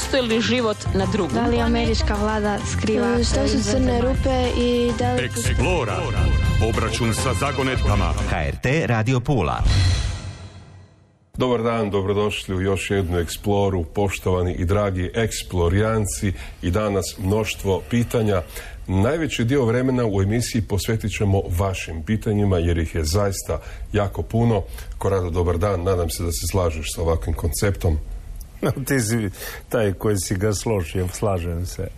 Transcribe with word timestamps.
Postoji 0.00 0.22
li 0.22 0.40
život 0.40 0.76
na 0.94 1.06
drugom? 1.06 1.34
Da 1.34 1.46
li 1.46 1.60
američka 1.60 2.14
vlada 2.14 2.58
skriva... 2.72 3.24
Što 3.24 3.48
su 3.48 3.70
crne 3.70 4.00
rupe 4.00 4.48
i 4.58 4.92
da 4.98 5.12
li... 5.12 5.24
Eksplora. 5.24 5.96
Obračun 6.68 7.14
sa 7.14 7.34
zagonetkama. 7.34 8.12
HRT 8.30 8.66
Radio 8.86 9.20
Pula. 9.20 9.62
Dobar 11.36 11.62
dan, 11.62 11.90
dobrodošli 11.90 12.54
u 12.54 12.60
još 12.60 12.90
jednu 12.90 13.18
eksploru, 13.18 13.84
poštovani 13.84 14.54
i 14.54 14.64
dragi 14.64 15.10
eksplorijanci 15.14 16.32
i 16.62 16.70
danas 16.70 17.04
mnoštvo 17.18 17.82
pitanja. 17.90 18.42
Najveći 18.86 19.44
dio 19.44 19.64
vremena 19.64 20.06
u 20.06 20.22
emisiji 20.22 20.62
posvetit 20.62 21.12
ćemo 21.12 21.42
vašim 21.58 22.02
pitanjima 22.02 22.58
jer 22.58 22.78
ih 22.78 22.94
je 22.94 23.04
zaista 23.04 23.60
jako 23.92 24.22
puno. 24.22 24.62
Korado, 24.98 25.30
dobar 25.30 25.58
dan, 25.58 25.82
nadam 25.82 26.10
se 26.10 26.22
da 26.22 26.32
se 26.32 26.46
slažeš 26.50 26.94
sa 26.94 27.02
ovakvim 27.02 27.34
konceptom. 27.34 27.98
Ti 28.86 29.00
si 29.00 29.30
taj 29.68 29.92
koji 29.92 30.16
si 30.18 30.34
ga 30.34 30.52
složio, 30.52 31.08
slažem 31.08 31.66
se. 31.66 31.88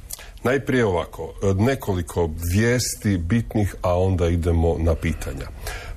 Najprije 0.45 0.85
ovako, 0.85 1.35
nekoliko 1.59 2.31
vijesti 2.53 3.19
bitnih, 3.19 3.75
a 3.83 3.99
onda 3.99 4.29
idemo 4.29 4.77
na 4.79 4.95
pitanja. 4.95 5.47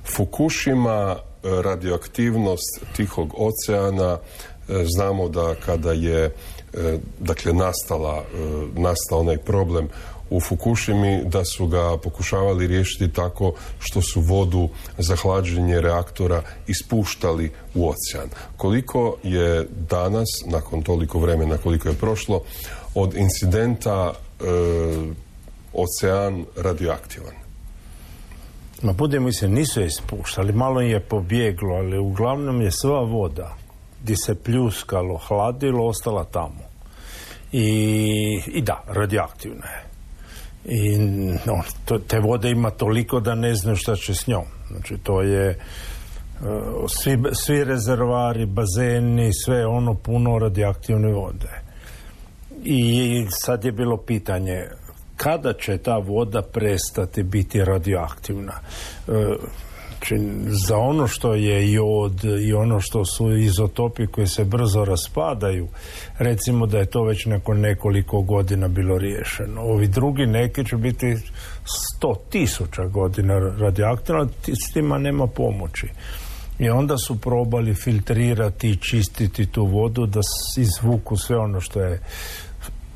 Fukushima, 0.04 1.16
radioaktivnost 1.42 2.80
Tihog 2.96 3.34
oceana, 3.36 4.18
znamo 4.96 5.28
da 5.28 5.54
kada 5.66 5.92
je 5.92 6.30
dakle 7.18 7.52
nastala, 7.52 8.24
nastao 8.74 9.18
onaj 9.18 9.38
problem 9.38 9.88
u 10.30 10.40
Fukushimi 10.40 11.24
da 11.24 11.44
su 11.44 11.66
ga 11.66 11.96
pokušavali 11.96 12.66
riješiti 12.66 13.12
tako 13.12 13.52
što 13.78 14.02
su 14.02 14.20
vodu 14.20 14.68
za 14.98 15.16
hlađenje 15.16 15.80
reaktora 15.80 16.42
ispuštali 16.66 17.52
u 17.74 17.88
ocean. 17.88 18.28
Koliko 18.56 19.16
je 19.22 19.66
danas, 19.90 20.28
nakon 20.46 20.82
toliko 20.82 21.18
vremena 21.18 21.58
koliko 21.58 21.88
je 21.88 21.94
prošlo, 21.94 22.42
od 22.94 23.14
incidenta 23.14 24.12
e, 24.12 24.44
ocean 25.72 26.44
radioaktivan? 26.56 27.34
Ma 28.82 28.92
budemo 28.92 29.32
se, 29.32 29.48
nisu 29.48 29.82
ispuštali, 29.82 30.52
malo 30.52 30.80
je 30.80 31.00
pobjeglo, 31.00 31.74
ali 31.74 31.98
uglavnom 31.98 32.60
je 32.60 32.70
sva 32.70 33.00
voda 33.00 33.56
gdje 34.02 34.16
se 34.16 34.34
pljuskalo, 34.34 35.16
hladilo, 35.16 35.86
ostala 35.86 36.24
tamo. 36.24 36.62
I, 37.52 38.42
i 38.46 38.62
da, 38.62 38.82
radioaktivna 38.86 39.66
je 39.66 39.85
i 40.68 40.98
no, 41.46 41.62
te 42.06 42.18
vode 42.18 42.50
ima 42.50 42.70
toliko 42.70 43.20
da 43.20 43.34
ne 43.34 43.54
znaju 43.54 43.76
šta 43.76 43.96
će 43.96 44.14
s 44.14 44.26
njom. 44.26 44.44
Znači 44.70 44.98
to 45.02 45.22
je 45.22 45.48
e, 45.50 45.56
svi, 46.88 47.18
svi 47.32 47.64
rezervari, 47.64 48.46
bazeni, 48.46 49.30
sve 49.44 49.66
ono 49.66 49.94
puno 49.94 50.38
radioaktivne 50.38 51.12
vode. 51.12 51.62
I 52.64 53.26
sad 53.30 53.64
je 53.64 53.72
bilo 53.72 53.96
pitanje 53.96 54.64
kada 55.16 55.52
će 55.52 55.78
ta 55.78 55.98
voda 55.98 56.42
prestati 56.42 57.22
biti 57.22 57.64
radioaktivna. 57.64 58.52
Znači, 60.08 60.24
za 60.66 60.76
ono 60.76 61.06
što 61.06 61.34
je 61.34 61.72
jod 61.72 62.24
i 62.48 62.52
ono 62.52 62.80
što 62.80 63.04
su 63.04 63.36
izotopi 63.36 64.06
koji 64.06 64.26
se 64.26 64.44
brzo 64.44 64.84
raspadaju, 64.84 65.68
recimo 66.18 66.66
da 66.66 66.78
je 66.78 66.86
to 66.86 67.04
već 67.04 67.26
nakon 67.26 67.60
nekoliko 67.60 68.20
godina 68.20 68.68
bilo 68.68 68.98
riješeno. 68.98 69.60
Ovi 69.60 69.88
drugi 69.88 70.26
neki 70.26 70.64
će 70.64 70.76
biti 70.76 71.16
sto 71.64 72.14
tisuća 72.30 72.84
godina 72.84 73.38
radioaktivno, 73.38 74.28
s 74.68 74.72
tima 74.72 74.98
nema 74.98 75.26
pomoći. 75.26 75.86
I 76.58 76.68
onda 76.70 76.98
su 76.98 77.20
probali 77.20 77.74
filtrirati 77.74 78.68
i 78.68 78.76
čistiti 78.76 79.46
tu 79.46 79.64
vodu 79.64 80.06
da 80.06 80.20
izvuku 80.58 81.16
sve 81.16 81.36
ono 81.36 81.60
što 81.60 81.80
je 81.80 82.00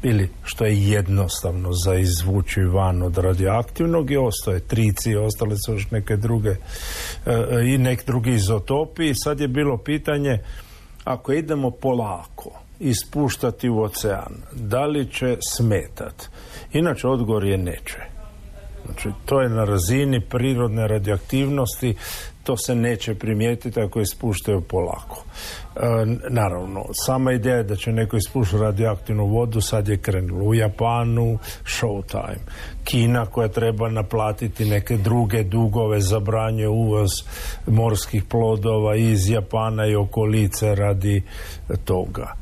ili 0.02 0.30
što 0.44 0.64
je 0.64 0.90
jednostavno 0.90 1.72
za 1.84 1.94
izvući 1.94 2.60
van 2.60 3.02
od 3.02 3.18
radioaktivnog 3.18 4.10
i 4.10 4.16
ostaje 4.16 4.60
trici, 4.60 5.16
ostale 5.16 5.56
su 5.66 5.72
još 5.72 5.90
neke 5.90 6.16
druge 6.16 6.50
e, 6.50 6.56
i 7.66 7.78
nek 7.78 8.06
drugi 8.06 8.30
izotopi 8.30 9.14
sad 9.14 9.40
je 9.40 9.48
bilo 9.48 9.78
pitanje 9.78 10.38
ako 11.04 11.32
idemo 11.32 11.70
polako 11.70 12.50
ispuštati 12.80 13.68
u 13.68 13.82
ocean, 13.82 14.34
da 14.52 14.86
li 14.86 15.10
će 15.10 15.36
smetat? 15.40 16.28
Inače 16.72 17.08
odgovor 17.08 17.44
je 17.44 17.58
neće. 17.58 17.98
Znači, 18.84 19.08
to 19.24 19.40
je 19.40 19.48
na 19.48 19.64
razini 19.64 20.20
prirodne 20.20 20.88
radioaktivnosti, 20.88 21.94
to 22.42 22.56
se 22.56 22.74
neće 22.74 23.14
primijetiti 23.14 23.80
ako 23.80 24.00
ispuštaju 24.00 24.60
polako. 24.60 25.24
E, 25.82 26.06
naravno, 26.30 26.84
sama 26.92 27.32
ideja 27.32 27.56
je 27.56 27.62
da 27.62 27.76
će 27.76 27.92
neko 27.92 28.16
ispuštati 28.16 28.62
radioaktivnu 28.62 29.26
vodu, 29.26 29.60
sad 29.60 29.88
je 29.88 29.96
krenulo 29.96 30.44
u 30.44 30.54
Japanu, 30.54 31.38
showtime. 31.64 32.38
Kina 32.84 33.26
koja 33.26 33.48
treba 33.48 33.88
naplatiti 33.88 34.64
neke 34.64 34.96
druge 34.96 35.42
dugove, 35.42 36.00
zabranje 36.00 36.68
uvoz 36.68 37.10
morskih 37.66 38.24
plodova 38.24 38.96
iz 38.96 39.30
Japana 39.30 39.86
i 39.86 39.94
okolice 39.94 40.74
radi 40.74 41.22
toga 41.84 42.34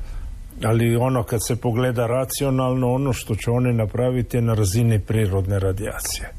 ali 0.65 0.97
ono 0.97 1.22
kad 1.22 1.41
se 1.47 1.56
pogleda 1.56 2.06
racionalno 2.06 2.93
ono 2.93 3.12
što 3.12 3.34
će 3.34 3.50
oni 3.50 3.72
napraviti 3.72 4.37
je 4.37 4.43
na 4.43 4.55
razini 4.55 4.99
prirodne 4.99 5.59
radijacije 5.59 6.38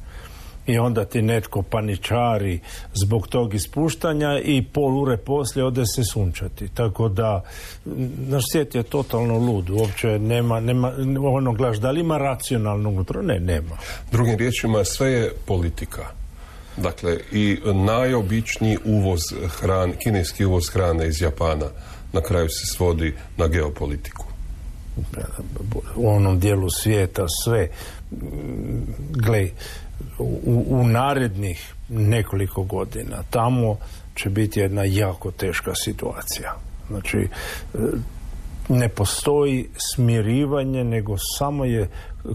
i 0.69 0.77
onda 0.77 1.05
ti 1.05 1.21
netko 1.21 1.61
paničari 1.61 2.59
zbog 2.93 3.27
tog 3.27 3.53
ispuštanja 3.53 4.39
i 4.39 4.63
pol 4.63 4.97
ure 5.01 5.17
poslije 5.17 5.65
ode 5.65 5.85
se 5.85 6.03
sunčati. 6.03 6.67
Tako 6.67 7.09
da 7.09 7.43
naš 8.27 8.43
svijet 8.51 8.75
je 8.75 8.83
totalno 8.83 9.37
lud. 9.37 9.69
Uopće 9.69 10.19
nema, 10.19 10.59
nema 10.59 10.93
ono 11.23 11.53
glaš, 11.53 11.77
da 11.77 11.91
li 11.91 11.99
ima 11.99 12.17
racionalno 12.17 12.89
unutra? 12.89 13.21
Ne, 13.21 13.39
nema. 13.39 13.77
Drugim 14.11 14.37
riječima, 14.37 14.83
sve 14.83 15.11
je 15.11 15.31
politika. 15.45 16.05
Dakle, 16.77 17.17
i 17.31 17.57
najobičniji 17.65 18.77
uvoz 18.85 19.19
hrane, 19.47 19.93
kineski 20.03 20.45
uvoz 20.45 20.69
hrane 20.69 21.07
iz 21.07 21.21
Japana 21.21 21.65
na 22.13 22.21
kraju 22.21 22.49
se 22.49 22.65
svodi 22.65 23.15
na 23.37 23.47
geopolitiku. 23.47 24.28
U 25.95 26.09
onom 26.09 26.39
dijelu 26.39 26.69
svijeta 26.69 27.25
sve 27.43 27.67
glej, 29.09 29.51
u, 30.19 30.63
u 30.67 30.87
narednih 30.87 31.73
nekoliko 31.89 32.63
godina 32.63 33.23
tamo 33.29 33.77
će 34.15 34.29
biti 34.29 34.59
jedna 34.59 34.83
jako 34.85 35.31
teška 35.31 35.75
situacija. 35.75 36.55
Znači, 36.89 37.17
e, 37.17 37.77
ne 38.69 38.89
postoji 38.89 39.69
smirivanje, 39.93 40.83
nego 40.83 41.15
samo 41.37 41.65
je 41.65 41.89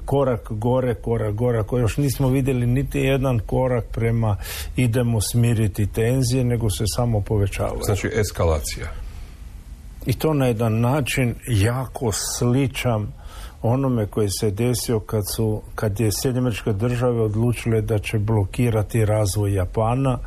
korak 0.05 0.51
gore, 0.51 0.95
korak 0.95 1.35
gore, 1.35 1.63
koji 1.63 1.81
još 1.81 1.97
nismo 1.97 2.29
vidjeli 2.29 2.67
niti 2.67 2.99
jedan 2.99 3.39
korak 3.39 3.85
prema 3.93 4.37
idemo 4.77 5.21
smiriti 5.21 5.87
tenzije, 5.87 6.45
nego 6.45 6.71
se 6.71 6.85
samo 6.97 7.21
povećava. 7.21 7.79
Znači 7.85 8.11
eskalacija. 8.15 9.04
I 10.07 10.13
to 10.13 10.35
na 10.35 10.47
jedan 10.47 10.81
način 10.81 11.35
jako 11.47 12.13
sličan 12.13 13.13
onome 13.63 14.07
koji 14.07 14.29
se 14.41 14.51
desio 14.51 15.01
kad, 15.01 15.23
su, 15.37 15.63
kad 15.75 16.01
je 16.01 16.11
Sjedinjeničke 16.13 16.73
države 16.73 17.21
odlučile 17.21 17.81
da 17.81 17.99
će 17.99 18.19
blokirati 18.19 19.05
razvoj 19.05 19.55
Japana 19.55 20.19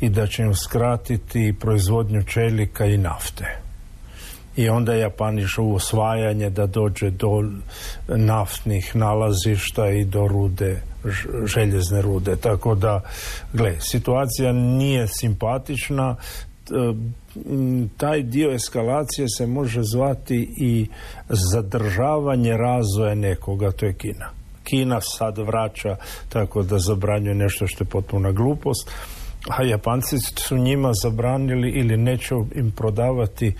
i 0.00 0.08
da 0.08 0.26
će 0.26 0.42
im 0.42 0.54
skratiti 0.54 1.54
proizvodnju 1.60 2.22
čelika 2.22 2.86
i 2.86 2.98
nafte. 2.98 3.60
I 4.56 4.68
onda 4.68 4.92
je 4.92 5.00
Japan 5.00 5.38
išao 5.38 5.64
u 5.64 5.74
osvajanje 5.74 6.50
da 6.50 6.66
dođe 6.66 7.10
do 7.10 7.44
naftnih 8.08 8.96
nalazišta 8.96 9.88
i 9.88 10.04
do 10.04 10.28
rude, 10.28 10.82
željezne 11.44 12.02
rude. 12.02 12.36
Tako 12.36 12.74
da, 12.74 13.00
gle, 13.52 13.76
situacija 13.80 14.52
nije 14.52 15.06
simpatična, 15.08 16.16
taj 17.96 18.22
dio 18.22 18.52
eskalacije 18.54 19.26
se 19.38 19.46
može 19.46 19.80
zvati 19.82 20.54
i 20.56 20.86
zadržavanje 21.28 22.56
razvoja 22.56 23.14
nekoga, 23.14 23.72
to 23.72 23.86
je 23.86 23.92
Kina. 23.92 24.30
Kina 24.64 25.00
sad 25.00 25.38
vraća 25.38 25.96
tako 26.28 26.62
da 26.62 26.78
zabranjuje 26.78 27.34
nešto 27.34 27.66
što 27.66 27.84
je 27.84 27.88
potpuna 27.88 28.32
glupost, 28.32 28.90
a 29.48 29.62
Japanci 29.62 30.18
su 30.18 30.58
njima 30.58 30.92
zabranili 31.02 31.70
ili 31.70 31.96
neće 31.96 32.34
im 32.54 32.70
prodavati 32.70 33.54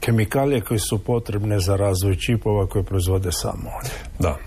kemikalije 0.00 0.60
koje 0.60 0.78
su 0.78 0.98
potrebne 0.98 1.60
za 1.60 1.76
razvoj 1.76 2.16
čipova 2.16 2.66
koje 2.66 2.82
proizvode 2.82 3.32
samo 3.32 3.70
Da. 4.18 4.28
E, 4.28 4.38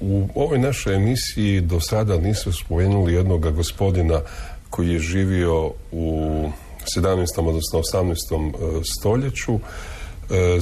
u 0.00 0.28
ovoj 0.34 0.58
našoj 0.58 0.94
emisiji 0.94 1.60
do 1.60 1.80
sada 1.80 2.18
nisu 2.18 2.52
spomenuli 2.52 3.14
jednog 3.14 3.54
gospodina 3.54 4.20
koji 4.70 4.88
je 4.88 4.98
živio 4.98 5.72
u 5.92 6.48
17. 6.96 7.48
odnosno 7.48 7.78
18. 7.78 8.78
E, 8.78 8.84
stoljeću 8.98 9.54
e, 9.54 10.58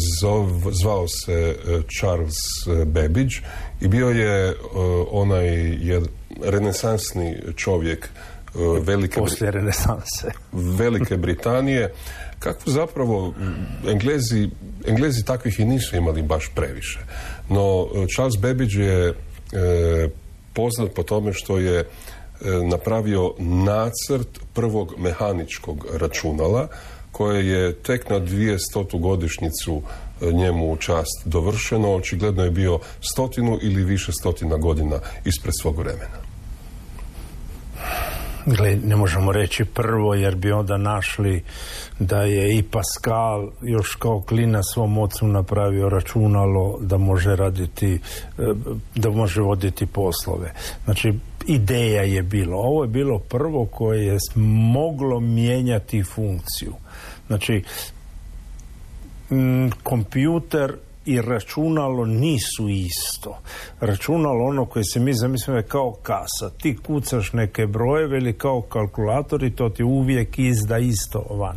zvao 0.73 1.09
se 1.09 1.33
e, 1.33 1.81
Charles 1.99 2.37
Babbage 2.87 3.37
i 3.81 3.89
bio 3.89 4.09
je 4.09 4.57
onaj 5.11 5.79
renesansni 6.45 7.37
čovjek 7.57 8.09
Velike, 8.83 9.21
Poslije 9.21 9.51
renesanse. 9.51 10.31
Velike 10.53 11.17
Britanije, 11.17 11.93
kako 12.39 12.71
zapravo 12.71 13.35
Englezi, 13.89 14.49
Englezi 14.87 15.25
takvih 15.25 15.61
i 15.61 15.65
nisu 15.65 15.97
imali 15.97 16.23
baš 16.23 16.51
previše. 16.55 16.99
No, 17.49 17.89
Charles 18.15 18.37
Babbage 18.41 18.79
je 18.79 19.15
poznat 20.53 20.95
po 20.95 21.03
tome 21.03 21.33
što 21.33 21.59
je 21.59 21.85
napravio 22.71 23.33
nacrt 23.39 24.41
prvog 24.53 24.95
mehaničkog 24.99 25.87
računala 25.93 26.69
koje 27.13 27.49
je 27.49 27.75
tek 27.75 28.11
na 28.11 28.21
stotu 28.59 28.99
godišnjicu 28.99 29.83
e, 30.21 30.33
njemu 30.33 30.73
u 30.73 30.77
čast 30.77 31.23
dovršeno. 31.25 31.95
Očigledno 31.95 32.45
je 32.45 32.51
bio 32.51 32.79
stotinu 33.01 33.59
ili 33.63 33.85
više 33.85 34.13
stotina 34.13 34.57
godina 34.57 34.99
ispred 35.25 35.55
svog 35.63 35.79
vremena. 35.79 36.27
Gle, 38.47 38.77
ne 38.85 38.97
možemo 38.97 39.33
reći 39.33 39.65
prvo 39.65 40.15
jer 40.15 40.35
bi 40.35 40.53
onda 40.53 40.77
našli 40.77 41.43
da 41.99 42.23
je 42.23 42.59
i 42.59 42.63
Pascal 42.63 43.51
još 43.63 43.95
kao 43.95 44.21
klina 44.21 44.63
svom 44.63 44.99
ocu 44.99 45.27
napravio 45.27 45.89
računalo 45.89 46.79
da 46.81 46.99
može 46.99 47.37
raditi, 47.37 47.95
e, 47.95 47.99
da 48.95 49.11
može 49.11 49.41
voditi 49.41 49.87
poslove. 49.87 50.53
Znači, 50.85 51.15
ideja 51.47 52.03
je 52.03 52.23
bilo. 52.23 52.59
Ovo 52.59 52.85
je 52.85 52.89
bilo 52.89 53.19
prvo 53.19 53.67
koje 53.67 54.07
je 54.07 54.19
moglo 54.73 55.21
mijenjati 55.21 56.03
funkciju. 56.03 56.73
Znači, 57.27 57.63
kompjuter 59.83 60.77
i 61.07 61.23
računalo 61.23 62.07
nisu 62.07 62.69
isto. 62.69 63.39
Računalo 63.81 64.45
ono 64.45 64.67
koje 64.67 64.85
se 64.85 65.01
mi 65.01 65.15
zamislimo 65.15 65.59
je 65.59 65.63
kao 65.63 65.93
kasa. 66.03 66.51
Ti 66.59 66.77
kucaš 66.87 67.33
neke 67.33 67.67
brojeve 67.67 68.19
ili 68.19 68.33
kao 68.33 68.61
kalkulator 68.61 69.45
i 69.45 69.51
to 69.51 69.69
ti 69.69 69.85
uvijek 69.85 70.39
izda 70.39 70.79
isto 70.79 71.19
van. 71.31 71.57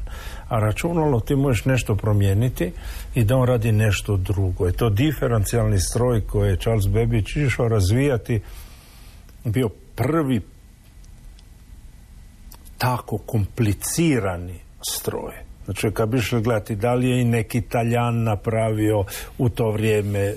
A 0.49 0.59
računalo 0.59 1.19
ti 1.19 1.35
možeš 1.35 1.65
nešto 1.65 1.95
promijeniti 1.95 2.71
i 3.15 3.23
da 3.23 3.37
on 3.37 3.47
radi 3.47 3.71
nešto 3.71 4.17
drugo. 4.17 4.65
Je 4.65 4.73
to 4.73 4.89
diferencijalni 4.89 5.79
stroj 5.79 6.21
koji 6.21 6.49
je 6.49 6.57
Charles 6.57 6.87
Babbage 6.87 7.45
išao 7.45 7.67
razvijati 7.67 8.41
bio 9.43 9.69
prvi 9.95 10.41
tako 12.77 13.17
komplicirani 13.17 14.59
stroj 14.81 15.49
Znači, 15.69 15.91
kad 15.93 16.09
bi 16.09 16.17
išli 16.17 16.41
gledati 16.41 16.75
da 16.75 16.93
li 16.93 17.09
je 17.09 17.21
i 17.21 17.25
neki 17.25 17.61
Taljan 17.61 18.23
napravio 18.23 19.03
u 19.37 19.49
to 19.49 19.71
vrijeme, 19.71 20.19
e, 20.19 20.35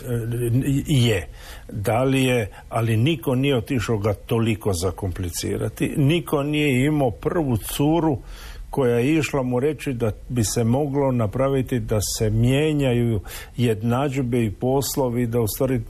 je. 0.86 1.28
Da 1.72 2.02
li 2.02 2.24
je, 2.24 2.50
ali 2.68 2.96
niko 2.96 3.34
nije 3.34 3.56
otišao 3.56 3.98
ga 3.98 4.14
toliko 4.14 4.72
zakomplicirati. 4.72 5.94
Niko 5.96 6.42
nije 6.42 6.86
imao 6.86 7.10
prvu 7.10 7.56
curu 7.56 8.18
koja 8.70 8.96
je 8.96 9.14
išla 9.14 9.42
mu 9.42 9.60
reći 9.60 9.92
da 9.92 10.12
bi 10.28 10.44
se 10.44 10.64
moglo 10.64 11.12
napraviti 11.12 11.80
da 11.80 11.98
se 12.18 12.30
mijenjaju 12.30 13.20
jednadžbe 13.56 14.44
i 14.44 14.52
poslovi, 14.52 15.26
da 15.26 15.40
u 15.40 15.48
stvari 15.48 15.80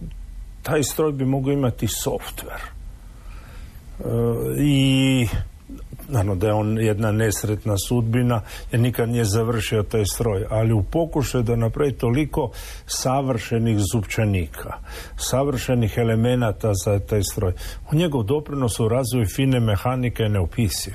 taj 0.63 0.83
stroj 0.83 1.13
bi 1.13 1.25
mogao 1.25 1.53
imati 1.53 1.87
softver. 1.87 2.61
I 4.59 5.27
naravno 6.09 6.35
da 6.35 6.47
je 6.47 6.53
on 6.53 6.79
jedna 6.79 7.13
nesretna 7.13 7.75
sudbina 7.89 8.41
jer 8.73 8.81
nikad 8.81 9.09
nije 9.09 9.25
završio 9.25 9.83
taj 9.83 10.05
stroj, 10.05 10.47
ali 10.51 10.73
u 10.73 10.83
pokušaju 10.83 11.45
da 11.45 11.57
napravi 11.57 11.93
toliko 11.93 12.51
savršenih 12.87 13.79
zupčanika, 13.93 14.73
savršenih 15.17 15.95
elemenata 15.97 16.73
za 16.85 16.99
taj 16.99 17.23
stroj. 17.23 17.53
U 17.93 17.97
njegov 17.97 18.23
doprinos 18.23 18.81
u 18.81 18.89
razvoju 18.89 19.27
fine 19.27 19.61
mehanike 19.61 20.23
je 20.23 20.29
neopisiv. 20.29 20.95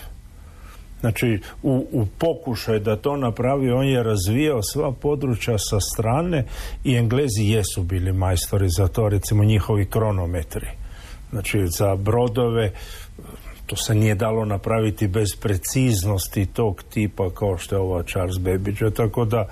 Znači, 1.00 1.40
u, 1.64 1.88
u 1.92 2.06
pokušaju 2.18 2.80
da 2.80 2.96
to 2.96 3.18
napravi, 3.18 3.72
on 3.72 3.88
je 3.88 4.04
razvijao 4.04 4.64
sva 4.64 4.92
područja 4.92 5.58
sa 5.58 5.80
strane 5.80 6.46
i 6.84 6.96
Englezi 6.96 7.44
jesu 7.44 7.84
bili 7.84 8.14
majstori 8.14 8.70
za 8.70 8.88
to, 8.88 9.10
recimo 9.10 9.44
njihovi 9.44 9.86
kronometri. 9.86 10.87
Znači, 11.32 11.68
za 11.68 11.96
brodove, 11.96 12.72
to 13.66 13.76
se 13.76 13.96
nije 13.96 14.16
dalo 14.16 14.46
napraviti 14.46 15.08
bez 15.08 15.28
preciznosti 15.42 16.46
tog 16.46 16.84
tipa 16.90 17.30
kao 17.30 17.58
što 17.58 17.76
je 17.76 17.80
ova 17.80 18.04
Charles 18.04 18.38
Babbage. 18.38 18.92
Tako 18.96 19.26
da, 19.26 19.48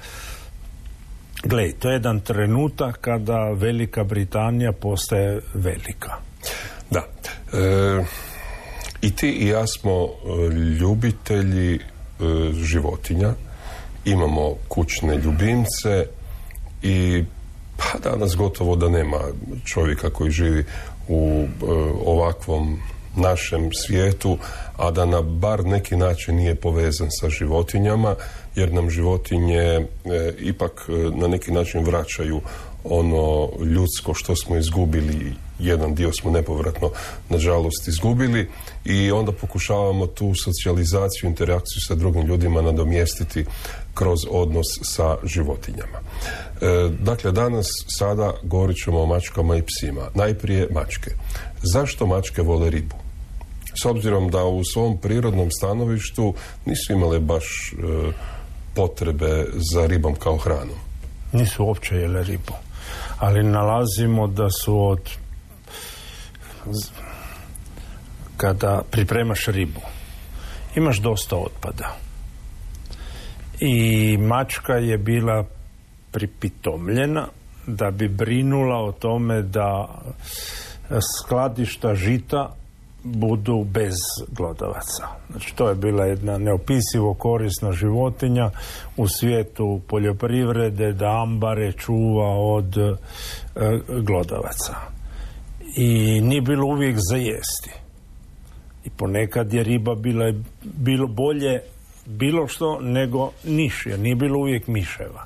gledaj, 1.44 1.72
to 1.72 1.90
je 1.90 1.94
jedan 1.94 2.20
trenutak 2.20 2.98
kada 3.02 3.52
Velika 3.52 4.04
Britanija 4.04 4.72
postaje 4.72 5.42
velika. 5.54 6.16
Da. 6.92 7.04
E, 7.54 8.06
I 9.02 9.16
ti 9.16 9.30
i 9.30 9.48
ja 9.48 9.68
smo 9.68 9.92
e, 9.92 10.54
ljubitelji 10.54 11.76
e, 11.76 11.80
životinja. 12.54 13.34
Imamo 14.06 14.56
kućne 14.68 15.18
ljubimce 15.18 16.08
i 16.84 17.24
pa 17.78 18.10
danas 18.10 18.36
gotovo 18.36 18.76
da 18.76 18.90
nema 18.90 19.20
čovjeka 19.66 20.10
koji 20.10 20.32
živi 20.32 20.66
u 21.08 21.46
ovakvom 22.06 22.80
našem 23.16 23.70
svijetu, 23.74 24.38
a 24.78 24.92
da 24.92 25.06
na 25.06 25.22
bar 25.22 25.66
neki 25.66 25.96
način 25.96 26.36
nije 26.36 26.56
povezan 26.56 27.08
sa 27.12 27.30
životinjama, 27.30 28.16
jer 28.56 28.74
nam 28.74 28.90
životinje 28.90 29.62
e, 29.62 29.86
ipak 30.40 30.90
e, 30.90 30.92
na 31.16 31.28
neki 31.28 31.52
način 31.52 31.84
vraćaju 31.84 32.42
ono 32.84 33.50
ljudsko 33.64 34.14
što 34.14 34.36
smo 34.36 34.58
izgubili, 34.58 35.34
jedan 35.60 35.96
dio 35.96 36.14
smo 36.14 36.32
nepovratno 36.32 36.90
nažalost 37.30 37.88
izgubili 37.88 38.50
i 38.86 39.12
onda 39.12 39.32
pokušavamo 39.32 40.08
tu 40.08 40.34
socijalizaciju, 40.44 41.30
interakciju 41.30 41.82
sa 41.88 41.96
drugim 41.96 42.22
ljudima 42.22 42.62
nadomjestiti 42.62 43.46
kroz 43.96 44.20
odnos 44.32 44.66
sa 44.82 45.18
životinjama. 45.24 46.00
E, 46.00 46.90
dakle, 47.00 47.32
danas 47.32 47.68
sada 47.88 48.34
govorit 48.44 48.78
ćemo 48.84 49.02
o 49.02 49.06
mačkama 49.06 49.56
i 49.56 49.64
psima. 49.64 50.02
Najprije 50.16 50.68
mačke. 50.72 51.12
Zašto 51.64 52.06
mačke 52.06 52.42
vole 52.42 52.70
ribu? 52.70 52.96
s 53.82 53.86
obzirom 53.86 54.30
da 54.30 54.46
u 54.46 54.64
svom 54.64 54.98
prirodnom 54.98 55.52
stanovištu 55.52 56.34
nisu 56.66 56.94
imale 56.94 57.20
baš 57.20 57.44
e, 57.44 57.76
potrebe 58.76 59.46
za 59.74 59.86
ribom 59.86 60.16
kao 60.16 60.38
hranom. 60.38 60.78
Nisu 61.34 61.66
uopće 61.66 61.96
jele 61.96 62.24
ribu. 62.24 62.54
Ali 63.20 63.44
nalazimo 63.44 64.28
da 64.28 64.50
su 64.50 64.80
od 64.82 65.10
kada 68.38 68.82
pripremaš 68.92 69.46
ribu 69.48 69.82
imaš 70.76 70.98
dosta 70.98 71.36
otpada. 71.36 72.05
I 73.60 74.18
mačka 74.18 74.74
je 74.74 74.98
bila 74.98 75.46
pripitomljena 76.12 77.28
da 77.68 77.92
bi 77.92 78.08
brinula 78.08 78.78
o 78.78 78.92
tome 78.92 79.42
da 79.42 79.88
skladišta 81.20 81.96
žita 81.96 82.56
budu 83.04 83.64
bez 83.64 83.96
glodavaca. 84.32 85.08
Znači 85.32 85.56
to 85.56 85.70
je 85.70 85.76
bila 85.76 86.06
jedna 86.06 86.38
neopisivo 86.38 87.14
korisna 87.14 87.72
životinja 87.72 88.52
u 88.98 89.08
svijetu 89.08 89.82
poljoprivrede 89.88 90.94
da 90.94 91.22
ambare 91.22 91.72
čuva 91.72 92.28
od 92.28 92.78
e, 92.78 92.96
glodavaca. 94.02 94.76
I 95.78 96.22
nije 96.22 96.42
bilo 96.42 96.68
uvijek 96.68 96.96
za 97.10 97.16
jesti. 97.16 97.72
I 98.86 98.90
ponekad 98.90 99.54
je 99.54 99.64
riba 99.64 99.96
bila 99.96 100.34
bilo 100.64 101.08
bolje 101.08 101.62
bilo 102.06 102.48
što 102.48 102.80
nego 102.80 103.32
niš, 103.44 103.86
jer 103.86 104.00
nije 104.00 104.16
bilo 104.16 104.40
uvijek 104.40 104.68
miševa. 104.68 105.26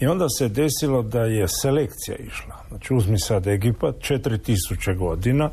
I 0.00 0.06
onda 0.06 0.28
se 0.28 0.48
desilo 0.48 1.02
da 1.02 1.20
je 1.20 1.48
selekcija 1.48 2.16
išla. 2.16 2.56
Znači 2.68 2.94
uzmi 2.94 3.18
sad 3.18 3.46
Egipat, 3.46 3.94
4000 3.94 4.96
godina 4.96 5.50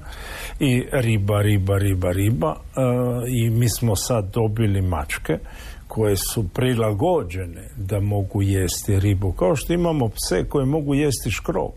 i 0.60 0.84
riba, 0.92 1.42
riba, 1.42 1.78
riba, 1.78 2.12
riba 2.12 2.56
e, 2.56 2.82
i 3.28 3.50
mi 3.50 3.70
smo 3.70 3.96
sad 3.96 4.34
dobili 4.34 4.82
mačke 4.82 5.40
koje 5.88 6.16
su 6.18 6.50
prilagođene 6.54 7.70
da 7.78 8.00
mogu 8.00 8.42
jesti 8.42 9.00
ribu. 9.00 9.32
Kao 9.32 9.56
što 9.56 9.74
imamo 9.74 10.10
pse 10.10 10.44
koje 10.50 10.66
mogu 10.66 10.96
jesti 10.96 11.32
škrob 11.32 11.72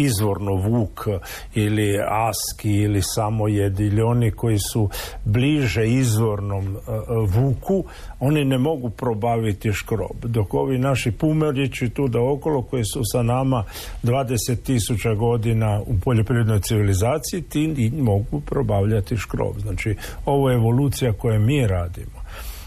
izvorno 0.00 0.52
vuk 0.52 1.06
ili 1.54 1.98
aski 2.08 2.72
ili 2.72 3.02
samojed 3.02 3.80
ili 3.80 4.02
oni 4.02 4.30
koji 4.30 4.58
su 4.58 4.88
bliže 5.24 5.88
izvornom 5.88 6.76
e, 6.76 6.80
vuku, 7.26 7.84
oni 8.20 8.44
ne 8.44 8.58
mogu 8.58 8.90
probaviti 8.90 9.72
škrob. 9.72 10.24
Dok 10.24 10.54
ovi 10.54 10.78
naši 10.78 11.12
pumerići 11.12 11.90
tu 11.90 12.08
da 12.08 12.18
okolo 12.22 12.62
koji 12.62 12.84
su 12.84 13.00
sa 13.12 13.22
nama 13.22 13.64
20.000 14.02 15.16
godina 15.16 15.80
u 15.86 16.00
poljoprivrednoj 16.04 16.60
civilizaciji, 16.60 17.42
ti 17.42 17.92
mogu 17.98 18.40
probavljati 18.40 19.16
škrob. 19.16 19.58
Znači, 19.58 19.96
ovo 20.26 20.50
je 20.50 20.56
evolucija 20.56 21.12
koju 21.12 21.40
mi 21.40 21.66
radimo. 21.66 22.20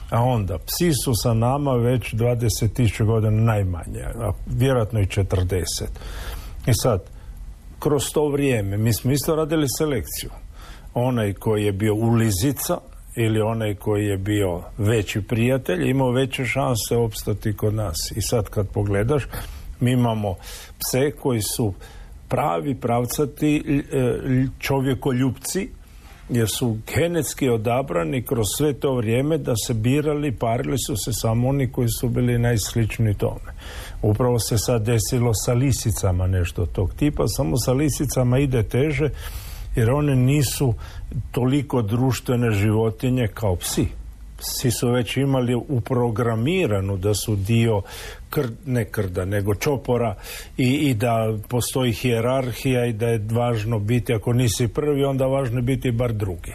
A 0.10 0.22
onda, 0.22 0.58
psi 0.58 0.92
su 1.04 1.12
sa 1.16 1.34
nama 1.34 1.74
već 1.74 2.14
20.000 2.14 3.06
godina 3.06 3.44
najmanje, 3.44 4.04
a 4.16 4.32
vjerojatno 4.46 5.00
i 5.00 5.06
40. 5.06 5.64
I 6.68 6.74
sad, 6.74 7.13
kroz 7.84 8.04
to 8.14 8.28
vrijeme. 8.28 8.78
Mi 8.78 8.94
smo 8.94 9.12
isto 9.12 9.36
radili 9.36 9.68
selekciju. 9.78 10.30
Onaj 10.94 11.34
koji 11.34 11.66
je 11.66 11.72
bio 11.72 11.94
ulizica 11.94 12.78
ili 13.18 13.42
onaj 13.42 13.76
koji 13.76 14.06
je 14.06 14.18
bio 14.18 14.62
veći 14.78 15.22
prijatelj 15.22 15.90
imao 15.90 16.12
veće 16.12 16.46
šanse 16.46 16.96
opstati 16.96 17.58
kod 17.58 17.74
nas. 17.74 17.96
I 18.16 18.22
sad 18.22 18.50
kad 18.50 18.68
pogledaš, 18.74 19.24
mi 19.80 19.92
imamo 19.92 20.36
pse 20.80 21.12
koji 21.12 21.42
su 21.42 21.74
pravi 22.28 22.76
pravcati 22.76 23.58
e, 23.58 24.46
čovjekoljupci 24.60 25.70
jer 26.30 26.48
su 26.50 26.78
genetski 26.96 27.50
odabrani 27.50 28.22
kroz 28.26 28.46
sve 28.58 28.74
to 28.74 28.96
vrijeme 28.96 29.38
da 29.38 29.54
se 29.68 29.74
birali, 29.74 30.32
parili 30.32 30.78
su 30.88 30.96
se 30.98 31.14
samo 31.14 31.50
oni 31.50 31.72
koji 31.72 31.88
su 32.00 32.10
bili 32.10 32.40
najsličniji 32.40 33.14
tome. 33.14 33.54
Upravo 34.02 34.40
se 34.40 34.58
sad 34.58 34.86
desilo 34.86 35.32
sa 35.34 35.54
lisicama 35.54 36.28
nešto 36.28 36.66
tog 36.66 36.94
tipa, 36.94 37.28
samo 37.28 37.58
sa 37.58 37.74
lisicama 37.74 38.40
ide 38.40 38.64
teže 38.64 39.10
jer 39.76 39.92
one 39.92 40.16
nisu 40.16 40.74
toliko 41.32 41.82
društvene 41.82 42.52
životinje 42.52 43.28
kao 43.34 43.56
psi. 43.56 43.88
Psi 44.38 44.72
su 44.72 44.92
već 44.92 45.18
imali 45.18 45.56
uprogramiranu 45.56 46.98
da 46.98 47.14
su 47.14 47.36
dio 47.36 47.82
kr, 48.34 48.48
ne 48.66 48.86
krda, 48.86 49.26
nego 49.26 49.56
čopora 49.56 50.16
i, 50.58 50.68
i 50.68 50.94
da 50.94 51.38
postoji 51.48 51.92
hijerarhija 51.92 52.86
i 52.86 52.94
da 52.94 53.08
je 53.08 53.26
važno 53.32 53.80
biti, 53.80 54.14
ako 54.14 54.34
nisi 54.34 54.68
prvi, 54.68 55.04
onda 55.04 55.26
važno 55.26 55.62
biti 55.62 55.92
bar 55.92 56.14
drugi. 56.14 56.54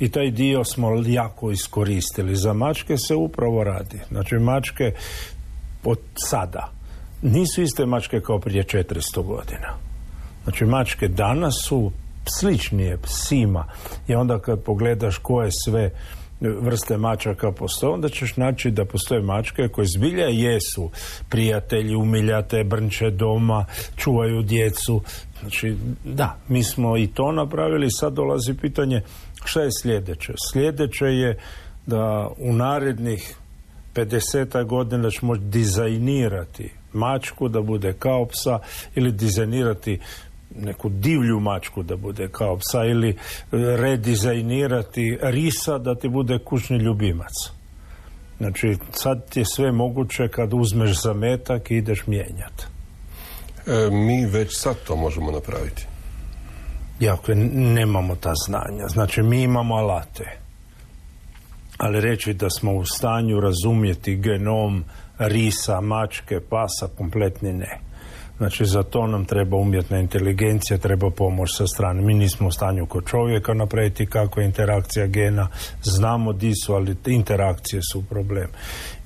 I 0.00 0.08
taj 0.10 0.30
dio 0.30 0.64
smo 0.64 1.02
jako 1.06 1.50
iskoristili. 1.50 2.36
Za 2.36 2.52
mačke 2.52 2.96
se 2.98 3.14
upravo 3.14 3.64
radi. 3.64 4.00
Znači 4.08 4.34
mačke 4.34 4.92
od 5.84 5.98
sada 6.14 6.72
nisu 7.22 7.62
iste 7.62 7.86
mačke 7.86 8.20
kao 8.20 8.38
prije 8.38 8.64
400 8.64 9.22
godina. 9.22 9.74
Znači 10.44 10.64
mačke 10.64 11.08
danas 11.08 11.54
su 11.64 11.92
sličnije 12.38 12.98
psima 13.02 13.64
i 14.08 14.14
onda 14.14 14.38
kad 14.38 14.62
pogledaš 14.62 15.18
koje 15.18 15.50
sve 15.64 15.90
vrste 16.60 16.96
mačaka 16.96 17.52
postoje, 17.52 17.92
onda 17.92 18.08
ćeš 18.08 18.36
naći 18.36 18.70
da 18.70 18.84
postoje 18.84 19.22
mačke 19.22 19.68
koje 19.68 19.86
zbilja 19.86 20.26
jesu 20.26 20.90
prijatelji, 21.28 21.94
umiljate, 21.94 22.64
brnče 22.64 23.10
doma, 23.10 23.64
čuvaju 23.96 24.42
djecu. 24.42 25.02
Znači, 25.40 25.76
da, 26.04 26.38
mi 26.48 26.64
smo 26.64 26.96
i 26.96 27.06
to 27.06 27.32
napravili. 27.32 27.90
Sad 27.90 28.12
dolazi 28.12 28.54
pitanje 28.54 29.02
šta 29.44 29.60
je 29.60 29.70
sljedeće? 29.82 30.32
Sljedeće 30.52 31.06
je 31.06 31.38
da 31.86 32.30
u 32.38 32.52
narednih 32.52 33.36
50 33.94 34.64
godina 34.66 35.10
ćemo 35.10 35.36
dizajnirati 35.36 36.70
mačku 36.92 37.48
da 37.48 37.60
bude 37.60 37.92
kao 37.92 38.26
psa 38.26 38.58
ili 38.94 39.12
dizajnirati 39.12 40.00
neku 40.56 40.88
divlju 40.88 41.40
mačku 41.40 41.82
da 41.82 41.96
bude 41.96 42.28
kao 42.28 42.56
psa 42.56 42.84
ili 42.84 43.16
redizajnirati 43.52 45.18
risa 45.22 45.78
da 45.78 45.94
ti 45.94 46.08
bude 46.08 46.38
kućni 46.38 46.76
ljubimac. 46.76 47.32
Znači, 48.38 48.76
sad 48.92 49.22
je 49.34 49.44
sve 49.44 49.72
moguće 49.72 50.28
kad 50.28 50.54
uzmeš 50.54 51.02
zametak 51.02 51.70
i 51.70 51.76
ideš 51.76 52.06
mijenjati. 52.06 52.64
E, 53.66 53.90
mi 53.90 54.26
već 54.26 54.60
sad 54.60 54.76
to 54.86 54.96
možemo 54.96 55.30
napraviti. 55.30 55.86
Jako 57.00 57.34
nemamo 57.54 58.16
ta 58.16 58.32
znanja. 58.46 58.88
Znači, 58.88 59.22
mi 59.22 59.42
imamo 59.42 59.74
alate. 59.74 60.38
Ali 61.78 62.00
reći 62.00 62.34
da 62.34 62.50
smo 62.50 62.72
u 62.72 62.84
stanju 62.84 63.40
razumjeti 63.40 64.16
genom 64.16 64.84
risa, 65.18 65.80
mačke, 65.80 66.40
pasa, 66.40 66.88
kompletni 66.96 67.52
ne. 67.52 67.80
Znači 68.42 68.64
za 68.66 68.82
to 68.82 69.06
nam 69.06 69.24
treba 69.24 69.56
umjetna 69.56 69.98
inteligencija, 69.98 70.78
treba 70.78 71.10
pomoć 71.10 71.56
sa 71.56 71.66
strane. 71.66 72.02
Mi 72.02 72.14
nismo 72.14 72.48
u 72.48 72.52
stanju 72.52 72.86
kod 72.86 73.06
čovjeka 73.06 73.54
napraviti 73.54 74.06
kako 74.06 74.40
je 74.40 74.46
interakcija 74.46 75.06
gena, 75.06 75.48
znamo 75.82 76.32
di 76.32 76.52
su, 76.64 76.74
ali 76.74 76.96
interakcije 77.06 77.82
su 77.92 78.02
problem. 78.10 78.48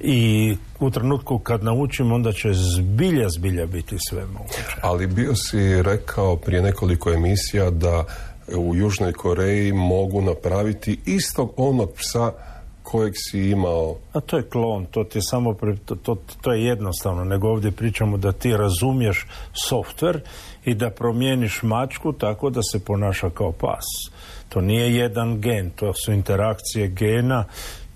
I 0.00 0.57
u 0.81 0.90
trenutku 0.90 1.38
kad 1.38 1.64
naučimo, 1.64 2.14
onda 2.14 2.33
će 2.33 2.52
zbilja, 2.52 3.28
zbilja 3.28 3.66
biti 3.66 3.97
sve 4.09 4.26
moguće. 4.26 4.76
Ali 4.83 5.07
bio 5.07 5.35
si 5.35 5.83
rekao 5.83 6.37
prije 6.37 6.62
nekoliko 6.62 7.12
emisija 7.12 7.71
da 7.71 8.05
u 8.57 8.76
Južnoj 8.76 9.12
Koreji 9.12 9.73
mogu 9.73 10.23
napraviti 10.23 10.99
istog 11.07 11.52
onog 11.57 11.93
psa 11.93 12.33
kojeg 12.90 13.12
si 13.16 13.50
imao? 13.50 13.97
A 14.12 14.21
to 14.21 14.37
je 14.37 14.43
klon, 14.43 14.87
to 14.87 15.05
ti 15.05 15.19
je 15.19 15.23
samo 15.23 15.55
to, 15.85 15.95
to, 15.95 16.16
to, 16.40 16.52
je 16.52 16.64
jednostavno, 16.64 17.25
nego 17.25 17.49
ovdje 17.49 17.71
pričamo 17.71 18.16
da 18.16 18.33
ti 18.33 18.57
razumiješ 18.57 19.26
softver 19.69 20.21
i 20.64 20.75
da 20.75 20.90
promijeniš 20.90 21.62
mačku 21.62 22.12
tako 22.12 22.50
da 22.50 22.61
se 22.62 22.85
ponaša 22.85 23.31
kao 23.31 23.52
pas. 23.52 23.85
To 24.49 24.61
nije 24.61 24.95
jedan 24.95 25.40
gen, 25.40 25.71
to 25.71 25.93
su 26.05 26.12
interakcije 26.12 26.88
gena 26.88 27.45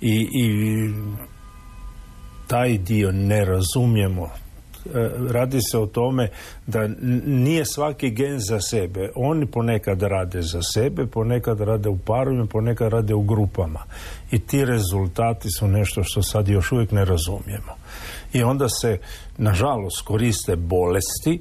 i, 0.00 0.28
i 0.32 0.54
taj 2.46 2.78
dio 2.78 3.12
ne 3.12 3.44
razumijemo 3.44 4.30
radi 5.30 5.58
se 5.70 5.78
o 5.78 5.86
tome 5.86 6.28
da 6.66 6.88
nije 7.26 7.64
svaki 7.64 8.10
gen 8.10 8.38
za 8.38 8.60
sebe. 8.60 9.10
Oni 9.14 9.46
ponekad 9.46 10.02
rade 10.02 10.42
za 10.42 10.60
sebe, 10.74 11.06
ponekad 11.06 11.60
rade 11.60 11.88
u 11.88 11.98
parovima, 11.98 12.46
ponekad 12.46 12.92
rade 12.92 13.14
u 13.14 13.22
grupama. 13.22 13.80
I 14.30 14.38
ti 14.38 14.64
rezultati 14.64 15.50
su 15.50 15.68
nešto 15.68 16.04
što 16.04 16.22
sad 16.22 16.48
još 16.48 16.72
uvijek 16.72 16.92
ne 16.92 17.04
razumijemo. 17.04 17.76
I 18.32 18.42
onda 18.42 18.68
se, 18.68 18.98
nažalost, 19.38 20.02
koriste 20.04 20.56
bolesti 20.56 21.40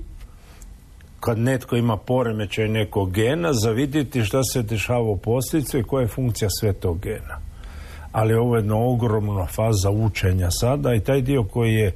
kad 1.20 1.40
netko 1.40 1.76
ima 1.76 1.98
poremećaj 1.98 2.68
nekog 2.68 3.12
gena 3.12 3.54
za 3.54 3.72
vidjeti 3.72 4.24
šta 4.24 4.44
se 4.44 4.62
dešava 4.62 5.10
u 5.10 5.18
posljedicu 5.18 5.78
i 5.78 5.84
koja 5.84 6.02
je 6.02 6.08
funkcija 6.08 6.50
sve 6.60 6.74
tog 6.74 7.00
gena 7.00 7.49
ali 8.12 8.34
ovo 8.34 8.56
je 8.56 8.60
jedna 8.60 8.76
ogromna 8.76 9.46
faza 9.46 9.90
učenja 9.90 10.52
sada 10.52 10.94
i 10.94 11.00
taj 11.00 11.22
dio 11.22 11.44
koji 11.44 11.74
je 11.74 11.92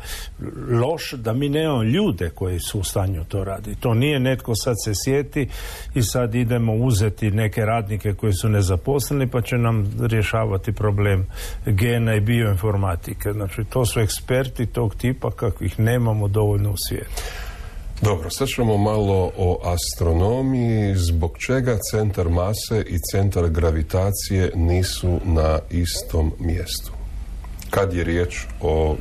loš 0.72 1.12
da 1.12 1.34
mi 1.34 1.50
nemamo 1.50 1.84
ljude 1.84 2.29
koji 2.29 2.60
su 2.60 2.79
u 2.79 2.84
stanju 2.84 3.24
to 3.24 3.43
raditi. 3.43 3.82
To 3.82 3.93
nije 3.93 4.20
netko 4.20 4.55
sad 4.55 4.75
se 4.86 4.91
sjeti 5.05 5.48
i 5.93 6.01
sad 6.01 6.36
idemo 6.36 6.74
uzeti 6.74 7.32
neke 7.32 7.65
radnike 7.65 8.13
koji 8.13 8.34
su 8.34 8.50
nezaposleni 8.50 9.27
pa 9.27 9.41
će 9.41 9.58
nam 9.58 9.91
rješavati 10.00 10.72
problem 10.72 11.27
gena 11.65 12.15
i 12.15 12.20
bioinformatike. 12.20 13.32
Znači 13.32 13.63
to 13.70 13.86
su 13.86 14.00
eksperti 14.00 14.65
tog 14.65 14.96
tipa 14.96 15.32
kakvih 15.32 15.79
nemamo 15.79 16.27
dovoljno 16.27 16.72
u 16.72 16.75
svijetu. 16.88 17.22
Dobro, 18.03 18.29
sad 18.29 18.48
ćemo 18.48 18.77
malo 18.77 19.31
o 19.38 19.60
astronomiji. 19.63 20.95
Zbog 20.95 21.38
čega 21.38 21.77
centar 21.91 22.29
mase 22.29 22.86
i 22.89 22.98
centar 23.12 23.50
gravitacije 23.50 24.51
nisu 24.55 25.19
na 25.25 25.60
istom 25.69 26.31
mjestu? 26.39 26.91
Kad 27.69 27.93
je 27.93 28.03
riječ 28.03 28.45
o... 28.62 28.95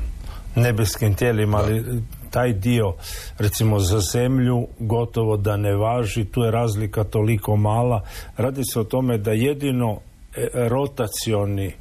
Nebeskim 0.56 1.14
tijelima, 1.14 1.58
ali 1.58 2.02
taj 2.30 2.52
dio, 2.52 2.94
recimo 3.38 3.80
za 3.80 4.00
zemlju, 4.00 4.66
gotovo 4.78 5.36
da 5.36 5.56
ne 5.56 5.76
važi, 5.76 6.24
tu 6.24 6.42
je 6.42 6.50
razlika 6.50 7.04
toliko 7.04 7.56
mala. 7.56 8.02
Radi 8.36 8.62
se 8.72 8.80
o 8.80 8.84
tome 8.84 9.18
da 9.18 9.32
jedino 9.32 9.98
e, 10.36 10.48
rotacioni 10.68 11.72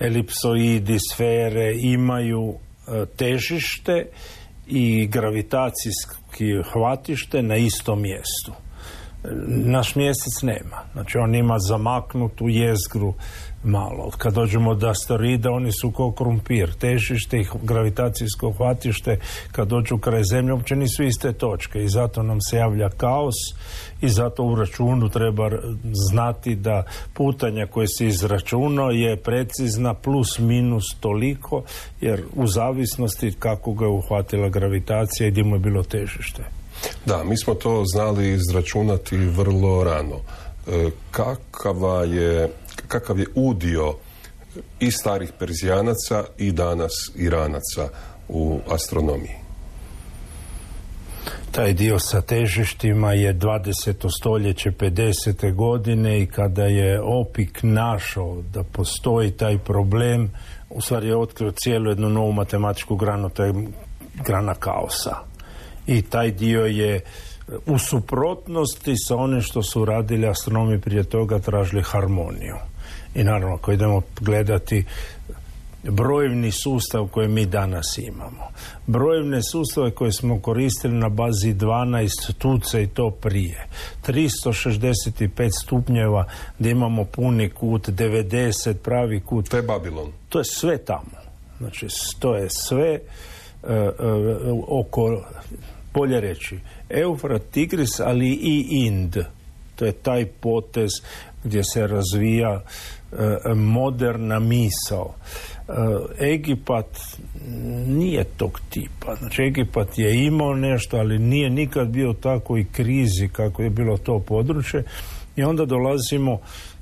elipsoidi, 0.00 0.98
sfere 1.12 1.74
imaju 1.76 2.54
e, 2.54 3.06
težište 3.16 4.06
i 4.66 5.06
gravitacijski 5.06 6.19
hvatište 6.72 7.42
na 7.42 7.56
istom 7.56 8.02
mjestu. 8.02 8.52
Naš 9.48 9.94
mjesec 9.94 10.42
nema. 10.42 10.82
Znači 10.92 11.18
on 11.18 11.34
ima 11.34 11.58
zamaknutu 11.58 12.48
jezgru 12.48 13.14
malo. 13.64 14.10
Kad 14.18 14.34
dođemo 14.34 14.74
do 14.74 14.88
asteroida, 14.88 15.50
oni 15.50 15.72
su 15.72 15.90
kao 15.90 16.12
krumpir. 16.12 16.72
Težište 16.74 17.38
i 17.38 17.46
gravitacijsko 17.62 18.52
hvatište 18.52 19.18
kad 19.52 19.68
dođu 19.68 19.98
kraj 19.98 20.22
zemlje 20.30 20.52
uopće 20.52 20.76
nisu 20.76 21.02
iste 21.04 21.32
točke 21.32 21.82
i 21.82 21.88
zato 21.88 22.22
nam 22.22 22.40
se 22.40 22.56
javlja 22.56 22.88
kaos 22.88 23.34
i 24.00 24.08
zato 24.08 24.44
u 24.44 24.54
računu 24.54 25.08
treba 25.08 25.50
znati 26.10 26.54
da 26.54 26.82
putanja 27.14 27.66
koje 27.66 27.86
se 27.98 28.06
izračunao 28.06 28.90
je 28.90 29.16
precizna 29.16 29.94
plus 29.94 30.38
minus 30.38 30.84
toliko 31.00 31.62
jer 32.00 32.22
u 32.34 32.46
zavisnosti 32.46 33.34
kako 33.38 33.72
ga 33.72 33.84
je 33.84 33.90
uhvatila 33.90 34.48
gravitacija 34.48 35.28
i 35.28 35.30
gdje 35.30 35.44
mu 35.44 35.56
je 35.56 35.60
bilo 35.60 35.82
težište. 35.82 36.42
Da, 37.06 37.24
mi 37.24 37.36
smo 37.36 37.54
to 37.54 37.84
znali 37.94 38.32
izračunati 38.32 39.16
vrlo 39.16 39.84
rano. 39.84 40.16
E, 40.66 40.90
kakava 41.10 42.04
je 42.04 42.48
kakav 42.88 43.18
je 43.18 43.26
udio 43.34 43.94
i 44.80 44.90
starih 44.90 45.32
Perzijanaca 45.38 46.24
i 46.38 46.52
danas 46.52 46.92
Iranaca 47.14 47.88
u 48.28 48.60
astronomiji? 48.70 49.34
Taj 51.50 51.72
dio 51.72 51.98
sa 51.98 52.20
težištima 52.20 53.12
je 53.12 53.34
20. 53.34 54.08
stoljeće 54.20 54.70
50. 54.70 55.54
godine 55.54 56.22
i 56.22 56.26
kada 56.26 56.64
je 56.64 57.00
Opik 57.00 57.58
našao 57.62 58.42
da 58.52 58.62
postoji 58.62 59.30
taj 59.30 59.58
problem, 59.58 60.30
u 60.70 60.80
stvari 60.80 61.08
je 61.08 61.16
otkrio 61.16 61.50
cijelu 61.50 61.90
jednu 61.90 62.08
novu 62.08 62.32
matematičku 62.32 62.96
granu, 62.96 63.28
to 63.28 63.44
je 63.44 63.52
grana 64.26 64.54
kaosa. 64.54 65.16
I 65.86 66.02
taj 66.02 66.30
dio 66.30 66.66
je 66.66 67.00
u 67.66 67.78
suprotnosti 67.78 68.94
sa 68.96 69.16
onim 69.16 69.42
što 69.42 69.62
su 69.62 69.84
radili 69.84 70.28
astronomi 70.28 70.80
prije 70.80 71.04
toga 71.04 71.38
tražili 71.38 71.82
harmoniju 71.82 72.56
I 73.14 73.24
naravno, 73.24 73.54
ako 73.54 73.72
idemo 73.72 74.02
gledati 74.20 74.84
brojevni 75.82 76.52
sustav 76.52 77.08
koji 77.08 77.28
mi 77.28 77.46
danas 77.46 77.98
imamo. 77.98 78.48
Brojevne 78.86 79.42
sustave 79.42 79.90
koje 79.90 80.12
smo 80.12 80.40
koristili 80.40 80.94
na 80.94 81.08
bazi 81.08 81.54
12 81.54 82.32
tuca 82.38 82.80
i 82.80 82.86
to 82.86 83.10
prije. 83.10 83.66
365 84.06 85.50
stupnjeva 85.62 86.24
gdje 86.58 86.70
imamo 86.70 87.04
puni 87.04 87.50
kut, 87.50 87.88
90 87.88 88.74
pravi 88.74 89.20
kut. 89.20 89.48
To 89.48 89.56
je 89.56 89.62
Babilon. 89.62 90.12
To 90.28 90.38
je 90.38 90.44
sve 90.44 90.78
tamo. 90.78 91.20
Znači, 91.58 91.86
to 92.18 92.36
je 92.36 92.48
sve 92.50 93.00
uh, 93.62 93.70
uh, 93.70 94.64
oko, 94.68 95.24
bolje 95.94 96.20
reći, 96.20 96.58
Eufrat, 96.90 97.42
Tigris, 97.50 98.00
ali 98.00 98.28
i 98.28 98.66
Ind. 98.70 99.16
To 99.76 99.84
je 99.84 99.92
taj 99.92 100.26
potez 100.26 100.90
gdje 101.44 101.64
se 101.64 101.86
razvija 101.86 102.54
uh, 103.12 103.18
moderna 103.56 104.38
misao. 104.38 105.14
Egipat 106.20 106.98
nije 107.86 108.24
tog 108.24 108.60
tipa. 108.70 109.14
Znači, 109.14 109.42
Egipat 109.42 109.98
je 109.98 110.24
imao 110.24 110.54
nešto, 110.54 110.96
ali 110.96 111.18
nije 111.18 111.50
nikad 111.50 111.88
bio 111.88 112.10
u 112.10 112.14
takvoj 112.14 112.66
krizi 112.72 113.28
kako 113.32 113.62
je 113.62 113.70
bilo 113.70 113.96
to 113.96 114.18
područje. 114.18 114.84
I 115.36 115.42
onda 115.42 115.64
dolazimo 115.64 116.38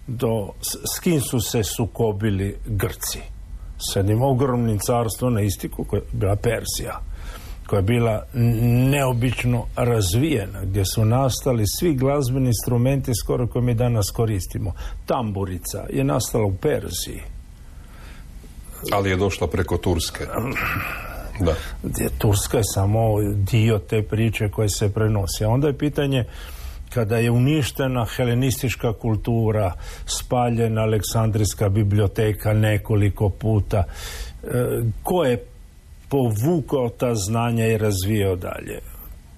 do, 0.06 0.52
s 0.96 1.00
kim 1.00 1.20
su 1.20 1.40
se 1.40 1.62
sukobili 1.62 2.56
Grci 2.66 3.18
s 3.92 3.96
jednim 3.96 4.22
ogromnim 4.22 4.78
carstvom 4.78 5.34
na 5.34 5.40
istiku 5.40 5.84
koja 5.84 6.00
je 6.00 6.06
bila 6.12 6.36
Persija 6.36 7.00
koja 7.68 7.78
je 7.78 7.82
bila 7.82 8.22
neobično 8.90 9.64
razvijena, 9.76 10.64
gdje 10.64 10.84
su 10.84 11.04
nastali 11.04 11.64
svi 11.78 11.94
glazbeni 11.94 12.46
instrumenti 12.46 13.14
skoro 13.14 13.46
koje 13.46 13.62
mi 13.62 13.74
danas 13.74 14.10
koristimo. 14.10 14.72
Tamburica 15.06 15.86
je 15.90 16.04
nastala 16.04 16.44
u 16.44 16.56
Perziji. 16.56 17.22
Ali 18.92 19.10
je 19.10 19.16
došla 19.16 19.46
preko 19.46 19.76
Turske. 19.76 20.24
Da. 21.40 21.54
Turska 22.18 22.56
je 22.58 22.64
samo 22.74 23.22
dio 23.50 23.78
te 23.78 24.02
priče 24.02 24.50
koje 24.50 24.68
se 24.68 24.94
prenosi. 24.94 25.44
A 25.44 25.48
onda 25.48 25.66
je 25.66 25.78
pitanje 25.78 26.24
kada 26.94 27.18
je 27.18 27.30
uništena 27.30 28.06
helenistička 28.16 28.92
kultura, 28.92 29.72
spaljena 30.06 30.80
Aleksandrijska 30.80 31.68
biblioteka 31.68 32.52
nekoliko 32.52 33.28
puta, 33.28 33.84
e, 34.42 34.48
ko 35.02 35.24
je 35.24 35.44
povukao 36.08 36.88
ta 36.88 37.14
znanja 37.14 37.66
i 37.66 37.78
razvijao 37.78 38.36
dalje? 38.36 38.80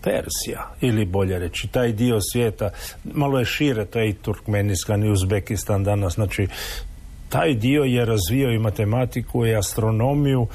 Persija, 0.02 0.74
ili 0.80 1.04
bolje 1.04 1.38
reći, 1.38 1.68
taj 1.68 1.92
dio 1.92 2.20
svijeta, 2.32 2.70
malo 3.04 3.38
je 3.38 3.44
šire, 3.44 3.84
to 3.84 3.98
je 3.98 4.08
i 4.08 4.12
Turkmenistan 4.12 5.04
i 5.04 5.10
Uzbekistan 5.10 5.84
danas, 5.84 6.14
znači 6.14 6.48
taj 7.30 7.54
dio 7.54 7.82
je 7.82 8.04
razvijao 8.04 8.52
i 8.52 8.58
matematiku 8.58 9.46
i 9.46 9.56
astronomiju 9.56 10.46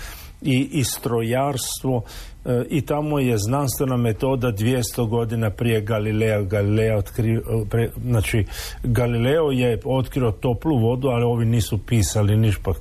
i, 0.41 0.69
i 0.71 0.83
strojarstvo 0.83 2.03
e, 2.45 2.63
i 2.69 2.81
tamo 2.81 3.19
je 3.19 3.37
znanstvena 3.37 3.97
metoda 3.97 4.47
200 4.47 5.09
godina 5.09 5.49
prije 5.49 5.81
Galilea 5.81 6.41
Galileo 6.41 6.97
otkrio, 6.97 7.41
pre, 7.69 7.89
znači 8.03 8.45
Galileo 8.83 9.51
je 9.51 9.79
otkrio 9.85 10.31
toplu 10.31 10.79
vodu 10.79 11.07
ali 11.07 11.23
ovi 11.23 11.45
nisu 11.45 11.77
pisali 11.77 12.37
ništa. 12.37 12.71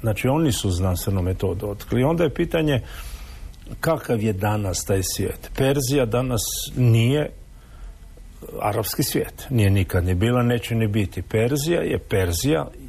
Znači 0.00 0.28
oni 0.28 0.52
su 0.52 0.70
znanstvenu 0.70 1.22
metodu 1.22 1.68
otkrili. 1.68 2.04
Onda 2.04 2.24
je 2.24 2.34
pitanje 2.34 2.80
kakav 3.80 4.22
je 4.22 4.32
danas 4.32 4.84
taj 4.84 5.00
svijet? 5.02 5.50
Perzija 5.56 6.06
danas 6.06 6.42
nije 6.76 7.30
arapski 8.60 9.02
svijet. 9.02 9.46
Nije 9.50 9.70
nikad 9.70 10.04
ni 10.04 10.14
bila, 10.14 10.42
neće 10.42 10.74
ni 10.74 10.86
biti. 10.86 11.22
Perzija 11.22 11.80
je 11.80 11.98
Perzija 11.98 12.66
E, 12.66 12.83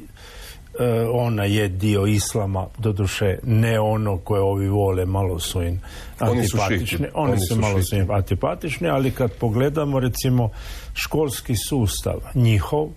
ona 1.12 1.44
je 1.44 1.68
dio 1.68 2.06
islama, 2.06 2.66
doduše 2.78 3.38
ne 3.42 3.80
ono 3.80 4.18
koje 4.18 4.40
ovi 4.40 4.68
vole, 4.68 5.04
malo 5.04 5.38
su 5.38 5.62
im 5.62 5.80
antipatični. 6.18 7.06
Oni, 7.14 7.32
Oni 7.32 7.40
su, 7.40 7.56
malo 7.56 7.82
su 7.82 7.96
im 7.96 8.10
antipatični, 8.10 8.88
ali 8.88 9.10
kad 9.10 9.32
pogledamo 9.32 10.00
recimo 10.00 10.50
školski 10.94 11.54
sustav 11.56 12.14
njihov 12.34 12.88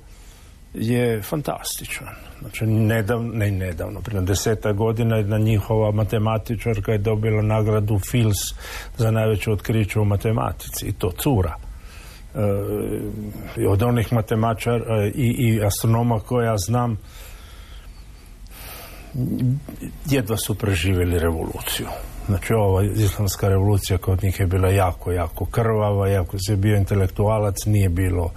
je 0.74 1.22
fantastičan. 1.22 2.08
Znači, 2.40 2.66
nedavno, 2.66 3.34
ne 3.34 3.52
nedavno, 3.52 4.02
prije 4.02 4.22
deseta 4.22 4.72
godina 4.72 5.18
jedna 5.18 5.38
njihova 5.38 5.92
matematičarka 5.92 6.92
je 6.92 6.98
dobila 6.98 7.42
nagradu 7.42 8.00
Fils 8.12 8.38
za 8.98 9.12
najveće 9.12 9.52
otkriće 9.52 10.00
u 10.00 10.06
matematici 10.06 10.86
i 10.86 10.92
to 10.92 11.12
cura. 11.12 11.56
E, 13.58 13.68
od 13.68 13.84
onih 13.84 14.14
matematičara 14.14 15.06
i, 15.06 15.36
i 15.40 15.62
astronoma 15.66 16.20
koja 16.20 16.46
ja 16.46 16.58
znam 16.58 16.98
jedva 20.06 20.38
su 20.38 20.56
preživjeli 20.56 21.20
revoluciju. 21.20 21.88
Znači 22.28 22.54
ova 22.54 22.84
islamska 22.84 23.48
revolucija 23.50 23.98
kod 23.98 24.24
njih 24.24 24.40
je 24.40 24.48
bila 24.48 24.70
jako, 24.70 25.12
jako 25.12 25.46
krvava, 25.46 26.08
jako 26.08 26.38
se 26.48 26.56
bio 26.56 26.78
intelektualac, 26.78 27.56
nije 27.66 27.90
bilo 27.90 28.32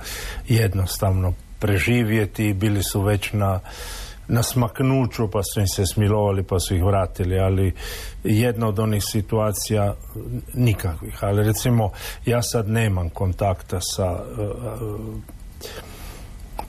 jednostavno 0.48 1.32
preživjeti, 1.58 2.52
bili 2.52 2.82
su 2.82 3.00
već 3.00 3.32
na, 3.32 3.60
na 4.28 4.42
smaknuću 4.42 5.30
pa 5.30 5.40
su 5.42 5.60
im 5.60 5.66
se 5.66 5.86
smilovali 5.86 6.42
pa 6.42 6.60
su 6.60 6.74
ih 6.74 6.82
vratili, 6.84 7.38
ali 7.38 7.72
jedna 8.24 8.68
od 8.68 8.78
onih 8.78 9.02
situacija 9.04 9.94
nikakvih. 10.54 11.24
Ali 11.24 11.44
recimo 11.44 11.90
ja 12.26 12.42
sad 12.42 12.68
nemam 12.68 13.08
kontakta 13.08 13.80
sa 13.80 14.12
uh, 14.12 14.20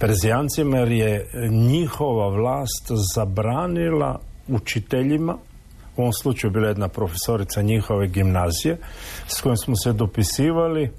Perzijancima 0.06 0.78
jer 0.78 0.92
je 0.92 1.30
njihova 1.50 2.28
vlast 2.28 2.92
zabranila 3.16 4.20
učiteljima 4.48 5.38
u 5.98 6.02
ovom 6.02 6.14
slučaju 6.14 6.52
bila 6.52 6.68
jedna 6.68 6.88
profesorica 6.88 7.62
njihove 7.62 8.08
gimnazije 8.08 8.78
s 9.28 9.42
kojom 9.42 9.58
smo 9.58 9.76
se 9.76 9.94
dopisivali 9.94 10.92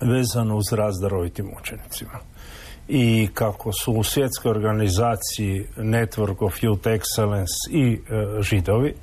vezano 0.00 0.56
uz 0.56 0.72
razdarovitim 0.72 1.46
učenicima. 1.60 2.18
I 2.88 3.28
kako 3.34 3.72
su 3.72 3.92
u 3.92 4.02
svjetskoj 4.02 4.50
organizaciji 4.50 5.66
Network 5.76 6.36
of 6.40 6.54
Youth 6.62 6.98
Excellence 6.98 7.70
i 7.70 7.92
e, 7.92 7.98
židovi 8.42 8.94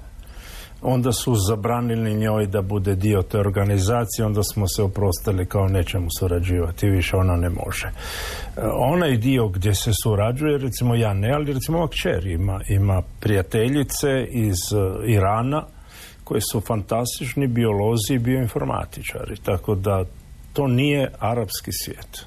onda 0.86 1.12
su 1.12 1.36
zabranili 1.48 2.15
njoj 2.15 2.48
da 2.48 2.62
bude 2.62 2.95
dio 2.95 3.21
te 3.21 3.39
organizacije, 3.39 4.26
onda 4.26 4.43
smo 4.43 4.67
se 4.67 4.84
oprostili 4.84 5.45
kao 5.45 5.67
nećemo 5.67 6.08
surađivati, 6.19 6.89
više 6.89 7.15
ona 7.15 7.36
ne 7.36 7.50
može. 7.50 7.88
E, 7.88 8.62
onaj 8.93 9.17
dio 9.17 9.48
gdje 9.48 9.76
se 9.76 9.91
surađuje, 10.04 10.58
recimo 10.58 10.95
ja 10.95 11.13
ne, 11.13 11.32
ali 11.34 11.54
recimo 11.54 11.78
ova 11.78 11.88
kćer 11.88 12.28
ima, 12.28 12.60
ima 12.69 13.02
prijateljice 13.19 14.26
iz 14.32 14.58
e, 14.74 15.12
Irana 15.12 15.65
koji 16.24 16.41
su 16.41 16.62
fantastični 16.62 17.48
biolozi 17.48 18.13
i 18.13 18.19
bioinformatičari, 18.19 19.36
tako 19.45 19.76
da 19.76 20.04
to 20.54 20.67
nije 20.67 21.12
arapski 21.19 21.71
svijet. 21.71 22.26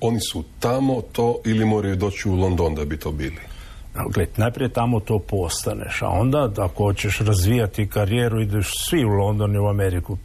Oni 0.00 0.20
su 0.20 0.44
tamo 0.60 1.02
to 1.12 1.36
ili 1.44 1.64
moraju 1.64 1.96
doći 1.96 2.28
u 2.28 2.34
London 2.34 2.74
da 2.74 2.84
bi 2.84 2.96
to 2.96 3.12
bili? 3.12 3.51
Gled, 3.94 4.28
najprije 4.36 4.68
tamo 4.68 5.00
to 5.00 5.18
postaneš, 5.18 6.02
a 6.02 6.08
onda 6.08 6.50
ako 6.56 6.84
hoćeš 6.84 7.18
razvijati 7.18 7.88
karijeru 7.88 8.40
ideš 8.40 8.70
svi 8.88 9.04
u 9.04 9.08
London 9.08 9.54
i 9.54 9.58
u 9.58 9.66
Ameriku. 9.66 10.18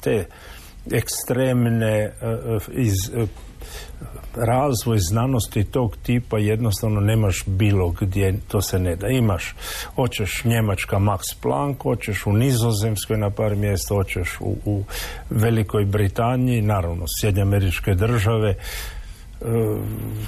Te 0.00 0.26
ekstremne 0.90 2.12
uh, 2.22 2.62
iz 2.72 2.94
uh, 3.14 3.28
razvoj 4.36 4.98
znanosti 4.98 5.64
tog 5.64 5.96
tipa 6.02 6.38
jednostavno 6.38 7.00
nemaš 7.00 7.42
bilo 7.46 7.94
gdje, 8.00 8.38
to 8.48 8.62
se 8.62 8.78
ne 8.78 8.96
da. 8.96 9.08
Imaš, 9.08 9.54
hoćeš 9.94 10.44
Njemačka 10.44 10.96
Max 10.96 11.20
Planck, 11.42 11.82
hoćeš 11.82 12.26
u 12.26 12.32
Nizozemskoj 12.32 13.16
na 13.16 13.30
par 13.30 13.56
mjesta, 13.56 13.94
hoćeš 13.94 14.36
u, 14.40 14.56
u 14.64 14.84
Velikoj 15.30 15.84
Britaniji, 15.84 16.62
naravno 16.62 17.04
Sjedinje 17.20 17.42
američke 17.42 17.94
države, 17.94 18.54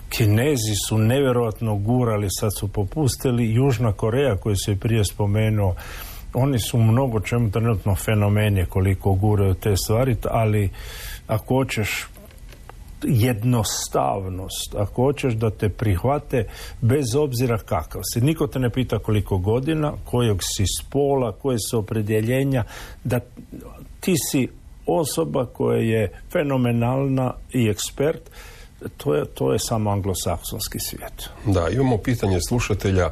Kinezi 0.09 0.75
su 0.89 0.99
nevjerojatno 0.99 1.77
gurali, 1.77 2.27
sad 2.31 2.51
su 2.59 2.69
popustili. 2.69 3.55
Južna 3.55 3.93
Koreja 3.93 4.37
koju 4.37 4.57
se 4.57 4.77
prije 4.77 5.05
spomenuo, 5.05 5.75
oni 6.35 6.59
su 6.59 6.79
mnogo 6.79 7.21
čemu 7.21 7.51
trenutno 7.51 7.95
fenomenije 7.95 8.67
koliko 8.67 9.13
guraju 9.13 9.55
te 9.55 9.77
stvari, 9.77 10.17
ali 10.31 10.71
ako 11.27 11.55
hoćeš 11.55 12.07
jednostavnost, 13.03 14.75
ako 14.77 15.03
hoćeš 15.03 15.35
da 15.35 15.51
te 15.51 15.69
prihvate 15.69 16.45
bez 16.81 17.15
obzira 17.15 17.59
kakav 17.59 18.01
si. 18.13 18.21
Niko 18.21 18.47
te 18.47 18.59
ne 18.59 18.71
pita 18.71 18.99
koliko 18.99 19.39
godina, 19.39 19.93
kojeg 20.05 20.39
si 20.41 20.65
spola, 20.81 21.33
koje 21.33 21.59
su 21.71 21.79
opredjeljenja, 21.79 22.65
da 23.05 23.21
ti 24.01 24.15
si 24.31 24.49
osoba 24.87 25.47
koja 25.47 25.79
je 25.79 26.13
fenomenalna 26.33 27.35
i 27.53 27.69
ekspert, 27.69 28.31
to 28.97 29.15
je, 29.15 29.25
to 29.25 29.53
je 29.53 29.59
samo 29.59 29.91
anglosaksonski 29.91 30.79
svijet. 30.81 31.29
Da, 31.47 31.69
imamo 31.69 31.99
pitanje 31.99 32.39
slušatelja 32.49 33.11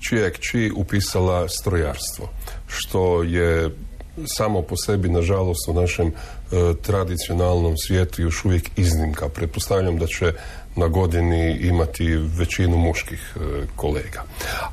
čija 0.00 0.24
je 0.24 0.32
kći 0.32 0.72
upisala 0.76 1.48
strojarstvo, 1.48 2.28
što 2.66 3.22
je 3.22 3.70
samo 4.26 4.62
po 4.62 4.76
sebi, 4.76 5.08
nažalost, 5.08 5.68
u 5.68 5.72
našem 5.72 6.06
e, 6.06 6.12
tradicionalnom 6.82 7.76
svijetu 7.76 8.22
još 8.22 8.44
uvijek 8.44 8.70
iznimka. 8.76 9.28
Pretpostavljam 9.28 9.98
da 9.98 10.06
će 10.06 10.32
na 10.76 10.88
godini 10.88 11.56
imati 11.60 12.16
većinu 12.16 12.76
muških 12.76 13.36
e, 13.36 13.40
kolega. 13.76 14.24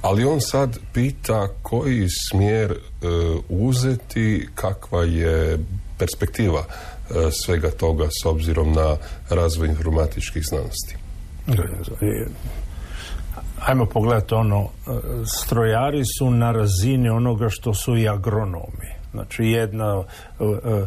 Ali 0.02 0.26
on 0.26 0.41
sad 0.41 0.78
pita 0.93 1.48
koji 1.62 2.08
smjer 2.30 2.71
e, 2.71 2.78
uzeti, 3.50 4.48
kakva 4.56 5.04
je 5.04 5.60
perspektiva 5.98 6.65
svega 7.31 7.71
toga 7.71 8.07
s 8.21 8.25
obzirom 8.25 8.71
na 8.71 8.97
razvoj 9.29 9.67
informatičkih 9.67 10.43
znanosti. 10.45 10.95
Ajmo 13.65 13.85
pogledati 13.85 14.33
ono, 14.33 14.69
strojari 15.43 16.03
su 16.17 16.31
na 16.31 16.51
razini 16.51 17.09
onoga 17.09 17.49
što 17.49 17.73
su 17.73 17.97
i 17.97 18.09
agronomi. 18.09 18.95
Znači 19.15 19.43
jedna 19.43 20.03
e, 20.39 20.43
e, 20.43 20.85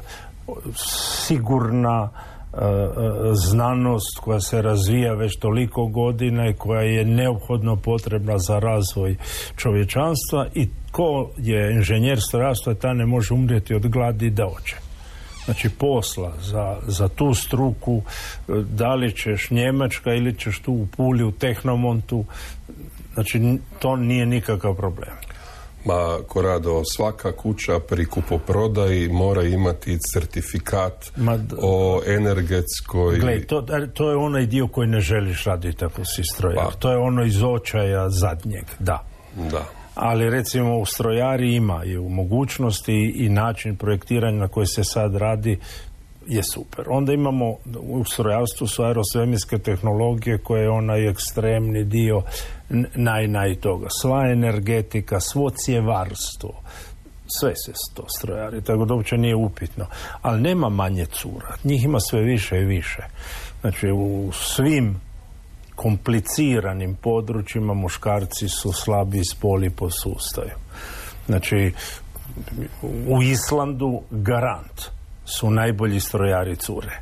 sigurna 1.27 2.09
e, 2.09 2.59
znanost 3.35 4.19
koja 4.21 4.41
se 4.41 4.63
razvija 4.63 5.15
već 5.15 5.39
toliko 5.39 5.87
godina 5.87 6.49
i 6.49 6.55
koja 6.55 6.83
je 6.83 7.05
neophodno 7.05 7.77
potrebna 7.77 8.39
za 8.39 8.59
razvoj 8.59 9.17
čovječanstva 9.57 10.47
i 10.55 10.69
ko 10.91 11.31
je 11.39 11.73
inženjer 11.73 12.19
strojarstva 12.29 12.75
ta 12.75 12.93
ne 12.93 13.07
može 13.07 13.35
umrijeti 13.35 13.75
od 13.75 13.89
gladi 13.89 14.31
da 14.31 14.47
oče. 14.47 14.88
Znači 15.49 15.69
posla 15.69 16.33
za, 16.43 16.77
za 16.87 17.09
tu 17.09 17.35
struku, 17.35 18.03
da 18.49 18.95
li 18.95 19.13
ćeš 19.17 19.51
Njemačka 19.51 20.15
ili 20.15 20.39
ćeš 20.39 20.59
tu 20.59 20.73
u 20.73 20.87
Puli 20.97 21.25
u 21.25 21.33
Tehnomontu, 21.33 22.25
znači 23.15 23.59
to 23.79 23.97
nije 23.97 24.27
nikakav 24.27 24.75
problem. 24.75 25.11
Ma, 25.85 26.19
Korado, 26.27 26.83
svaka 26.97 27.33
kuća 27.33 27.81
pri 27.89 28.05
kupoprodaji 28.05 29.09
mora 29.09 29.43
imati 29.43 29.99
certifikat 30.13 31.13
o 31.63 32.03
energetskoj... 32.07 33.19
Gle, 33.19 33.47
to, 33.47 33.67
to 33.95 34.11
je 34.11 34.17
onaj 34.17 34.47
dio 34.47 34.69
koji 34.69 34.89
ne 34.89 35.01
želiš 35.01 35.45
raditi 35.45 35.85
ako 35.85 36.05
si 36.05 36.23
strojar. 36.35 36.67
Pa. 36.67 36.79
To 36.79 36.91
je 36.91 36.97
ono 36.97 37.25
iz 37.25 37.43
očaja 37.43 38.11
zadnjeg, 38.11 38.65
da. 38.79 39.05
Da. 39.51 39.78
Ali 39.99 40.31
recimo 40.31 40.79
u 40.79 40.87
strojari 40.87 41.55
ima 41.55 41.83
mogućnosti 42.09 43.15
i 43.17 43.29
način 43.29 43.77
projektiranja 43.77 44.39
na 44.39 44.49
koji 44.49 44.67
se 44.67 44.85
sad 44.85 45.17
radi 45.17 45.59
je 46.27 46.43
super. 46.43 46.85
Onda 46.89 47.13
imamo 47.13 47.57
u 47.81 48.05
strojarstvu 48.05 48.67
su 48.67 48.83
aerosvemirske 48.83 49.59
tehnologije 49.59 50.39
koje 50.39 50.63
je 50.63 50.71
onaj 50.71 51.09
ekstremni 51.09 51.85
dio 51.85 52.23
naj, 52.95 53.29
naj 53.29 53.55
toga. 53.55 53.87
Sva 54.03 54.31
energetika, 54.33 55.21
svo 55.21 55.51
cjevarstvo, 55.51 56.63
sve 57.41 57.53
se 57.57 57.73
to 57.95 58.05
strojari, 58.19 58.63
tako 58.63 58.85
da 58.85 58.95
uopće 58.95 59.17
nije 59.17 59.37
upitno. 59.37 59.87
Ali 60.23 60.41
nema 60.41 60.69
manje 60.69 61.07
cura, 61.07 61.57
njih 61.65 61.85
ima 61.85 62.01
sve 62.01 62.21
više 62.23 62.57
i 62.61 62.65
više. 62.65 63.03
Znači 63.61 63.91
u 63.91 64.33
svim 64.33 65.01
kompliciranim 65.79 66.95
područjima 66.95 67.75
muškarci 67.75 68.49
su 68.49 68.73
slabi 68.73 69.25
spoli 69.25 69.71
po 69.71 69.91
sustaju. 69.91 70.51
Znači 71.27 71.73
u 73.09 73.23
Islandu 73.23 74.01
garant 74.11 74.83
su 75.25 75.51
najbolji 75.51 76.01
strojari 76.01 76.57
cure. 76.57 77.01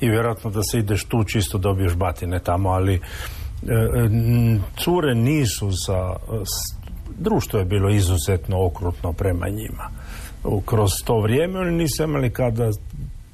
I 0.00 0.08
vjerojatno 0.08 0.50
da 0.50 0.60
se 0.62 0.78
ideš 0.78 1.04
tu 1.04 1.24
čisto 1.24 1.58
dobiješ 1.58 1.94
batine 1.94 2.40
tamo, 2.40 2.68
ali 2.68 2.94
e, 2.94 3.00
cure 4.84 5.14
nisu 5.14 5.70
za 5.70 6.16
društvo 7.18 7.58
je 7.58 7.64
bilo 7.64 7.90
izuzetno 7.90 8.66
okrutno 8.66 9.12
prema 9.12 9.48
njima 9.48 9.90
kroz 10.66 10.90
to 11.04 11.20
vrijeme 11.20 11.60
oni 11.60 11.76
nisu 11.76 12.02
imali 12.02 12.30
kada 12.30 12.70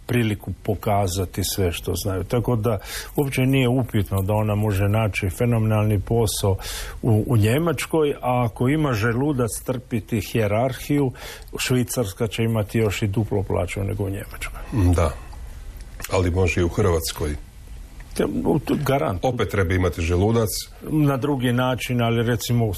priliku 0.06 0.52
pokazati 0.62 1.44
sve 1.44 1.72
što 1.72 1.92
znaju. 1.94 2.24
Tako 2.24 2.56
da 2.56 2.78
uopće 3.16 3.42
nije 3.42 3.68
upitno 3.68 4.22
da 4.22 4.32
ona 4.32 4.54
može 4.54 4.88
naći 4.88 5.30
fenomenalni 5.30 6.00
posao 6.00 6.56
u, 7.02 7.24
u 7.26 7.36
Njemačkoj, 7.36 8.14
a 8.22 8.44
ako 8.44 8.68
ima 8.68 8.92
želudac 8.92 9.50
trpiti 9.64 10.20
hjerarhiju, 10.20 11.12
Švicarska 11.58 12.26
će 12.26 12.42
imati 12.42 12.78
još 12.78 13.02
i 13.02 13.06
duplo 13.06 13.42
plaću 13.42 13.84
nego 13.84 14.04
u 14.04 14.10
Njemačkoj. 14.10 14.60
Da, 14.94 15.10
ali 16.12 16.30
može 16.30 16.60
i 16.60 16.64
u 16.64 16.68
Hrvatskoj. 16.68 17.36
Garant. 18.86 19.20
Opet 19.22 19.48
treba 19.48 19.74
imati 19.74 20.02
želudac. 20.02 20.48
Na 20.82 21.16
drugi 21.16 21.52
način, 21.52 22.02
ali 22.02 22.22
recimo 22.22 22.72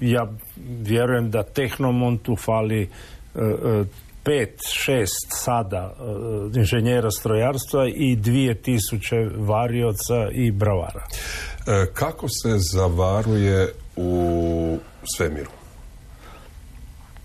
ja 0.00 0.32
vjerujem 0.66 1.30
da 1.30 1.42
Tehnomontu 1.42 2.36
fali 2.36 2.82
e, 2.82 2.88
e, 3.34 3.84
pet, 4.24 4.60
šest 4.72 5.26
sada 5.28 5.94
e, 6.54 6.58
inženjera 6.58 7.10
strojarstva 7.10 7.88
i 7.88 8.16
dvije 8.16 8.54
tisuće 8.54 9.16
varioca 9.36 10.28
i 10.32 10.50
bravara. 10.50 11.06
kako 11.94 12.28
se 12.28 12.58
zavaruje 12.72 13.72
u 13.96 14.78
svemiru? 15.16 15.50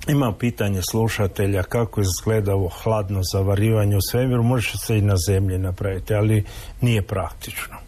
Ima 0.07 0.33
pitanje 0.39 0.81
slušatelja 0.91 1.63
kako 1.63 2.01
je 2.01 2.03
izgledalo 2.03 2.69
hladno 2.69 3.21
zavarivanje 3.33 3.97
u 3.97 4.01
svemiru, 4.11 4.43
može 4.43 4.77
se 4.77 4.97
i 4.97 5.01
na 5.01 5.15
zemlji 5.27 5.57
napraviti, 5.57 6.13
ali 6.13 6.43
nije 6.81 7.01
praktično. 7.01 7.86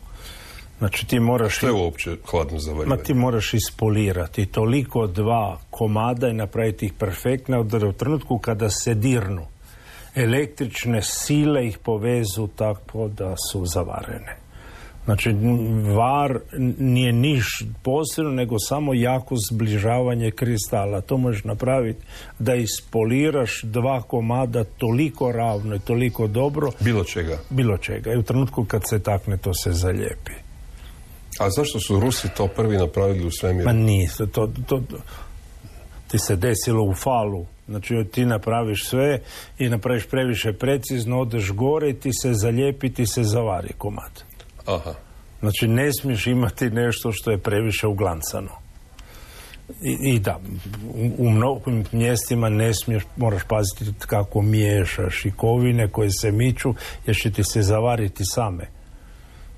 Znači 0.79 1.07
ti 1.07 1.19
moraš... 1.19 1.57
Što 1.57 1.67
je 1.67 1.73
uopće 1.73 2.15
hladno 2.31 2.59
zavarivanje? 2.59 2.97
Ma 2.97 3.03
ti 3.03 3.13
moraš 3.13 3.53
ispolirati 3.53 4.45
toliko 4.45 5.07
dva 5.07 5.57
komada 5.69 6.27
i 6.27 6.33
napraviti 6.33 6.85
ih 6.85 6.93
perfektno 6.93 7.63
da 7.63 7.87
u 7.87 7.93
trenutku 7.93 8.37
kada 8.37 8.69
se 8.69 8.93
dirnu 8.93 9.45
električne 10.15 11.01
sile 11.01 11.67
ih 11.67 11.77
povezu 11.77 12.47
tako 12.47 13.07
da 13.07 13.35
su 13.51 13.65
zavarene. 13.65 14.37
Znači, 15.05 15.35
var 15.95 16.39
nije 16.77 17.13
niš 17.13 17.63
posebno, 17.83 18.31
nego 18.31 18.55
samo 18.59 18.93
jako 18.93 19.35
zbližavanje 19.51 20.31
kristala. 20.31 21.01
To 21.01 21.17
možeš 21.17 21.43
napraviti 21.43 22.05
da 22.39 22.55
ispoliraš 22.55 23.61
dva 23.63 24.01
komada 24.01 24.63
toliko 24.63 25.31
ravno 25.31 25.75
i 25.75 25.79
toliko 25.79 26.27
dobro. 26.27 26.71
Bilo 26.79 27.03
čega? 27.03 27.37
Bilo 27.49 27.77
čega. 27.77 28.13
I 28.13 28.17
u 28.17 28.23
trenutku 28.23 28.65
kad 28.65 28.81
se 28.89 28.99
takne, 28.99 29.37
to 29.37 29.53
se 29.53 29.71
zalijepi. 29.71 30.48
A 31.39 31.49
zašto 31.49 31.79
su 31.79 31.99
Rusi 31.99 32.27
to 32.37 32.47
prvi 32.47 32.77
napravili 32.77 33.25
u 33.25 33.31
svemiru? 33.31 33.65
Pa 33.65 33.73
nije. 33.73 34.09
To, 34.17 34.25
to, 34.25 34.51
to, 34.67 34.81
ti 36.07 36.19
se 36.19 36.35
desilo 36.35 36.83
u 36.83 36.93
falu. 36.93 37.45
Znači 37.67 37.93
ti 38.11 38.25
napraviš 38.25 38.87
sve 38.87 39.19
i 39.57 39.69
napraviš 39.69 40.07
previše 40.07 40.53
precizno, 40.53 41.19
odeš 41.19 41.51
gore 41.51 41.89
i 41.89 41.99
ti 41.99 42.09
se 42.21 42.33
zalijepi, 42.33 42.93
ti 42.93 43.05
se 43.05 43.23
zavari 43.23 43.73
komad. 43.77 44.23
Aha. 44.65 44.93
Znači 45.39 45.67
ne 45.67 45.93
smiješ 45.93 46.27
imati 46.27 46.69
nešto 46.69 47.11
što 47.11 47.31
je 47.31 47.37
previše 47.37 47.87
uglancano. 47.87 48.51
I, 49.83 49.97
i 50.01 50.19
da, 50.19 50.39
u, 50.95 51.11
u 51.17 51.29
mnogim 51.29 51.85
mjestima 51.91 52.49
ne 52.49 52.73
smiješ, 52.73 53.03
moraš 53.15 53.41
paziti 53.43 53.93
kako 53.99 54.41
miješaš 54.41 55.25
i 55.25 55.31
kovine 55.31 55.91
koje 55.91 56.09
se 56.11 56.31
miču, 56.31 56.73
jer 57.05 57.15
će 57.15 57.31
ti 57.31 57.43
se 57.43 57.61
zavariti 57.61 58.23
same. 58.25 58.78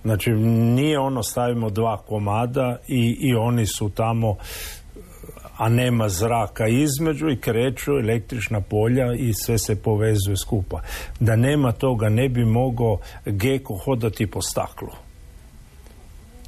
Znači, 0.04 0.32
nije 0.76 1.00
ono 1.00 1.24
stavimo 1.24 1.70
dva 1.70 1.98
komada 1.98 2.78
i, 2.88 3.18
i 3.20 3.36
oni 3.36 3.66
su 3.66 3.90
tamo 3.90 4.36
a 5.58 5.70
nema 5.70 6.10
zraka 6.10 6.68
između 6.68 7.30
i 7.30 7.40
kreću 7.40 7.92
električna 7.92 8.62
polja 8.62 9.14
i 9.14 9.34
sve 9.34 9.58
se 9.58 9.82
povezuje 9.82 10.38
skupa. 10.38 10.82
Da 11.20 11.36
nema 11.36 11.72
toga 11.72 12.10
ne 12.10 12.30
bi 12.30 12.46
mogao 12.46 12.98
geko 13.26 13.78
hodati 13.86 14.28
po 14.28 14.42
staklu 14.42 14.90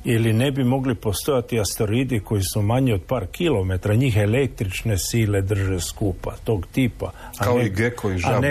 ili 0.04 0.34
ne 0.34 0.52
bi 0.52 0.63
mogli 0.63 0.96
postojati 0.96 1.60
asteroidi 1.60 2.20
koji 2.20 2.42
su 2.54 2.62
manji 2.62 2.94
od 2.94 3.02
par 3.02 3.28
kilometra, 3.28 3.96
njih 3.96 4.18
električne 4.18 4.98
sile 4.98 5.42
drže 5.42 5.80
skupa, 5.80 6.36
tog 6.44 6.68
tipa. 6.72 7.12
A 7.39 7.44
Kao 7.44 7.62
i 7.62 7.70
geko 7.70 8.12
i 8.12 8.18
žaba. 8.18 8.48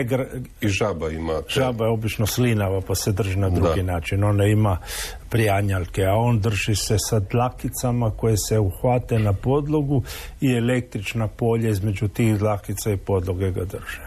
I 0.60 0.68
žaba 0.68 1.10
ima. 1.10 1.42
Žaba 1.48 1.84
je 1.84 1.90
obično 1.90 2.26
slinava 2.26 2.80
pa 2.80 2.94
se 2.94 3.12
drži 3.12 3.36
na 3.36 3.50
drugi 3.50 3.82
način. 3.82 4.24
Ona 4.24 4.46
ima 4.46 4.78
prijanjalke, 5.28 6.04
a 6.04 6.14
on 6.14 6.40
drži 6.40 6.74
se 6.74 6.96
sa 6.98 7.20
dlakicama 7.20 8.10
koje 8.10 8.36
se 8.36 8.58
uhvate 8.58 9.18
na 9.18 9.32
podlogu 9.32 10.02
i 10.40 10.52
električna 10.52 11.28
polja 11.28 11.70
između 11.70 12.08
tih 12.08 12.38
dlakica 12.38 12.90
i 12.90 12.96
podloge 12.96 13.50
ga 13.50 13.64
drže. 13.64 14.02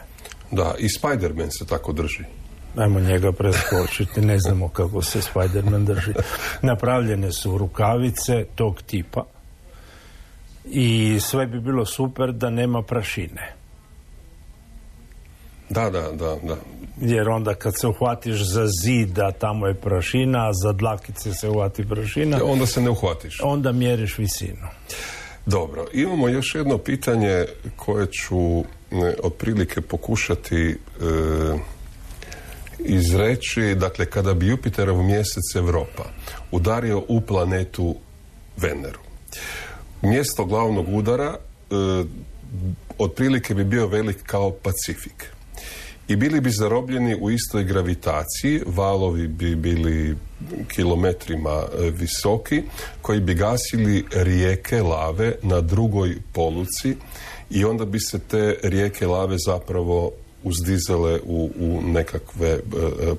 Da, 0.51 0.75
i 0.79 0.89
Spiderman 0.89 1.51
se 1.51 1.65
tako 1.65 1.93
drži. 1.93 2.23
Ajmo 2.77 2.99
njega 2.99 3.31
preskočiti, 3.31 4.21
ne 4.21 4.39
znamo 4.39 4.69
kako 4.69 5.01
se 5.01 5.21
Spiderman 5.21 5.85
drži. 5.85 6.13
Napravljene 6.61 7.31
su 7.31 7.57
rukavice 7.57 8.45
tog 8.55 8.81
tipa 8.81 9.25
i 10.65 11.19
sve 11.19 11.45
bi 11.45 11.59
bilo 11.59 11.85
super 11.85 12.31
da 12.31 12.49
nema 12.49 12.81
prašine. 12.81 13.53
Da, 15.69 15.89
da, 15.89 16.01
da, 16.11 16.37
da. 16.43 16.57
Jer 17.01 17.29
onda 17.29 17.53
kad 17.53 17.79
se 17.79 17.87
uhvatiš 17.87 18.41
za 18.41 18.67
zida, 18.83 19.31
tamo 19.31 19.67
je 19.67 19.73
prašina, 19.73 20.49
a 20.49 20.53
za 20.53 20.71
dlakice 20.71 21.33
se 21.33 21.49
uhvati 21.49 21.89
prašina. 21.89 22.39
onda 22.43 22.65
se 22.65 22.81
ne 22.81 22.89
uhvatiš. 22.89 23.39
Onda 23.43 23.71
mjeriš 23.71 24.17
visinu. 24.17 24.67
Dobro, 25.45 25.85
imamo 25.93 26.27
još 26.27 26.55
jedno 26.55 26.77
pitanje 26.77 27.45
koje 27.75 28.07
ću 28.07 28.63
otprilike 29.23 29.81
pokušati 29.81 30.55
e, 30.65 30.75
izreći. 32.79 33.75
Dakle, 33.75 34.05
kada 34.05 34.33
bi 34.33 34.47
Jupiterov 34.47 35.03
mjesec 35.03 35.55
Europa 35.55 36.03
udario 36.51 37.03
u 37.07 37.21
planetu 37.21 37.95
Veneru. 38.57 38.99
Mjesto 40.01 40.45
glavnog 40.45 40.85
udara 40.89 41.35
e, 41.35 41.75
otprilike 42.97 43.53
bi 43.53 43.63
bio 43.63 43.87
velik 43.87 44.23
kao 44.23 44.51
Pacifik. 44.51 45.35
I 46.07 46.15
bili 46.15 46.41
bi 46.41 46.49
zarobljeni 46.49 47.17
u 47.21 47.31
istoj 47.31 47.63
gravitaciji, 47.63 48.61
valovi 48.65 49.27
bi 49.27 49.55
bili 49.55 50.17
kilometrima 50.67 51.63
e, 51.63 51.89
visoki, 51.89 52.63
koji 53.01 53.19
bi 53.19 53.33
gasili 53.33 54.05
rijeke 54.13 54.81
lave 54.81 55.35
na 55.41 55.61
drugoj 55.61 56.15
poluci 56.33 56.95
i 57.49 57.65
onda 57.65 57.85
bi 57.85 57.99
se 57.99 58.19
te 58.19 58.57
rijeke 58.63 59.07
lave 59.07 59.35
zapravo 59.45 60.11
uzdizale 60.45 61.19
u, 61.25 61.51
u 61.59 61.81
nekakve 61.81 62.49
e, 62.49 62.59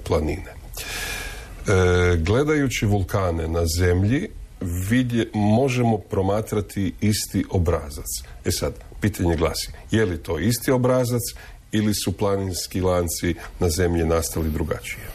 planine. 0.05 0.53
E, 0.53 2.17
gledajući 2.17 2.87
vulkane 2.87 3.49
na 3.49 3.67
zemlji 3.79 4.29
vidje, 4.61 5.31
možemo 5.35 5.99
promatrati 5.99 6.93
isti 7.01 7.45
obrazac. 7.51 8.07
E 8.45 8.51
sad, 8.51 8.75
pitanje 9.01 9.37
glasi, 9.37 9.71
je 9.91 10.05
li 10.05 10.23
to 10.23 10.39
isti 10.39 10.71
obrazac 10.71 11.23
ili 11.73 11.95
su 11.95 12.13
planinski 12.13 12.81
lanci 12.81 13.35
na 13.61 13.69
zemlji 13.69 14.05
nastali 14.05 14.51
drugačije? 14.51 15.07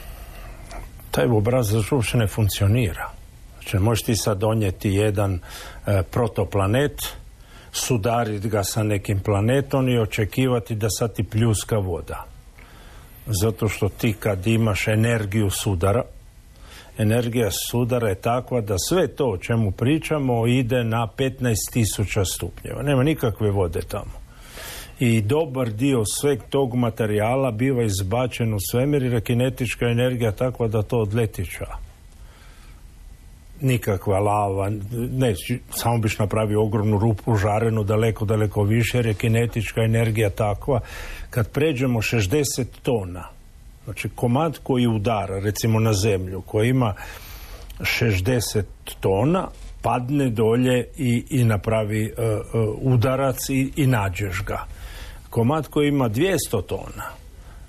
Taj 1.10 1.26
obrazac 1.26 1.92
uopće 1.92 2.16
ne 2.16 2.26
funkcionira. 2.26 3.10
Znači, 3.54 3.78
možeš 3.78 4.04
ti 4.04 4.16
sad 4.16 4.38
donijeti 4.38 4.90
jedan 4.90 5.40
e, 5.86 6.02
protoplanet, 6.02 6.98
sudariti 7.72 8.48
ga 8.48 8.64
sa 8.64 8.82
nekim 8.82 9.20
planetom 9.20 9.88
i 9.88 9.98
očekivati 9.98 10.74
da 10.74 10.90
sad 10.90 11.14
ti 11.14 11.22
pljuska 11.22 11.76
voda. 11.76 12.24
Zato 13.26 13.68
što 13.68 13.88
ti 13.88 14.12
kad 14.12 14.46
imaš 14.46 14.88
energiju 14.88 15.50
sudara, 15.50 16.02
energija 16.98 17.50
sudara 17.70 18.08
je 18.08 18.14
takva 18.14 18.60
da 18.60 18.78
sve 18.78 19.08
to 19.08 19.26
o 19.26 19.38
čemu 19.38 19.70
pričamo 19.70 20.46
ide 20.46 20.84
na 20.84 21.08
15.000 21.16 22.34
stupnjeva. 22.34 22.82
Nema 22.82 23.02
nikakve 23.02 23.50
vode 23.50 23.80
tamo. 23.80 24.22
I 24.98 25.20
dobar 25.20 25.70
dio 25.70 26.04
sveg 26.20 26.40
tog 26.50 26.74
materijala 26.74 27.50
biva 27.50 27.82
izbačen 27.82 28.54
u 28.54 28.58
svemir 28.70 29.02
jer 29.02 29.12
je 29.12 29.20
kinetička 29.20 29.86
energija 29.86 30.32
takva 30.32 30.68
da 30.68 30.82
to 30.82 30.98
odletiča. 30.98 31.91
Nikakva 33.62 34.18
lava, 34.18 34.70
ne, 34.92 35.34
samo 35.70 35.98
biš 35.98 36.18
napravio 36.18 36.62
ogromnu 36.62 36.98
rupu 36.98 37.36
žarenu 37.36 37.84
daleko, 37.84 38.24
daleko 38.24 38.62
više 38.62 38.98
jer 38.98 39.06
je 39.06 39.14
kinetička 39.14 39.82
energija 39.82 40.30
takva. 40.30 40.80
Kad 41.30 41.50
pređemo 41.50 42.02
60 42.02 42.64
tona, 42.82 43.28
Znači 43.84 44.08
komad 44.08 44.58
koji 44.62 44.86
udara 44.86 45.38
recimo 45.38 45.80
na 45.80 45.92
zemlju 45.92 46.40
koji 46.40 46.68
ima 46.68 46.94
60 47.80 48.62
tona 49.00 49.48
padne 49.82 50.30
dolje 50.30 50.86
i, 50.96 51.24
i 51.30 51.44
napravi 51.44 52.04
uh, 52.04 52.24
uh, 52.62 52.92
udarac 52.92 53.48
i, 53.48 53.72
i 53.76 53.86
nađeš 53.86 54.42
ga. 54.44 54.66
Komad 55.30 55.68
koji 55.68 55.88
ima 55.88 56.08
200 56.08 56.66
tona 56.66 57.21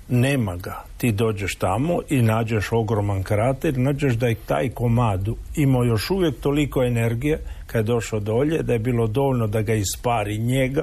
nema 0.08 0.56
ga. 0.56 0.84
Ti 0.96 1.12
dođeš 1.12 1.54
tamo 1.54 2.00
i 2.08 2.22
nađeš 2.22 2.72
ogroman 2.72 3.22
krater, 3.22 3.78
nađeš 3.78 4.14
da 4.14 4.26
je 4.26 4.34
taj 4.34 4.68
komad 4.68 5.28
imao 5.56 5.84
još 5.84 6.10
uvijek 6.10 6.40
toliko 6.40 6.82
energije 6.82 7.38
kad 7.66 7.84
je 7.84 7.92
došao 7.92 8.20
dolje, 8.20 8.62
da 8.62 8.72
je 8.72 8.78
bilo 8.78 9.06
dovoljno 9.06 9.46
da 9.46 9.62
ga 9.62 9.74
ispari 9.74 10.38
njega 10.38 10.82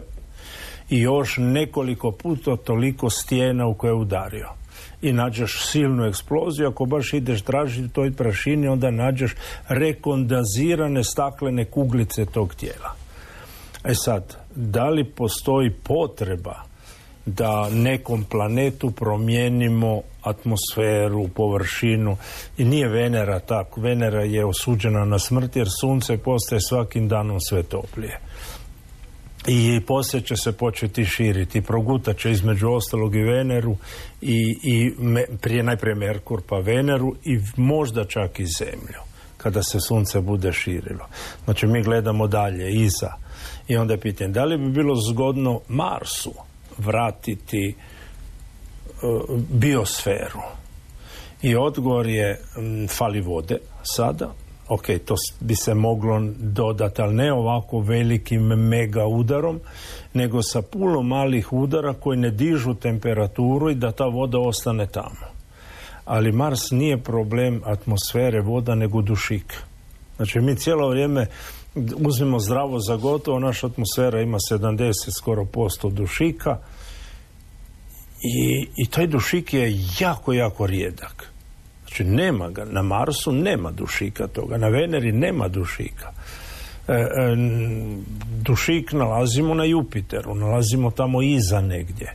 i 0.89 0.99
još 0.99 1.35
nekoliko 1.37 2.11
puta 2.11 2.55
toliko 2.55 3.09
stijena 3.09 3.67
u 3.67 3.73
koje 3.73 3.89
je 3.89 3.95
udario 3.95 4.47
i 5.01 5.11
nađeš 5.13 5.65
silnu 5.65 6.05
eksploziju. 6.05 6.67
Ako 6.67 6.85
baš 6.85 7.13
ideš 7.13 7.41
tražiti 7.41 7.93
toj 7.93 8.11
prašini, 8.11 8.67
onda 8.67 8.91
nađeš 8.91 9.35
rekondazirane 9.67 11.03
staklene 11.03 11.65
kuglice 11.65 12.25
tog 12.25 12.55
tijela. 12.55 12.95
E 13.83 13.93
sad, 13.95 14.37
da 14.55 14.89
li 14.89 15.03
postoji 15.03 15.71
potreba 15.83 16.70
da 17.25 17.69
nekom 17.69 18.23
planetu 18.23 18.91
promijenimo 18.91 20.01
atmosferu, 20.21 21.27
površinu 21.27 22.17
i 22.57 22.65
nije 22.65 22.87
Venera 22.87 23.39
tako. 23.39 23.81
Venera 23.81 24.23
je 24.23 24.45
osuđena 24.45 25.05
na 25.05 25.19
smrt 25.19 25.55
jer 25.55 25.67
sunce 25.81 26.17
postaje 26.17 26.61
svakim 26.61 27.07
danom 27.07 27.39
sve 27.39 27.63
toplije 27.63 28.19
i 29.47 29.81
poslije 29.87 30.21
će 30.21 30.35
se 30.35 30.51
početi 30.51 31.05
širiti. 31.05 31.61
Progutat 31.61 32.17
će 32.17 32.31
između 32.31 32.69
ostalog 32.69 33.15
i 33.15 33.23
Veneru 33.23 33.77
i, 34.21 34.57
i 34.63 34.93
prije 35.41 35.63
najprije 35.63 35.95
Merkur 35.95 36.41
pa 36.49 36.57
Veneru 36.57 37.15
i 37.23 37.39
možda 37.55 38.05
čak 38.05 38.39
i 38.39 38.45
Zemlju 38.45 39.01
kada 39.37 39.63
se 39.63 39.79
sunce 39.79 40.21
bude 40.21 40.51
širilo. 40.51 41.07
Znači 41.45 41.67
mi 41.67 41.83
gledamo 41.83 42.27
dalje, 42.27 42.73
iza. 42.73 43.13
I 43.67 43.77
onda 43.77 43.93
je 43.93 43.99
pitanje, 43.99 44.31
da 44.31 44.45
li 44.45 44.57
bi 44.57 44.69
bilo 44.69 44.95
zgodno 45.11 45.61
Marsu 45.67 46.33
vratiti 46.77 47.75
uh, 47.75 49.39
biosferu? 49.49 50.41
I 51.41 51.55
odgovor 51.55 52.07
je 52.07 52.39
fali 52.89 53.21
vode 53.21 53.57
sada, 53.83 54.33
ok, 54.67 54.85
to 55.05 55.15
bi 55.39 55.55
se 55.55 55.73
moglo 55.73 56.21
dodati, 56.37 57.01
ali 57.01 57.15
ne 57.15 57.33
ovako 57.33 57.79
velikim 57.79 58.41
mega 58.43 59.05
udarom, 59.05 59.59
nego 60.13 60.43
sa 60.43 60.61
puno 60.61 61.01
malih 61.01 61.53
udara 61.53 61.93
koji 61.93 62.19
ne 62.19 62.31
dižu 62.31 62.73
temperaturu 62.73 63.69
i 63.69 63.75
da 63.75 63.91
ta 63.91 64.05
voda 64.05 64.39
ostane 64.39 64.87
tamo. 64.87 65.31
Ali 66.05 66.31
Mars 66.31 66.71
nije 66.71 66.97
problem 66.97 67.61
atmosfere 67.65 68.41
voda, 68.41 68.75
nego 68.75 69.01
dušik. 69.01 69.63
Znači 70.15 70.39
mi 70.39 70.55
cijelo 70.55 70.89
vrijeme 70.89 71.27
uzmemo 71.75 72.39
zdravo 72.39 72.79
za 72.79 72.95
gotovo, 72.95 73.39
naša 73.39 73.67
atmosfera 73.67 74.21
ima 74.21 74.37
70 74.51 74.93
skoro 75.17 75.45
posto 75.45 75.89
dušika 75.89 76.57
i, 78.21 78.67
i 78.77 78.85
taj 78.85 79.07
dušik 79.07 79.53
je 79.53 79.79
jako, 79.99 80.33
jako 80.33 80.67
rijedak. 80.67 81.31
Znači 81.81 82.03
nema 82.03 82.49
ga, 82.49 82.65
na 82.65 82.81
Marsu 82.81 83.31
nema 83.31 83.71
dušika 83.71 84.27
toga, 84.27 84.57
na 84.57 84.67
Veneri 84.67 85.11
nema 85.11 85.47
dušika. 85.47 86.11
E, 86.87 86.93
e, 86.93 87.07
dušik 88.41 88.93
nalazimo 88.93 89.53
na 89.53 89.63
Jupiteru, 89.63 90.35
nalazimo 90.35 90.91
tamo 90.91 91.21
iza 91.21 91.61
negdje. 91.61 92.13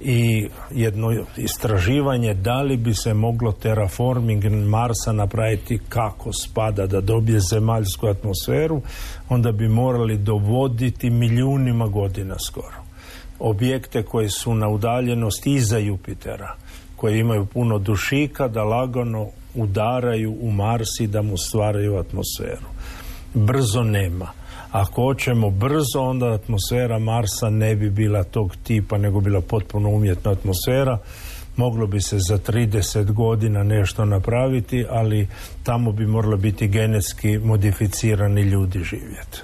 I 0.00 0.48
jedno 0.70 1.24
istraživanje 1.36 2.34
da 2.34 2.62
li 2.62 2.76
bi 2.76 2.94
se 2.94 3.14
moglo 3.14 3.52
terraforming 3.52 4.44
Marsa 4.44 5.12
napraviti 5.12 5.78
kako 5.88 6.32
spada 6.32 6.86
da 6.86 7.00
dobije 7.00 7.40
zemaljsku 7.40 8.06
atmosferu, 8.06 8.82
onda 9.28 9.52
bi 9.52 9.68
morali 9.68 10.16
dovoditi 10.16 11.10
milijunima 11.10 11.86
godina 11.86 12.36
skoro. 12.48 12.76
Objekte 13.38 14.02
koji 14.02 14.28
su 14.28 14.54
na 14.54 14.68
udaljenost 14.68 15.46
iza 15.46 15.78
Jupitera 15.78 16.56
koje 16.96 17.18
imaju 17.18 17.46
puno 17.46 17.78
dušika 17.78 18.48
da 18.48 18.64
lagano 18.64 19.26
udaraju 19.54 20.36
u 20.40 20.50
Mars 20.50 21.00
i 21.00 21.06
da 21.06 21.22
mu 21.22 21.36
stvaraju 21.36 21.96
atmosferu. 21.96 22.66
Brzo 23.34 23.82
nema. 23.82 24.39
Ako 24.72 25.02
hoćemo 25.02 25.50
brzo, 25.50 26.00
onda 26.00 26.26
atmosfera 26.26 26.98
Marsa 26.98 27.50
ne 27.50 27.74
bi 27.76 27.90
bila 27.90 28.24
tog 28.24 28.56
tipa, 28.62 28.98
nego 28.98 29.20
bila 29.20 29.40
potpuno 29.40 29.88
umjetna 29.88 30.30
atmosfera. 30.30 30.98
Moglo 31.56 31.86
bi 31.86 32.00
se 32.00 32.18
za 32.18 32.38
30 32.38 33.12
godina 33.12 33.62
nešto 33.62 34.04
napraviti, 34.04 34.86
ali 34.90 35.28
tamo 35.62 35.92
bi 35.92 36.06
moralo 36.06 36.36
biti 36.36 36.68
genetski 36.68 37.38
modificirani 37.38 38.42
ljudi 38.42 38.78
živjeti. 38.78 39.38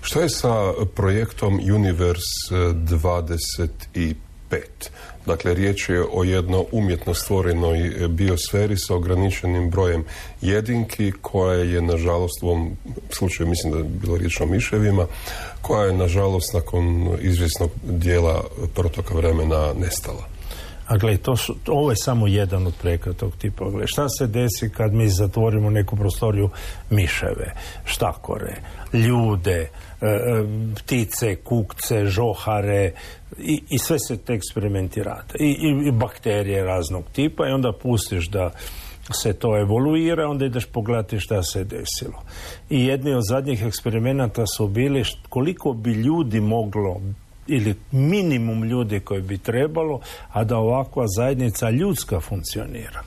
Što 0.00 0.20
je 0.20 0.28
sa 0.28 0.72
projektom 0.94 1.60
Universe 1.74 2.54
25? 2.54 4.14
Dakle, 5.26 5.54
riječ 5.54 5.88
je 5.88 6.04
o 6.12 6.24
jedno 6.24 6.64
umjetno 6.72 7.14
stvorenoj 7.14 8.08
biosferi 8.08 8.76
sa 8.76 8.94
ograničenim 8.94 9.70
brojem 9.70 10.04
jedinki 10.40 11.12
koja 11.20 11.58
je, 11.58 11.82
nažalost, 11.82 12.42
u 12.42 12.48
ovom 12.48 12.76
slučaju 13.10 13.48
mislim 13.48 13.72
da 13.72 13.78
je 13.78 13.84
bilo 13.84 14.16
riječ 14.16 14.40
o 14.40 14.46
miševima, 14.46 15.06
koja 15.62 15.86
je, 15.86 15.92
nažalost, 15.92 16.54
nakon 16.54 17.16
izvjesnog 17.20 17.70
dijela 17.82 18.44
protoka 18.74 19.14
vremena 19.14 19.72
nestala. 19.80 20.31
A 20.86 20.96
gle, 20.96 21.16
to 21.16 21.36
su, 21.36 21.56
ovo 21.66 21.90
je 21.90 21.96
samo 21.96 22.26
jedan 22.26 22.66
od 22.66 22.74
projekata 22.80 23.18
tog 23.18 23.36
tipa. 23.36 23.70
Gle, 23.70 23.86
šta 23.86 24.08
se 24.08 24.26
desi 24.26 24.70
kad 24.70 24.94
mi 24.94 25.08
zatvorimo 25.08 25.70
neku 25.70 25.96
prostoriju 25.96 26.50
miševe, 26.90 27.54
štakore, 27.84 28.56
ljude, 28.92 29.70
e, 30.00 30.06
e, 30.06 30.44
ptice, 30.76 31.36
kukce, 31.36 32.06
žohare 32.06 32.92
i, 33.38 33.62
i 33.70 33.78
sve 33.78 33.98
se 33.98 34.16
te 34.16 34.32
eksperimenti. 34.32 35.00
I, 35.40 35.46
i, 35.46 35.88
I 35.88 35.90
bakterije 35.90 36.64
raznog 36.64 37.04
tipa 37.12 37.48
i 37.48 37.52
onda 37.52 37.72
pustiš 37.82 38.28
da 38.28 38.50
se 39.22 39.32
to 39.32 39.58
evoluira, 39.58 40.28
onda 40.28 40.44
ideš 40.44 40.66
pogledati 40.66 41.20
šta 41.20 41.42
se 41.42 41.64
desilo. 41.64 42.22
I 42.70 42.86
jedni 42.86 43.14
od 43.14 43.22
zadnjih 43.28 43.62
eksperimenata 43.62 44.46
su 44.46 44.68
bili 44.68 45.04
koliko 45.28 45.72
bi 45.72 45.92
ljudi 45.92 46.40
moglo 46.40 47.00
ili 47.46 47.74
minimum 47.92 48.64
ljudi 48.64 49.00
koji 49.00 49.22
bi 49.22 49.38
trebalo, 49.38 50.00
a 50.32 50.44
da 50.44 50.56
ovakva 50.56 51.04
zajednica 51.16 51.70
ljudska 51.70 52.20
funkcionira. 52.20 53.02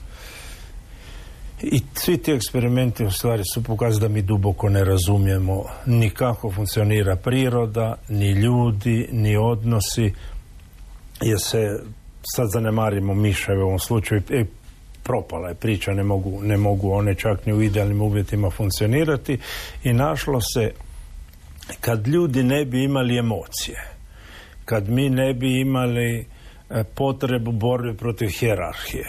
I 1.62 1.80
svi 1.94 2.18
ti 2.18 2.32
eksperimenti 2.32 3.04
u 3.04 3.10
stvari 3.10 3.42
su 3.54 3.62
pokazali 3.62 4.00
da 4.00 4.08
mi 4.08 4.22
duboko 4.22 4.68
ne 4.68 4.84
razumijemo 4.84 5.64
ni 5.86 6.10
kako 6.10 6.50
funkcionira 6.50 7.16
priroda, 7.16 7.94
ni 8.08 8.30
ljudi, 8.30 9.08
ni 9.12 9.36
odnosi, 9.36 10.12
jer 11.20 11.38
se 11.40 11.80
sad 12.34 12.48
zanemarimo 12.52 13.14
miševe 13.14 13.62
u 13.62 13.66
ovom 13.66 13.78
slučaju, 13.78 14.22
e, 14.30 14.44
propala 15.02 15.48
je 15.48 15.54
priča, 15.54 15.92
ne 15.92 16.02
mogu, 16.02 16.42
ne 16.42 16.56
mogu 16.56 16.92
one 16.92 17.14
čak 17.14 17.46
ni 17.46 17.52
u 17.52 17.62
idealnim 17.62 18.02
uvjetima 18.02 18.50
funkcionirati 18.50 19.38
i 19.84 19.92
našlo 19.92 20.40
se 20.40 20.72
kad 21.80 22.06
ljudi 22.06 22.42
ne 22.42 22.64
bi 22.64 22.84
imali 22.84 23.18
emocije, 23.18 23.95
kad 24.66 24.88
mi 24.88 25.10
ne 25.10 25.34
bi 25.34 25.60
imali 25.60 26.26
e, 26.70 26.84
potrebu 26.94 27.52
borbe 27.52 27.94
protiv 27.94 28.28
hjerarhije, 28.38 29.06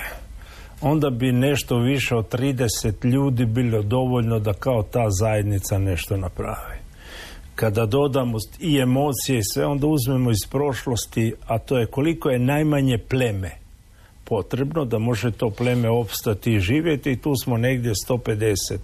onda 0.81 1.09
bi 1.09 1.31
nešto 1.31 1.77
više 1.77 2.15
od 2.15 2.33
30 2.33 3.05
ljudi 3.05 3.45
bilo 3.45 3.81
dovoljno 3.81 4.39
da 4.39 4.53
kao 4.53 4.83
ta 4.83 5.05
zajednica 5.09 5.77
nešto 5.77 6.17
napravi. 6.17 6.77
Kada 7.55 7.85
dodamo 7.85 8.37
i 8.59 8.79
emocije 8.79 9.39
i 9.39 9.49
sve, 9.53 9.65
onda 9.65 9.87
uzmemo 9.87 10.31
iz 10.31 10.49
prošlosti, 10.51 11.33
a 11.47 11.59
to 11.59 11.77
je 11.77 11.85
koliko 11.85 12.29
je 12.29 12.39
najmanje 12.39 12.97
pleme 13.09 13.51
potrebno 14.29 14.85
da 14.85 14.99
može 14.99 15.31
to 15.31 15.49
pleme 15.49 15.89
opstati 15.89 16.53
i 16.53 16.59
živjeti 16.59 17.11
i 17.11 17.21
tu 17.21 17.33
smo 17.43 17.57
negdje 17.57 17.91
150 18.09 18.77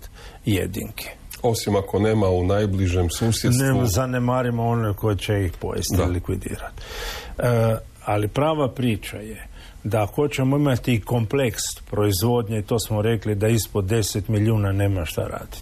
jedinke. 0.45 1.22
Osim 1.43 1.75
ako 1.75 1.99
nema 1.99 2.29
u 2.29 2.43
najbližem 2.43 3.09
susjedstvu. 3.09 3.65
Ne 3.65 3.85
zanemarimo 3.85 4.67
one 4.67 4.93
koje 4.93 5.17
će 5.17 5.45
ih 5.45 5.51
pojesti 5.59 5.97
i 6.07 6.11
likvidirati. 6.11 6.81
E, 7.37 7.75
ali 8.05 8.27
prava 8.27 8.67
priča 8.67 9.17
je 9.17 9.47
da 9.83 10.05
hoćemo 10.05 10.57
imati 10.57 11.01
kompleks 11.01 11.61
proizvodnje, 11.91 12.59
i 12.59 12.63
to 12.63 12.79
smo 12.79 13.01
rekli 13.01 13.35
da 13.35 13.47
ispod 13.47 13.85
10 13.85 14.29
milijuna 14.29 14.71
nema 14.71 15.05
šta 15.05 15.21
raditi. 15.21 15.61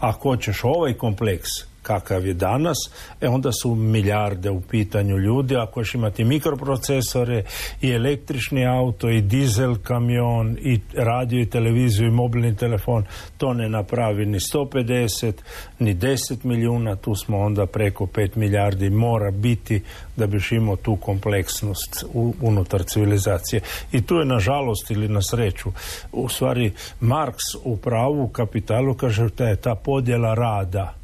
Ako 0.00 0.28
hoćeš 0.28 0.64
ovaj 0.64 0.94
kompleks 0.94 1.48
kakav 1.82 2.26
je 2.26 2.34
danas, 2.34 2.76
e 3.20 3.28
onda 3.28 3.52
su 3.52 3.74
milijarde 3.74 4.50
u 4.50 4.60
pitanju 4.60 5.18
ljudi, 5.18 5.56
ako 5.56 5.80
još 5.80 5.94
imati 5.94 6.24
mikroprocesore 6.24 7.44
i 7.80 7.90
električni 7.90 8.66
auto 8.66 9.10
i 9.10 9.20
dizel 9.20 9.76
kamion 9.82 10.56
i 10.60 10.80
radio 10.96 11.40
i 11.40 11.50
televiziju 11.50 12.08
i 12.08 12.10
mobilni 12.10 12.56
telefon, 12.56 13.04
to 13.38 13.54
ne 13.54 13.68
napravi 13.68 14.26
ni 14.26 14.38
150 14.38 15.32
ni 15.78 15.94
10 15.94 16.44
milijuna, 16.44 16.96
tu 16.96 17.14
smo 17.14 17.38
onda 17.38 17.66
preko 17.66 18.06
5 18.06 18.36
milijardi. 18.36 18.90
Mora 18.90 19.30
biti 19.30 19.82
da 20.16 20.26
biš 20.26 20.52
imao 20.52 20.76
tu 20.76 20.96
kompleksnost 20.96 22.04
unutar 22.40 22.82
civilizacije. 22.82 23.60
I 23.92 24.02
tu 24.02 24.14
je 24.14 24.24
nažalost 24.24 24.90
ili 24.90 25.08
na 25.08 25.22
sreću 25.22 25.72
u 26.12 26.28
stvari 26.28 26.72
Marks 27.00 27.44
u 27.64 27.76
pravu 27.76 28.28
kapitalu 28.28 28.94
kaže 28.94 29.28
da 29.38 29.48
je 29.48 29.56
ta 29.56 29.74
podjela 29.74 30.34
rada 30.34 31.01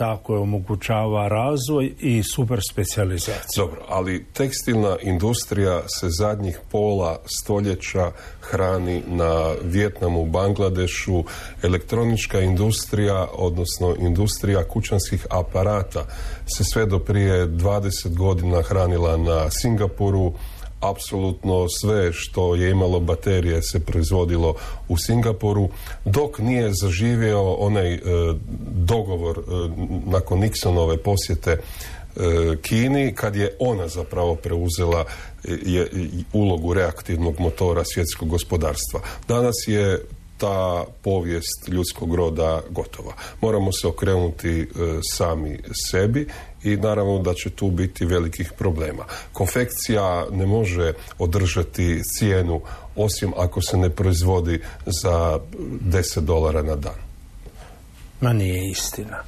tako 0.00 0.34
je 0.34 0.40
omogućava 0.40 1.28
razvoj 1.28 1.94
i 1.98 2.22
super 2.22 2.60
specijalizaciju. 2.70 3.56
Dobro, 3.56 3.80
ali 3.88 4.24
tekstilna 4.32 4.96
industrija 5.02 5.82
se 5.88 6.06
zadnjih 6.08 6.60
pola 6.70 7.20
stoljeća 7.42 8.10
hrani 8.40 9.02
na 9.06 9.52
Vjetnamu, 9.62 10.24
Bangladešu, 10.24 11.24
elektronička 11.62 12.40
industrija, 12.40 13.26
odnosno 13.32 13.96
industrija 13.98 14.68
kućanskih 14.68 15.26
aparata 15.30 16.04
se 16.56 16.64
sve 16.64 16.86
do 16.86 16.98
prije 16.98 17.46
20 17.46 18.16
godina 18.16 18.62
hranila 18.62 19.16
na 19.16 19.50
Singapuru, 19.50 20.32
apsolutno 20.80 21.66
sve 21.68 22.12
što 22.12 22.54
je 22.54 22.70
imalo 22.70 23.00
baterije 23.00 23.62
se 23.62 23.80
proizvodilo 23.80 24.54
u 24.88 24.96
Singapuru 24.96 25.68
dok 26.04 26.38
nije 26.38 26.70
zaživio 26.82 27.52
onaj 27.52 27.94
e, 27.94 28.00
dogovor 28.74 29.38
e, 29.38 29.42
nakon 30.06 30.40
Nixonove 30.40 30.96
posjete 30.96 31.50
e, 31.50 31.60
Kini 32.62 33.14
kad 33.14 33.36
je 33.36 33.56
ona 33.58 33.88
zapravo 33.88 34.34
preuzela 34.34 35.04
je, 35.44 35.88
ulogu 36.32 36.74
reaktivnog 36.74 37.40
motora 37.40 37.84
svjetskog 37.84 38.28
gospodarstva. 38.28 39.00
Danas 39.28 39.54
je 39.66 40.04
ta 40.38 40.84
povijest 41.02 41.68
ljudskog 41.68 42.14
roda 42.14 42.62
gotova. 42.70 43.12
Moramo 43.40 43.72
se 43.72 43.86
okrenuti 43.86 44.68
sami 45.16 45.58
sebi 45.90 46.26
i 46.64 46.76
naravno 46.76 47.18
da 47.18 47.34
će 47.34 47.50
tu 47.50 47.70
biti 47.70 48.04
velikih 48.04 48.52
problema. 48.58 49.04
Konfekcija 49.32 50.26
ne 50.30 50.46
može 50.46 50.92
održati 51.18 52.02
cijenu 52.18 52.60
osim 52.96 53.32
ako 53.36 53.62
se 53.62 53.76
ne 53.76 53.90
proizvodi 53.90 54.60
za 54.86 55.38
10 55.58 56.20
dolara 56.20 56.62
na 56.62 56.76
dan. 56.76 56.98
Ma 58.20 58.32
nije 58.32 58.70
istina. 58.70 59.22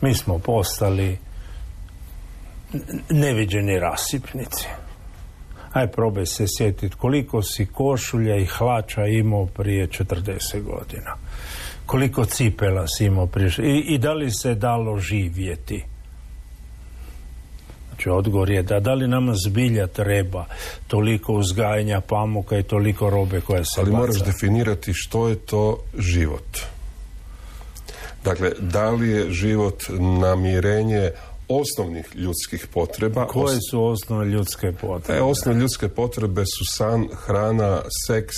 Mi 0.00 0.14
smo 0.14 0.38
postali 0.38 1.18
neviđeni 3.10 3.78
rasipnici. 3.78 4.66
Aj 5.72 5.86
probaj 5.86 6.26
se 6.26 6.44
sjetiti 6.58 6.96
koliko 6.96 7.42
si 7.42 7.66
košulja 7.66 8.36
i 8.36 8.46
hlača 8.46 9.06
imao 9.06 9.46
prije 9.46 9.86
40 9.86 10.62
godina. 10.62 11.16
Koliko 11.86 12.24
cipela 12.24 12.86
si 12.86 13.04
imao 13.04 13.26
prije... 13.26 13.50
I, 13.58 13.94
i 13.94 13.98
da 13.98 14.12
li 14.12 14.30
se 14.30 14.54
dalo 14.54 14.98
živjeti? 14.98 15.84
Znači, 17.98 18.10
odgovor 18.10 18.50
je 18.50 18.62
da 18.62 18.80
da 18.80 18.94
li 18.94 19.08
nama 19.08 19.34
zbilja 19.46 19.86
treba 19.86 20.44
toliko 20.88 21.32
uzgajanja 21.32 22.00
pamuka 22.00 22.58
i 22.58 22.62
toliko 22.62 23.10
robe 23.10 23.40
koja 23.40 23.64
se 23.64 23.80
Ali 23.80 23.90
moraš 23.90 24.24
definirati 24.24 24.92
što 24.94 25.28
je 25.28 25.36
to 25.36 25.78
život. 25.98 26.58
Dakle, 28.24 28.52
da 28.58 28.90
li 28.90 29.08
je 29.08 29.30
život 29.30 29.82
namirenje 30.20 31.10
osnovnih 31.48 32.06
ljudskih 32.14 32.66
potreba. 32.74 33.26
Koje 33.26 33.58
su 33.70 33.84
osnovne 33.84 34.26
ljudske 34.26 34.72
potrebe? 34.80 35.18
E, 35.18 35.22
osnovne 35.22 35.60
ljudske 35.60 35.88
potrebe 35.88 36.44
su 36.44 36.76
san, 36.76 37.08
hrana, 37.26 37.80
seks 38.06 38.34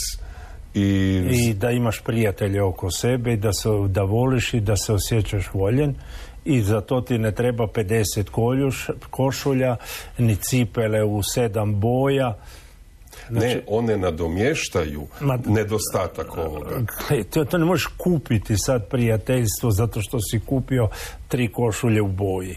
i... 0.75 0.89
I 1.31 1.55
da 1.55 1.71
imaš 1.71 2.01
prijatelje 2.01 2.63
oko 2.63 2.91
sebe 2.91 3.33
i 3.33 3.37
da, 3.37 3.53
se, 3.53 3.69
da 3.89 4.03
voliš 4.03 4.55
i 4.55 4.61
da 4.61 4.77
se 4.77 4.93
osjećaš 4.93 5.51
voljen 5.55 5.95
i 6.45 6.63
za 6.63 6.81
to 6.81 7.01
ti 7.01 7.19
ne 7.19 7.33
treba 7.33 7.67
50 7.67 8.31
koljuš, 8.31 8.91
košulja, 9.11 9.77
ni 10.19 10.37
cipele 10.37 11.05
u 11.05 11.23
sedam 11.23 11.81
boja. 11.81 12.37
Znači, 13.31 13.47
ne, 13.47 13.63
one 13.67 13.97
nadomještaju 13.97 15.07
ma, 15.21 15.39
nedostatak 15.47 16.39
ovoga. 16.39 16.81
To, 17.31 17.45
to 17.45 17.59
ne 17.59 17.65
možeš 17.65 17.87
kupiti 17.87 18.57
sad 18.57 18.89
prijateljstvo 18.89 19.71
zato 19.71 20.03
što 20.03 20.19
si 20.21 20.41
kupio 20.47 20.89
tri 21.29 21.53
košulje 21.53 22.03
u 22.03 22.09
boji. 22.09 22.57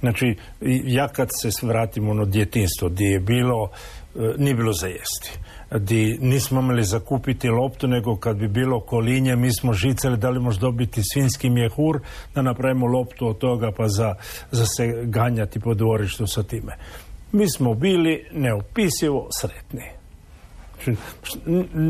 Znači, 0.00 0.36
ja 0.84 1.08
kad 1.08 1.28
se 1.42 1.66
vratim 1.66 2.08
ono 2.08 2.24
djetinstvo 2.24 2.88
gdje 2.88 3.06
je 3.06 3.20
bilo, 3.20 3.70
e, 4.16 4.34
nije 4.38 4.54
bilo 4.54 4.72
za 4.72 4.86
jesti 4.86 5.38
di 5.70 6.18
nismo 6.20 6.60
imali 6.60 6.84
zakupiti 6.84 7.48
loptu, 7.48 7.88
nego 7.88 8.16
kad 8.16 8.36
bi 8.36 8.48
bilo 8.48 8.80
kolinje, 8.80 9.36
mi 9.36 9.52
smo 9.52 9.72
žicali 9.72 10.16
da 10.16 10.30
li 10.30 10.40
može 10.40 10.60
dobiti 10.60 11.02
svinski 11.12 11.50
mjehur, 11.50 12.00
da 12.34 12.42
napravimo 12.42 12.86
loptu 12.86 13.26
od 13.26 13.38
toga 13.38 13.72
pa 13.76 13.88
za, 13.88 14.14
za 14.50 14.66
se 14.66 15.02
ganjati 15.04 15.60
po 15.60 15.74
dvorištu 15.74 16.26
sa 16.26 16.42
time. 16.42 16.76
Mi 17.32 17.50
smo 17.50 17.74
bili 17.74 18.26
neopisivo 18.32 19.28
sretni. 19.40 20.03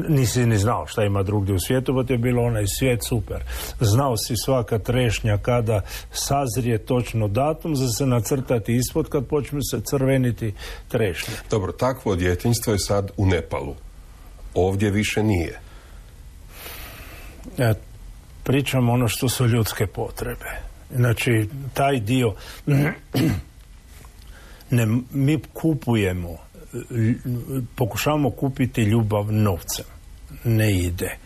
Nisi 0.08 0.46
ni 0.46 0.58
znao 0.58 0.86
šta 0.86 1.04
ima 1.04 1.22
drugdje 1.22 1.54
u 1.54 1.60
svijetu, 1.60 2.04
ti 2.06 2.12
je 2.12 2.18
bilo 2.18 2.42
onaj 2.42 2.64
svijet 2.78 3.00
super. 3.08 3.42
Znao 3.80 4.16
si 4.16 4.36
svaka 4.36 4.78
trešnja 4.78 5.38
kada 5.38 5.80
sazrije 6.12 6.78
točno 6.78 7.28
datum 7.28 7.76
za 7.76 7.88
se 7.88 8.06
nacrtati 8.06 8.76
ispod 8.76 9.08
kad 9.08 9.26
počnu 9.26 9.60
se 9.70 9.80
crveniti 9.80 10.54
trešnje. 10.88 11.34
Dobro, 11.50 11.72
takvo 11.72 12.16
djetinjstvo 12.16 12.72
je 12.72 12.78
sad 12.78 13.10
u 13.16 13.26
Nepalu. 13.26 13.74
Ovdje 14.54 14.90
više 14.90 15.22
nije. 15.22 15.60
Ja 17.58 17.74
pričam 18.42 18.88
ono 18.88 19.08
što 19.08 19.28
su 19.28 19.46
ljudske 19.46 19.86
potrebe. 19.86 20.50
Znači, 20.94 21.48
taj 21.74 22.00
dio 22.00 22.34
ne, 24.70 24.86
mi 25.10 25.38
kupujemo 25.52 26.38
pokušavamo 27.74 28.30
kupiti 28.30 28.82
ljubav 28.82 29.32
novcem. 29.32 29.84
Ne 30.44 30.78
ide. 30.78 31.16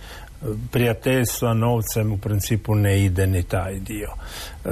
Prijateljstva 0.71 1.55
novcem 1.55 2.13
u 2.13 2.19
principu 2.19 2.75
ne 2.75 3.05
ide 3.05 3.27
ni 3.27 3.43
taj 3.43 3.79
dio. 3.81 4.09
E, 4.65 4.69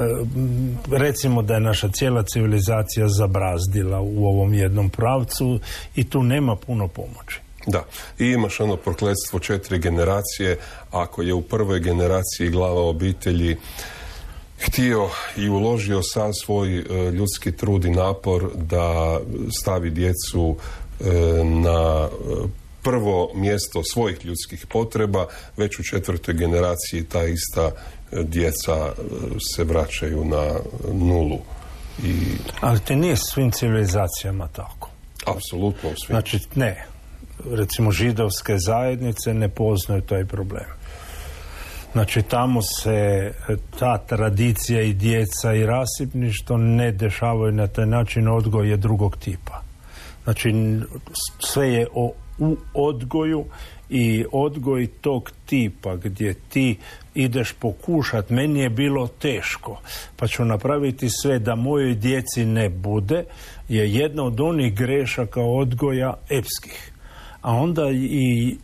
recimo 0.91 1.41
da 1.41 1.53
je 1.53 1.59
naša 1.59 1.89
cijela 1.89 2.23
civilizacija 2.23 3.07
zabrazdila 3.07 3.99
u 3.99 4.25
ovom 4.25 4.53
jednom 4.53 4.89
pravcu 4.89 5.59
i 5.95 6.09
tu 6.09 6.23
nema 6.23 6.55
puno 6.55 6.87
pomoći. 6.87 7.39
Da, 7.67 7.83
i 8.19 8.25
imaš 8.25 8.59
ono 8.59 8.75
prokletstvo 8.75 9.39
četiri 9.39 9.79
generacije, 9.79 10.57
ako 10.91 11.21
je 11.21 11.33
u 11.33 11.41
prvoj 11.41 11.79
generaciji 11.79 12.49
glava 12.49 12.81
obitelji 12.81 13.57
htio 14.57 15.09
i 15.37 15.49
uložio 15.49 16.01
sav 16.03 16.31
svoj 16.33 16.77
e, 16.77 17.11
ljudski 17.11 17.51
trud 17.51 17.85
i 17.85 17.89
napor 17.89 18.51
da 18.55 19.19
stavi 19.61 19.89
djecu 19.89 20.55
e, 20.99 21.03
na 21.43 22.07
e, 22.07 22.47
prvo 22.81 23.31
mjesto 23.35 23.83
svojih 23.83 24.25
ljudskih 24.25 24.65
potreba, 24.67 25.27
već 25.57 25.79
u 25.79 25.83
četvrtoj 25.83 26.33
generaciji 26.33 27.03
ta 27.03 27.23
ista 27.23 27.71
djeca 28.11 28.93
se 29.55 29.63
vraćaju 29.63 30.25
na 30.25 30.53
nulu. 30.93 31.39
I... 32.03 32.13
Ali 32.61 32.79
te 32.79 32.95
nije 32.95 33.15
svim 33.15 33.51
civilizacijama 33.51 34.47
tako. 34.47 34.89
Apsolutno 35.25 35.89
svim. 35.89 36.07
Znači, 36.07 36.39
ne. 36.55 36.85
Recimo, 37.51 37.91
židovske 37.91 38.57
zajednice 38.57 39.33
ne 39.33 39.49
poznaju 39.49 40.01
taj 40.01 40.25
problem. 40.25 40.76
Znači 41.97 42.21
tamo 42.21 42.61
se 42.61 43.31
ta 43.79 43.97
tradicija 43.97 44.81
i 44.81 44.93
djeca 44.93 45.53
i 45.53 45.65
rasipništvo 45.65 46.57
ne 46.57 46.91
dešavaju 46.91 47.51
na 47.51 47.67
taj 47.67 47.85
način 47.85 48.27
odgoj 48.27 48.69
je 48.69 48.77
drugog 48.77 49.17
tipa. 49.17 49.61
Znači 50.23 50.53
sve 51.39 51.73
je 51.73 51.87
o, 51.93 52.11
u 52.39 52.57
odgoju 52.73 53.45
i 53.89 54.25
odgoj 54.31 54.87
tog 55.01 55.31
tipa 55.45 55.95
gdje 55.95 56.33
ti 56.33 56.77
ideš 57.15 57.53
pokušat, 57.53 58.29
meni 58.29 58.59
je 58.59 58.69
bilo 58.69 59.07
teško, 59.07 59.81
pa 60.15 60.27
ću 60.27 60.45
napraviti 60.45 61.09
sve 61.09 61.39
da 61.39 61.55
mojoj 61.55 61.95
djeci 61.95 62.45
ne 62.45 62.69
bude, 62.69 63.23
je 63.69 63.93
jedna 63.93 64.23
od 64.23 64.39
onih 64.39 64.75
grešaka 64.75 65.41
odgoja 65.41 66.13
epskih. 66.29 66.91
A 67.41 67.53
onda 67.53 67.83
i 67.91 68.57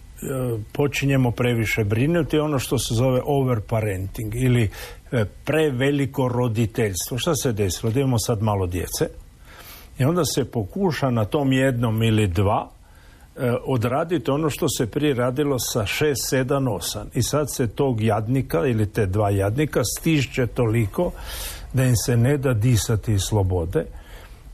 počinjemo 0.72 1.32
previše 1.32 1.84
brinuti 1.84 2.40
ono 2.40 2.60
što 2.60 2.80
se 2.80 2.94
zove 2.94 3.22
overparenting 3.26 4.36
ili 4.36 4.70
e, 5.12 5.26
preveliko 5.44 6.28
roditeljstvo. 6.28 7.18
Šta 7.18 7.36
se 7.36 7.52
desilo? 7.52 7.92
Da 7.92 8.00
imamo 8.00 8.20
sad 8.20 8.42
malo 8.42 8.68
djece 8.68 9.08
i 10.00 10.04
onda 10.04 10.26
se 10.26 10.46
pokuša 10.46 11.10
na 11.10 11.26
tom 11.26 11.52
jednom 11.52 12.04
ili 12.04 12.28
dva 12.28 12.70
e, 13.36 13.52
odraditi 13.66 14.32
ono 14.32 14.50
što 14.50 14.70
se 14.70 14.88
prije 14.88 15.14
radilo 15.14 15.60
sa 15.60 15.86
šest, 15.86 16.30
sedam, 16.30 16.68
osam. 16.68 17.08
I 17.14 17.24
sad 17.24 17.54
se 17.54 17.68
tog 17.68 18.02
jadnika 18.02 18.66
ili 18.66 18.86
te 18.86 19.06
dva 19.06 19.30
jadnika 19.30 19.82
stišće 20.00 20.48
toliko 20.48 21.12
da 21.74 21.84
im 21.84 21.96
se 22.06 22.18
ne 22.18 22.38
da 22.38 22.54
disati 22.54 23.20
slobode 23.20 23.86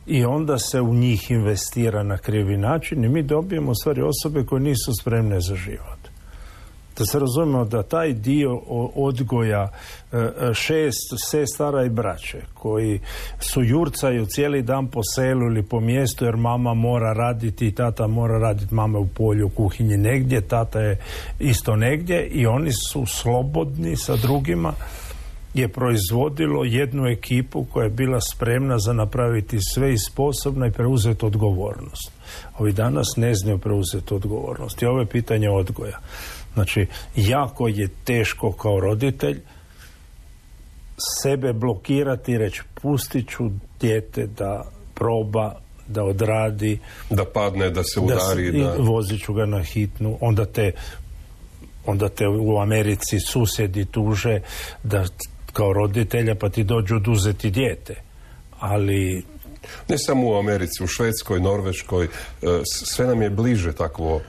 i 0.08 0.26
onda 0.26 0.58
se 0.58 0.82
u 0.82 0.94
njih 0.94 1.32
investira 1.32 2.04
na 2.04 2.18
krivi 2.18 2.58
način 2.58 3.04
i 3.04 3.10
mi 3.10 3.24
dobijemo 3.24 3.76
stvari 3.76 4.02
osobe 4.02 4.46
koje 4.46 4.62
nisu 4.62 4.92
spremne 5.02 5.42
za 5.42 5.56
život. 5.56 6.00
Da 6.98 7.06
se 7.06 7.20
razumijemo 7.20 7.66
da 7.66 7.84
taj 7.84 8.14
dio 8.14 8.62
odgoja 8.96 9.70
e, 10.12 10.18
e, 10.18 10.54
šest 10.54 11.14
sestara 11.30 11.86
i 11.86 11.90
braće 11.90 12.42
koji 12.54 13.00
su 13.40 13.64
jurcaju 13.64 14.26
cijeli 14.26 14.62
dan 14.62 14.88
po 14.88 15.02
selu 15.16 15.46
ili 15.46 15.64
po 15.64 15.80
mjestu 15.80 16.26
jer 16.26 16.36
mama 16.36 16.74
mora 16.74 17.14
raditi 17.14 17.68
i 17.68 17.72
tata 17.72 18.08
mora 18.08 18.38
raditi 18.38 18.76
mama 18.76 19.00
u 19.00 19.08
polju, 19.08 19.46
u 19.46 19.50
kuhinji 19.50 19.98
negdje, 19.98 20.42
tata 20.42 20.80
je 20.80 20.98
isto 21.40 21.76
negdje 21.76 22.28
i 22.28 22.46
oni 22.46 22.72
su 22.72 23.06
slobodni 23.06 23.96
sa 23.96 24.16
drugima 24.16 24.74
je 25.54 25.68
proizvodilo 25.68 26.64
jednu 26.64 27.08
ekipu 27.08 27.66
koja 27.74 27.84
je 27.84 27.90
bila 27.90 28.20
spremna 28.22 28.80
za 28.80 28.94
napraviti 28.94 29.58
sve 29.74 29.94
i 29.94 29.98
sposobna 29.98 30.68
i 30.68 30.72
preuzeti 30.72 31.26
odgovornost. 31.26 32.12
Ovi 32.60 32.74
danas 32.74 33.08
ne 33.18 33.36
znaju 33.36 33.58
preuzeti 33.58 34.14
odgovornost. 34.14 34.82
I 34.82 34.86
ovo 34.86 35.00
je 35.00 35.06
pitanje 35.06 35.50
odgoja. 35.50 36.00
Znači, 36.54 36.86
jako 37.16 37.68
je 37.68 37.90
teško 38.04 38.52
kao 38.52 38.80
roditelj 38.80 39.42
sebe 41.22 41.54
blokirati 41.54 42.32
i 42.32 42.38
reći 42.38 42.62
pustit 42.82 43.30
ću 43.30 43.50
dijete 43.80 44.28
da 44.28 44.64
proba 44.94 45.56
da 45.88 46.04
odradi 46.04 46.80
da 47.10 47.26
padne, 47.26 47.70
da 47.70 47.84
se 47.84 48.00
udari 48.00 48.52
da, 48.52 48.64
da... 48.64 48.76
vozit 48.78 49.22
ću 49.22 49.34
ga 49.34 49.46
na 49.46 49.64
hitnu 49.64 50.18
onda 50.22 50.46
te 50.46 50.72
onda 51.86 52.10
te 52.10 52.28
u 52.28 52.60
Americi 52.60 53.20
susjedi 53.20 53.86
tuže 53.86 54.40
da 54.84 55.06
kao 55.54 55.74
roditelja 55.74 56.36
pa 56.36 56.50
ti 56.50 56.64
dođu 56.64 56.96
oduzeti 56.96 57.52
dijete. 57.52 57.96
Ali 58.60 59.24
ne 59.90 59.98
samo 59.98 60.30
u 60.30 60.36
Americi, 60.36 60.84
u 60.84 60.88
Švedskoj, 60.88 61.40
Norveškoj, 61.40 62.06
e, 62.06 62.10
sve 62.64 63.08
nam 63.08 63.22
je 63.22 63.30
bliže 63.30 63.74
takvo, 63.74 64.22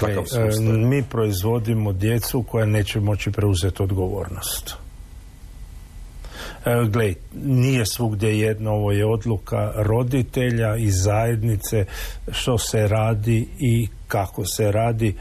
takav 0.00 0.22
e, 0.22 0.26
sustav. 0.26 0.64
Mi 0.64 1.02
proizvodimo 1.02 1.92
djecu 1.92 2.42
koja 2.42 2.66
neće 2.66 3.00
moći 3.00 3.30
preuzeti 3.30 3.82
odgovornost. 3.82 4.74
E, 6.64 6.88
Glej, 6.88 7.14
nije 7.44 7.86
svugdje 7.86 8.38
jedno, 8.38 8.70
ovo 8.70 8.92
je 8.92 9.06
odluka 9.06 9.72
roditelja 9.76 10.76
i 10.76 10.90
zajednice 10.90 11.84
što 12.32 12.58
se 12.58 12.88
radi 12.88 13.48
i 13.58 13.88
kako 14.08 14.44
se 14.46 14.72
radi 14.72 15.14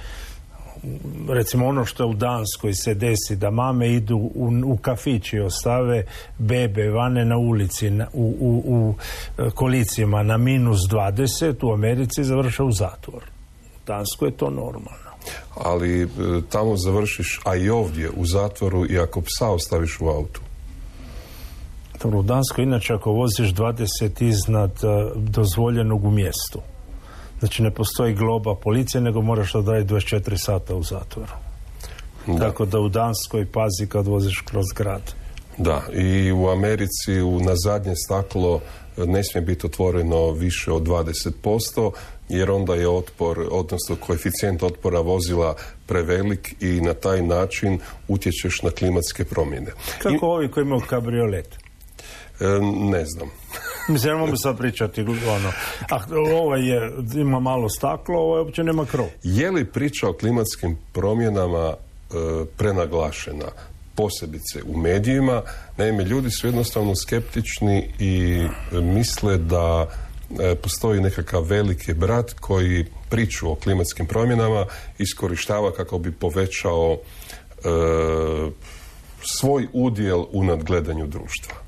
recimo 1.29 1.67
ono 1.67 1.85
što 1.85 2.07
u 2.07 2.13
Danskoj 2.13 2.73
se 2.73 2.93
desi 2.93 3.35
da 3.35 3.51
mame 3.51 3.93
idu 3.93 4.17
u, 4.17 4.51
u 4.65 4.77
kafić 4.77 5.33
i 5.33 5.39
ostave 5.39 6.05
bebe 6.37 6.89
vane 6.89 7.25
na 7.25 7.37
ulici 7.37 7.91
u, 8.13 8.35
u, 8.39 8.63
u 8.65 8.95
e, 9.37 9.49
kolicima 9.49 10.23
na 10.23 10.37
minus 10.37 10.79
20 10.91 11.67
u 11.67 11.73
Americi 11.73 12.23
završa 12.23 12.63
u 12.63 12.71
zatvor 12.71 13.23
u 13.75 13.87
Danskoj 13.87 14.27
je 14.27 14.37
to 14.37 14.49
normalno. 14.49 15.07
Ali 15.55 16.03
e, 16.03 16.07
tamo 16.49 16.77
završiš 16.77 17.39
a 17.45 17.55
i 17.55 17.69
ovdje 17.69 18.09
u 18.09 18.25
zatvoru 18.25 18.85
i 18.89 18.99
ako 18.99 19.21
psa 19.21 19.49
ostaviš 19.49 19.97
u 20.01 20.07
autu. 20.07 20.41
U 22.03 22.23
Danskoj 22.23 22.63
inače 22.63 22.93
ako 22.93 23.11
voziš 23.11 23.53
20 23.53 24.23
iznad 24.23 24.71
e, 24.71 25.11
dozvoljenog 25.15 26.05
u 26.05 26.11
mjestu 26.11 26.61
Znači 27.39 27.63
ne 27.63 27.71
postoji 27.71 28.13
globa 28.13 28.55
policije, 28.55 29.01
nego 29.01 29.21
moraš 29.21 29.55
odraditi 29.55 29.93
24 29.93 30.37
sata 30.37 30.75
u 30.75 30.83
zatvoru. 30.83 31.31
Da. 32.27 32.39
Tako 32.39 32.65
da 32.65 32.79
u 32.79 32.89
Danskoj 32.89 33.45
pazi 33.45 33.87
kad 33.89 34.07
voziš 34.07 34.41
kroz 34.41 34.65
grad. 34.75 35.01
Da, 35.57 35.81
i 35.93 36.31
u 36.31 36.49
Americi 36.49 37.21
u, 37.21 37.39
na 37.39 37.53
zadnje 37.55 37.93
staklo 38.05 38.61
ne 38.97 39.23
smije 39.23 39.41
biti 39.41 39.65
otvoreno 39.65 40.31
više 40.31 40.71
od 40.71 40.83
20%, 40.83 41.91
jer 42.29 42.51
onda 42.51 42.75
je 42.75 42.89
otpor, 42.89 43.47
odnosno 43.51 43.95
koeficijent 43.95 44.63
otpora 44.63 44.99
vozila 44.99 45.55
prevelik 45.85 46.55
i 46.61 46.81
na 46.81 46.93
taj 46.93 47.21
način 47.21 47.79
utječeš 48.07 48.61
na 48.61 48.69
klimatske 48.69 49.25
promjene. 49.25 49.71
Kako 49.97 50.15
I... 50.15 50.19
ovi 50.21 50.51
koji 50.51 50.63
imaju 50.63 50.81
kabriolet? 50.89 51.66
E, 52.39 52.45
ne 52.91 53.05
znam. 53.05 53.29
Mislim, 53.89 54.13
ne 54.13 54.19
mogu 54.19 54.37
sad 54.37 54.57
pričati, 54.57 55.01
ono, 55.01 55.51
a 55.89 55.99
ovaj 56.35 56.69
je, 56.69 56.91
ima 57.15 57.39
malo 57.39 57.69
staklo, 57.69 58.19
ovaj 58.19 58.41
uopće 58.41 58.63
nema 58.63 58.85
krov. 58.85 59.07
Je 59.23 59.51
li 59.51 59.65
priča 59.65 60.09
o 60.09 60.13
klimatskim 60.13 60.77
promjenama 60.93 61.73
e, 61.73 61.75
prenaglašena? 62.57 63.45
posebice 63.97 64.63
u 64.65 64.77
medijima. 64.77 65.41
Naime, 65.77 66.03
ljudi 66.03 66.31
su 66.31 66.47
jednostavno 66.47 66.95
skeptični 66.95 67.89
i 67.99 68.43
misle 68.71 69.37
da 69.37 69.87
e, 70.39 70.55
postoji 70.55 71.01
nekakav 71.01 71.43
veliki 71.43 71.93
brat 71.93 72.33
koji 72.33 72.85
priču 73.09 73.51
o 73.51 73.55
klimatskim 73.55 74.05
promjenama 74.05 74.65
iskorištava 74.97 75.71
kako 75.71 75.99
bi 75.99 76.11
povećao 76.11 76.97
e, 76.97 77.69
svoj 79.39 79.67
udjel 79.73 80.25
u 80.31 80.43
nadgledanju 80.43 81.07
društva. 81.07 81.66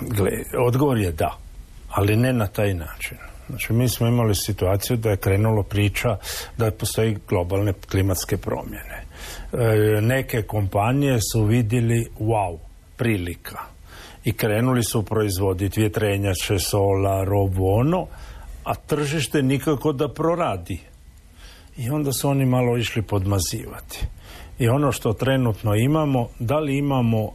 Gle, 0.00 0.30
odgovor 0.58 0.98
je 0.98 1.12
da, 1.12 1.38
ali 1.88 2.16
ne 2.16 2.32
na 2.32 2.46
taj 2.46 2.74
način. 2.74 3.18
Znači, 3.48 3.72
mi 3.72 3.88
smo 3.88 4.06
imali 4.06 4.34
situaciju 4.34 4.96
da 4.96 5.10
je 5.10 5.16
krenulo 5.16 5.62
priča 5.62 6.16
da 6.58 6.70
postoji 6.70 7.18
globalne 7.28 7.72
klimatske 7.90 8.36
promjene. 8.36 9.04
E, 9.52 10.00
neke 10.00 10.42
kompanije 10.42 11.18
su 11.32 11.44
vidjeli 11.44 12.06
wow, 12.20 12.58
prilika 12.96 13.58
i 14.24 14.32
krenuli 14.32 14.84
su 14.84 15.02
proizvoditi 15.02 15.80
vjetrenjače, 15.80 16.58
sola, 16.58 17.24
robu, 17.24 17.66
ono, 17.66 18.06
a 18.64 18.74
tržište 18.74 19.42
nikako 19.42 19.92
da 19.92 20.08
proradi. 20.08 20.80
I 21.76 21.90
onda 21.90 22.12
su 22.12 22.28
oni 22.28 22.46
malo 22.46 22.76
išli 22.76 23.02
podmazivati. 23.02 24.06
I 24.58 24.68
ono 24.68 24.92
što 24.92 25.12
trenutno 25.12 25.74
imamo, 25.74 26.28
da 26.38 26.58
li 26.58 26.78
imamo 26.78 27.32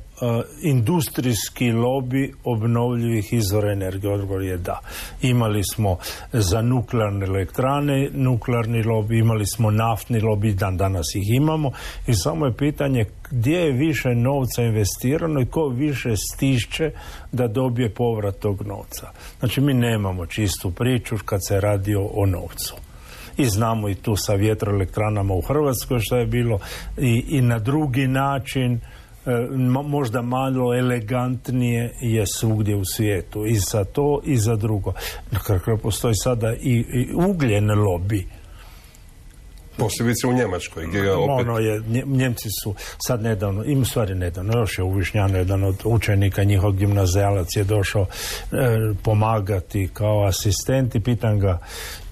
industrijski 0.62 1.72
lobi 1.72 2.34
obnovljivih 2.44 3.34
izvora 3.34 3.72
energije? 3.72 4.14
Odgovor 4.14 4.44
je 4.44 4.58
da. 4.58 4.80
Imali 5.22 5.62
smo 5.74 5.98
za 6.34 6.62
nuklearne 6.62 7.26
elektrane 7.26 8.10
nuklearni 8.14 8.84
lobi, 8.84 9.20
imali 9.20 9.46
smo 9.46 9.72
naftni 9.72 10.20
lobi, 10.20 10.54
dan 10.54 10.78
danas 10.78 11.16
ih 11.16 11.36
imamo 11.36 11.72
i 12.08 12.14
samo 12.14 12.46
je 12.46 12.58
pitanje 12.58 13.06
gdje 13.32 13.58
je 13.58 13.72
više 13.72 14.10
novca 14.10 14.64
investirano 14.64 15.42
i 15.42 15.46
ko 15.46 15.68
više 15.68 16.10
stišće 16.16 16.92
da 17.32 17.48
dobije 17.48 17.94
povrat 17.94 18.40
tog 18.40 18.62
novca. 18.62 19.12
Znači 19.40 19.62
mi 19.62 19.74
nemamo 19.74 20.26
čistu 20.26 20.72
priču 20.72 21.16
kad 21.26 21.40
se 21.48 21.62
radi 21.62 21.96
o 21.96 22.26
novcu 22.26 22.76
i 23.38 23.46
znamo 23.46 23.90
i 23.90 23.96
tu 23.96 24.16
sa 24.16 24.34
vjetroelektranama 24.34 25.34
u 25.34 25.42
Hrvatskoj 25.42 26.00
što 26.00 26.18
je 26.18 26.26
bilo 26.26 26.60
i, 26.98 27.26
i 27.30 27.42
na 27.42 27.60
drugi 27.60 28.08
način 28.08 28.80
možda 29.86 30.22
malo 30.22 30.76
elegantnije 30.76 31.94
je 32.02 32.26
svugdje 32.28 32.76
u 32.76 32.86
svijetu 32.86 33.46
i 33.46 33.56
za 33.72 33.84
to 33.84 34.22
i 34.26 34.38
za 34.38 34.56
drugo. 34.56 34.94
Kako 35.44 35.78
postoji 35.78 36.16
sada 36.16 36.54
i, 36.54 36.86
i 36.94 37.14
ugljen 37.14 37.66
lobby 37.66 38.24
Posebice 39.78 40.28
u 40.28 40.34
Njemačkoj 40.34 40.86
gdje 40.88 41.14
opet... 41.14 41.48
Ono 41.48 41.58
je, 41.60 41.82
Njemci 42.06 42.50
su 42.64 42.76
sad 43.08 43.22
nedavno, 43.22 43.64
im 43.64 43.86
stvari 43.86 44.16
nedavno, 44.16 44.60
još 44.60 44.78
je 44.78 44.84
u 44.84 44.94
Višnjanu 44.94 45.38
jedan 45.38 45.64
od 45.64 45.82
učenika, 45.84 46.44
njihov 46.44 46.72
gimnazijalac 46.72 47.56
je 47.56 47.64
došao 47.64 48.06
e, 48.06 48.08
pomagati 49.04 49.90
kao 49.94 50.24
asistent 50.24 50.96
i 50.96 51.00
pitan 51.00 51.40
ga 51.40 51.60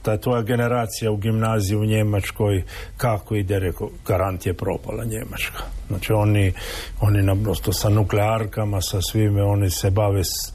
ta 0.06 0.18
tvoja 0.18 0.42
generacija 0.42 1.12
u 1.12 1.18
gimnaziji 1.18 1.78
u 1.78 1.86
Njemačkoj 1.86 2.64
kako 2.98 3.36
ide, 3.36 3.60
rekao, 3.60 3.90
garant 4.08 4.46
je 4.46 4.54
propala 4.54 5.04
Njemačka. 5.04 5.64
Znači 5.88 6.14
oni, 6.14 6.54
oni 7.02 7.24
naprosto 7.24 7.74
sa 7.74 7.90
nuklearkama, 7.90 8.82
sa 8.82 9.02
svime, 9.02 9.44
oni 9.44 9.70
se 9.70 9.90
bave 9.92 10.24
s 10.24 10.54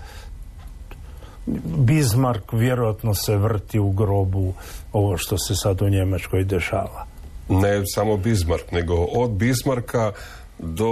Bismarck 1.64 2.52
vjerojatno 2.52 3.14
se 3.14 3.36
vrti 3.36 3.78
u 3.78 3.90
grobu 3.90 4.54
ovo 4.92 5.16
što 5.16 5.38
se 5.38 5.54
sad 5.54 5.82
u 5.82 5.88
Njemačkoj 5.88 6.44
dešava. 6.44 7.06
Ne 7.48 7.82
samo 7.94 8.16
Bismarck, 8.16 8.72
nego 8.72 8.94
od 8.94 9.30
Bismarcka 9.30 10.12
do 10.58 10.90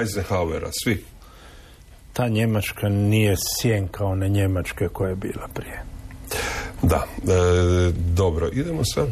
Eisenhowera, 0.00 0.70
svi. 0.84 1.04
Ta 2.12 2.28
Njemačka 2.28 2.88
nije 2.88 3.36
sjen 3.38 3.88
kao 3.88 4.06
one 4.06 4.28
Njemačke 4.28 4.88
koja 4.88 5.08
je 5.08 5.16
bila 5.16 5.48
prije. 5.54 5.95
Da, 6.82 7.06
e, 7.06 7.92
dobro, 7.92 8.50
idemo 8.52 8.84
sad 8.84 9.08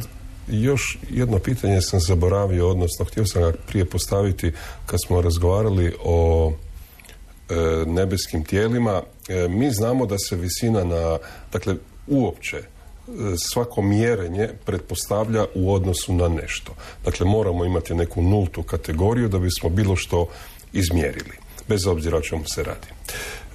još 0.49 0.99
jedno 1.11 1.39
pitanje 1.39 1.81
sam 1.81 2.01
zaboravio, 2.01 2.71
odnosno 2.71 3.05
htio 3.05 3.27
sam 3.27 3.43
ga 3.43 3.53
prije 3.67 3.85
postaviti 3.85 4.53
kad 4.87 5.01
smo 5.07 5.21
razgovarali 5.21 5.95
o 6.05 6.53
e, 7.49 7.55
nebeskim 7.87 8.45
tijelima. 8.45 9.03
E, 9.29 9.49
mi 9.49 9.71
znamo 9.71 10.07
da 10.07 10.19
se 10.19 10.37
visina 10.37 10.85
na, 10.85 11.19
dakle, 11.53 11.75
uopće 12.07 12.63
svako 13.53 13.83
mjerenje 13.83 14.49
pretpostavlja 14.65 15.47
u 15.55 15.75
odnosu 15.75 16.15
na 16.15 16.29
nešto. 16.29 16.75
Dakle, 17.05 17.27
moramo 17.27 17.65
imati 17.65 17.95
neku 17.95 18.23
nultu 18.23 18.63
kategoriju 18.63 19.29
da 19.29 19.39
bismo 19.39 19.69
bilo 19.69 19.97
što 19.97 20.29
izmjerili, 20.73 21.44
bez 21.69 21.87
obzira 21.87 22.17
o 22.17 22.21
čemu 22.21 22.45
se 22.55 22.63
radi. 22.63 22.89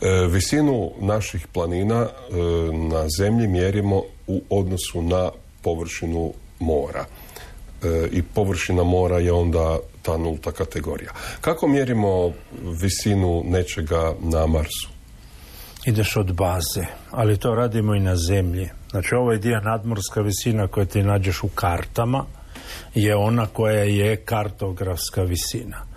E, 0.01 0.28
visinu 0.28 0.91
naših 1.01 1.47
planina 1.47 2.01
e, 2.01 2.34
na 2.74 3.05
zemlji 3.18 3.47
mjerimo 3.47 4.03
u 4.28 4.41
odnosu 4.49 5.01
na 5.01 5.30
površinu 5.62 6.34
mora. 6.60 7.05
E, 7.84 8.07
I 8.12 8.22
površina 8.22 8.84
mora 8.84 9.20
je 9.20 9.32
onda 9.32 9.78
ta 10.01 10.18
nulta 10.18 10.51
kategorija. 10.51 11.12
Kako 11.41 11.68
mjerimo 11.68 12.34
visinu 12.82 13.43
nečega 13.45 14.14
na 14.20 14.47
Marsu? 14.47 14.89
Ideš 15.86 16.16
od 16.16 16.34
baze, 16.34 16.86
ali 17.12 17.38
to 17.38 17.55
radimo 17.55 17.95
i 17.95 17.99
na 17.99 18.16
zemlji. 18.16 18.70
Znači 18.91 19.16
ovaj 19.16 19.38
dio 19.38 19.60
nadmorska 19.60 20.22
visina 20.22 20.68
koju 20.68 20.86
ti 20.86 21.03
nađeš 21.03 21.43
u 21.43 21.47
kartama 21.47 22.26
je 22.95 23.16
ona 23.16 23.45
koja 23.45 23.84
je 23.84 24.16
kartografska 24.16 25.22
visina. 25.22 25.89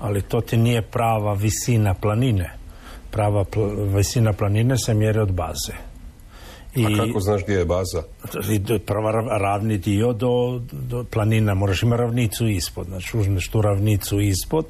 Ali 0.00 0.22
to 0.22 0.40
ti 0.40 0.56
nije 0.56 0.82
prava 0.82 1.32
visina 1.32 1.94
planine 1.94 2.60
prava 3.10 3.44
visina 3.94 4.32
planine 4.32 4.78
se 4.78 4.94
mjeri 4.94 5.18
od 5.18 5.32
baze. 5.32 5.72
I, 6.74 6.86
A 6.86 7.06
kako 7.06 7.20
znaš 7.20 7.42
gdje 7.42 7.54
je 7.54 7.64
baza? 7.64 8.02
Prva 8.86 9.10
ravni 9.38 9.78
dio 9.78 10.12
do, 10.12 10.60
do 10.72 11.04
planina, 11.10 11.54
moraš 11.54 11.82
imati 11.82 12.00
ravnicu 12.02 12.48
ispod, 12.48 12.86
znači 12.86 13.16
uzmeš 13.16 13.48
tu 13.48 13.62
ravnicu 13.62 14.20
ispod 14.20 14.66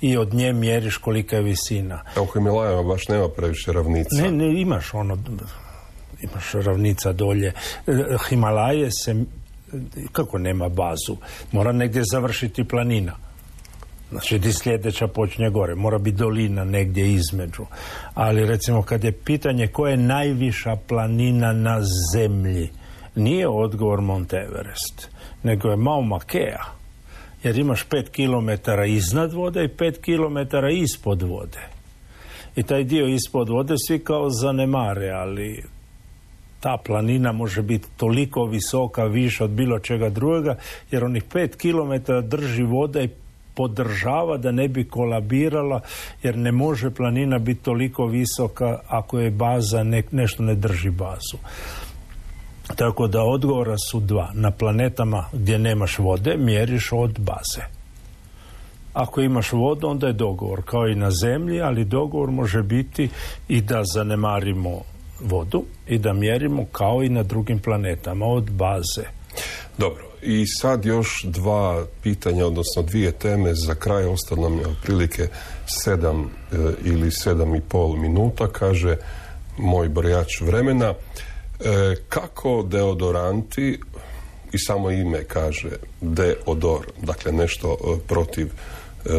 i 0.00 0.16
od 0.16 0.34
nje 0.34 0.52
mjeriš 0.52 0.96
kolika 0.96 1.36
je 1.36 1.42
visina. 1.42 2.02
A 2.16 2.22
u 2.22 2.26
Himalajama 2.26 2.82
baš 2.82 3.08
nema 3.08 3.28
previše 3.28 3.72
ravnica. 3.72 4.22
Ne, 4.22 4.30
ne, 4.30 4.60
imaš 4.60 4.94
ono, 4.94 5.18
imaš 6.20 6.52
ravnica 6.52 7.12
dolje. 7.12 7.52
Himalaje 8.28 8.90
se, 8.90 9.24
kako 10.12 10.38
nema 10.38 10.68
bazu, 10.68 11.16
mora 11.52 11.72
negdje 11.72 12.02
završiti 12.12 12.64
planina 12.64 13.27
Znači, 14.10 14.38
di 14.38 14.52
sljedeća 14.52 15.06
počinje 15.06 15.50
gore. 15.50 15.74
Mora 15.74 15.98
biti 15.98 16.16
dolina 16.16 16.64
negdje 16.64 17.12
između. 17.12 17.62
Ali, 18.14 18.46
recimo, 18.46 18.82
kad 18.82 19.04
je 19.04 19.12
pitanje 19.12 19.66
koja 19.66 19.90
je 19.90 19.96
najviša 19.96 20.76
planina 20.88 21.52
na 21.52 21.80
zemlji, 22.14 22.70
nije 23.14 23.48
odgovor 23.48 24.00
Mount 24.00 24.32
Everest, 24.32 25.10
nego 25.42 25.68
je 25.68 25.76
Mauna 25.76 26.18
Kea. 26.18 26.64
Jer 27.42 27.58
imaš 27.58 27.84
pet 27.84 28.08
kilometara 28.08 28.86
iznad 28.86 29.32
vode 29.32 29.64
i 29.64 29.76
pet 29.76 29.98
kilometara 29.98 30.70
ispod 30.70 31.22
vode. 31.22 31.68
I 32.56 32.62
taj 32.62 32.84
dio 32.84 33.06
ispod 33.06 33.48
vode 33.48 33.74
svi 33.88 33.98
kao 33.98 34.30
zanemare, 34.30 35.10
ali 35.10 35.64
ta 36.60 36.76
planina 36.86 37.32
može 37.32 37.62
biti 37.62 37.86
toliko 37.96 38.44
visoka, 38.44 39.04
više 39.04 39.44
od 39.44 39.50
bilo 39.50 39.78
čega 39.78 40.08
drugoga, 40.08 40.56
jer 40.90 41.04
onih 41.04 41.24
pet 41.32 41.56
kilometara 41.56 42.20
drži 42.20 42.62
voda 42.62 43.00
i 43.00 43.08
podržava 43.58 44.36
da 44.36 44.52
ne 44.52 44.68
bi 44.68 44.84
kolabirala 44.84 45.80
jer 46.22 46.36
ne 46.36 46.52
može 46.52 46.90
planina 46.90 47.38
biti 47.38 47.62
toliko 47.62 48.06
visoka 48.06 48.78
ako 48.88 49.18
je 49.18 49.30
baza 49.30 49.82
nešto 50.10 50.42
ne 50.42 50.54
drži 50.54 50.90
bazu. 50.90 51.38
Tako 52.76 53.06
da 53.06 53.22
odgovora 53.22 53.76
su 53.90 54.00
dva. 54.00 54.30
Na 54.34 54.50
planetama 54.50 55.24
gdje 55.32 55.58
nemaš 55.58 55.98
vode 55.98 56.36
mjeriš 56.36 56.92
od 56.92 57.18
baze. 57.18 57.62
Ako 58.92 59.20
imaš 59.20 59.52
vodu 59.52 59.86
onda 59.86 60.06
je 60.06 60.12
dogovor 60.12 60.62
kao 60.64 60.88
i 60.88 60.94
na 60.94 61.10
zemlji, 61.10 61.60
ali 61.60 61.84
dogovor 61.84 62.30
može 62.30 62.62
biti 62.62 63.08
i 63.48 63.60
da 63.60 63.82
zanemarimo 63.94 64.80
vodu 65.20 65.64
i 65.86 65.98
da 65.98 66.12
mjerimo 66.12 66.64
kao 66.72 67.02
i 67.02 67.08
na 67.08 67.22
drugim 67.22 67.58
planetama 67.58 68.26
od 68.26 68.50
baze. 68.50 69.06
Dobro, 69.78 70.07
i 70.22 70.46
sad 70.46 70.84
još 70.84 71.24
dva 71.24 71.86
pitanja, 72.02 72.46
odnosno 72.46 72.82
dvije 72.82 73.12
teme 73.12 73.54
za 73.54 73.74
kraj, 73.74 74.04
ostalo 74.04 74.48
nam 74.48 74.58
je 74.58 74.66
otprilike 74.66 75.28
sedam 75.66 76.20
e, 76.22 76.56
ili 76.84 77.10
sedam 77.10 77.54
i 77.54 77.60
pol 77.60 77.96
minuta, 77.96 78.48
kaže 78.48 78.96
moj 79.58 79.88
brojač 79.88 80.40
vremena. 80.40 80.94
E, 80.94 81.94
kako 82.08 82.62
deodoranti, 82.62 83.80
i 84.52 84.58
samo 84.58 84.90
ime 84.90 85.24
kaže 85.24 85.70
deodor, 86.00 86.86
dakle 87.02 87.32
nešto 87.32 87.76
e, 87.80 87.98
protiv 88.08 88.52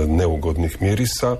neugodnih 0.07 0.81
mirisa, 0.81 1.37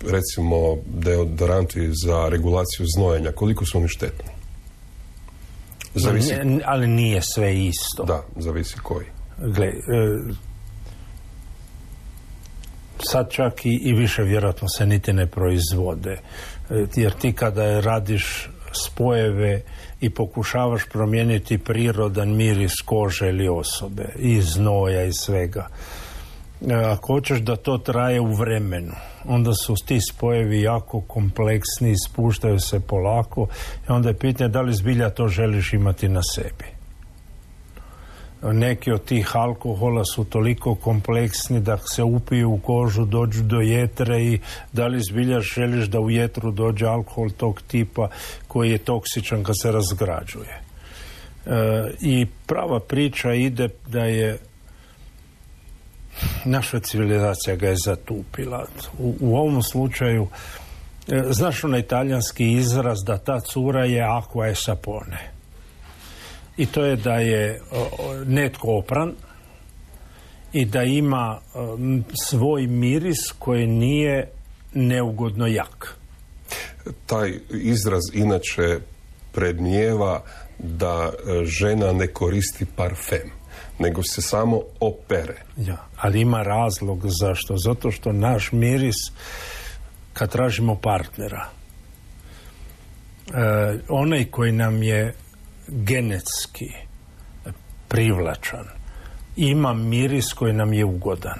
recimo 0.00 0.76
deodoranti 0.86 1.90
za 2.04 2.28
regulaciju 2.28 2.86
znojenja, 2.96 3.32
koliko 3.32 3.66
su 3.66 3.78
oni 3.78 3.88
štetni? 3.88 4.29
Zavisi... 5.94 6.34
ali 6.64 6.86
nije 6.86 7.20
sve 7.22 7.64
isto. 7.64 8.04
Da, 8.04 8.22
zavisi 8.36 8.76
koji. 8.82 9.06
Gle, 9.38 9.66
e, 9.66 9.72
sad 12.98 13.30
čak 13.30 13.66
i, 13.66 13.80
i 13.82 13.92
više 13.92 14.22
vjerojatno 14.22 14.68
se 14.68 14.86
niti 14.86 15.12
ne 15.12 15.26
proizvode. 15.26 16.12
E, 16.70 16.86
jer 16.96 17.12
ti 17.12 17.32
kada 17.32 17.80
radiš 17.80 18.50
spojeve 18.72 19.62
i 20.00 20.10
pokušavaš 20.10 20.84
promijeniti 20.92 21.58
prirodan 21.58 22.36
miris 22.36 22.72
kože 22.84 23.28
ili 23.28 23.48
osobe, 23.48 24.08
i 24.18 24.40
znoja 24.40 25.04
i 25.04 25.12
svega, 25.12 25.68
ako 26.68 27.06
hoćeš 27.06 27.38
da 27.38 27.56
to 27.56 27.78
traje 27.78 28.20
u 28.20 28.34
vremenu, 28.34 28.92
onda 29.24 29.54
su 29.54 29.74
ti 29.86 29.98
spojevi 30.10 30.62
jako 30.62 31.00
kompleksni, 31.00 31.94
spuštaju 32.08 32.60
se 32.60 32.80
polako 32.80 33.46
i 33.88 33.92
onda 33.92 34.08
je 34.08 34.18
pitanje 34.18 34.48
da 34.48 34.60
li 34.60 34.74
zbilja 34.74 35.10
to 35.10 35.28
želiš 35.28 35.72
imati 35.72 36.08
na 36.08 36.20
sebi. 36.34 36.80
Neki 38.42 38.92
od 38.92 39.04
tih 39.04 39.36
alkohola 39.36 40.04
su 40.04 40.24
toliko 40.24 40.74
kompleksni 40.74 41.60
da 41.60 41.78
se 41.78 42.02
upiju 42.02 42.50
u 42.50 42.58
kožu, 42.58 43.04
dođu 43.04 43.42
do 43.42 43.60
jetre 43.60 44.22
i 44.22 44.38
da 44.72 44.86
li 44.86 45.00
zbilja 45.10 45.40
želiš 45.40 45.86
da 45.86 46.00
u 46.00 46.10
jetru 46.10 46.50
dođe 46.50 46.86
alkohol 46.86 47.30
tog 47.30 47.62
tipa 47.62 48.08
koji 48.48 48.70
je 48.70 48.78
toksičan 48.78 49.44
kad 49.44 49.54
se 49.62 49.72
razgrađuje. 49.72 50.60
E, 51.46 51.92
I 52.00 52.26
prava 52.46 52.80
priča 52.80 53.32
ide 53.32 53.68
da 53.88 54.04
je 54.04 54.38
naša 56.44 56.80
civilizacija 56.80 57.56
ga 57.56 57.68
je 57.68 57.76
zatupila. 57.84 58.66
U, 58.98 59.14
u 59.20 59.36
ovom 59.36 59.62
slučaju, 59.62 60.28
e, 61.08 61.22
znaš 61.30 61.64
onaj 61.64 61.82
talijanski 61.82 62.52
izraz 62.52 62.98
da 63.06 63.18
ta 63.18 63.40
cura 63.40 63.84
je 63.84 64.02
aqua 64.02 64.50
e 64.50 64.54
sapone. 64.54 65.30
I 66.56 66.66
to 66.66 66.84
je 66.84 66.96
da 66.96 67.14
je 67.14 67.60
netko 68.26 68.78
opran 68.78 69.12
i 70.52 70.64
da 70.64 70.82
ima 70.82 71.40
svoj 72.28 72.66
miris 72.66 73.32
koji 73.38 73.66
nije 73.66 74.30
neugodno 74.74 75.46
jak. 75.46 75.96
Taj 77.06 77.38
izraz 77.50 78.02
inače 78.12 78.78
predmijeva 79.32 80.22
da 80.58 81.10
e, 81.12 81.44
žena 81.44 81.92
ne 81.92 82.06
koristi 82.06 82.66
parfem 82.76 83.39
nego 83.80 84.02
se 84.02 84.22
samo 84.22 84.60
opere. 84.80 85.42
Ja, 85.56 85.76
ali 85.96 86.20
ima 86.20 86.42
razlog 86.42 87.00
zašto? 87.20 87.56
Zato 87.56 87.90
što 87.90 88.12
naš 88.12 88.52
miris 88.52 88.96
kad 90.12 90.32
tražimo 90.32 90.74
partnera 90.74 91.48
e, 93.34 93.78
onaj 93.88 94.24
koji 94.24 94.52
nam 94.52 94.82
je 94.82 95.14
genetski 95.68 96.68
privlačan 97.88 98.80
ima 99.36 99.74
miris 99.74 100.32
koji 100.32 100.52
nam 100.52 100.72
je 100.72 100.84
ugodan. 100.84 101.38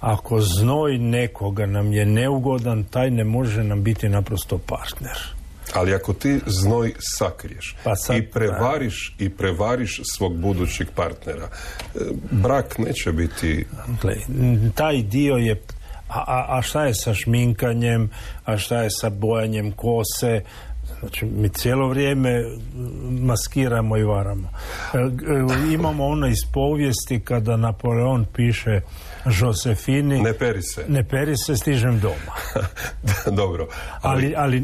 Ako 0.00 0.40
znoj 0.40 0.98
nekoga 0.98 1.66
nam 1.66 1.92
je 1.92 2.06
neugodan, 2.06 2.84
taj 2.84 3.10
ne 3.10 3.24
može 3.24 3.64
nam 3.64 3.82
biti 3.82 4.08
naprosto 4.08 4.58
partner. 4.58 5.37
Ali 5.74 5.94
ako 5.94 6.12
ti 6.12 6.40
znoj 6.46 6.94
sakriješ 6.98 7.76
pa 7.84 7.94
i 8.16 8.22
prevariš 8.22 9.14
i 9.18 9.30
prevariš 9.30 10.00
svog 10.16 10.36
budućeg 10.36 10.88
partnera, 10.94 11.48
e, 11.48 11.98
brak 12.30 12.78
neće 12.78 13.12
biti... 13.12 13.66
Gle, 14.02 14.16
taj 14.74 15.02
dio 15.02 15.34
je 15.34 15.62
a, 16.08 16.58
a 16.58 16.62
šta 16.62 16.84
je 16.84 16.94
sa 16.94 17.14
šminkanjem, 17.14 18.10
a 18.44 18.58
šta 18.58 18.82
je 18.82 18.90
sa 18.90 19.10
bojanjem 19.10 19.72
kose, 19.72 20.42
Znači, 21.00 21.26
mi 21.26 21.48
cijelo 21.48 21.88
vrijeme 21.88 22.44
maskiramo 23.20 23.96
i 23.96 24.02
varamo. 24.02 24.48
E, 24.94 24.98
e, 24.98 25.74
imamo 25.74 26.06
ono 26.06 26.26
iz 26.26 26.38
povijesti 26.52 27.20
kada 27.20 27.56
Napoleon 27.56 28.26
piše 28.34 28.80
Josefini 29.40 30.22
ne 30.22 30.32
peri 30.32 30.62
se. 30.62 30.84
Ne 30.88 31.04
peri 31.04 31.36
se 31.36 31.56
stižem 31.56 32.00
doma. 32.00 32.64
Dobro. 33.40 33.68
Ali, 34.02 34.34
ali, 34.36 34.60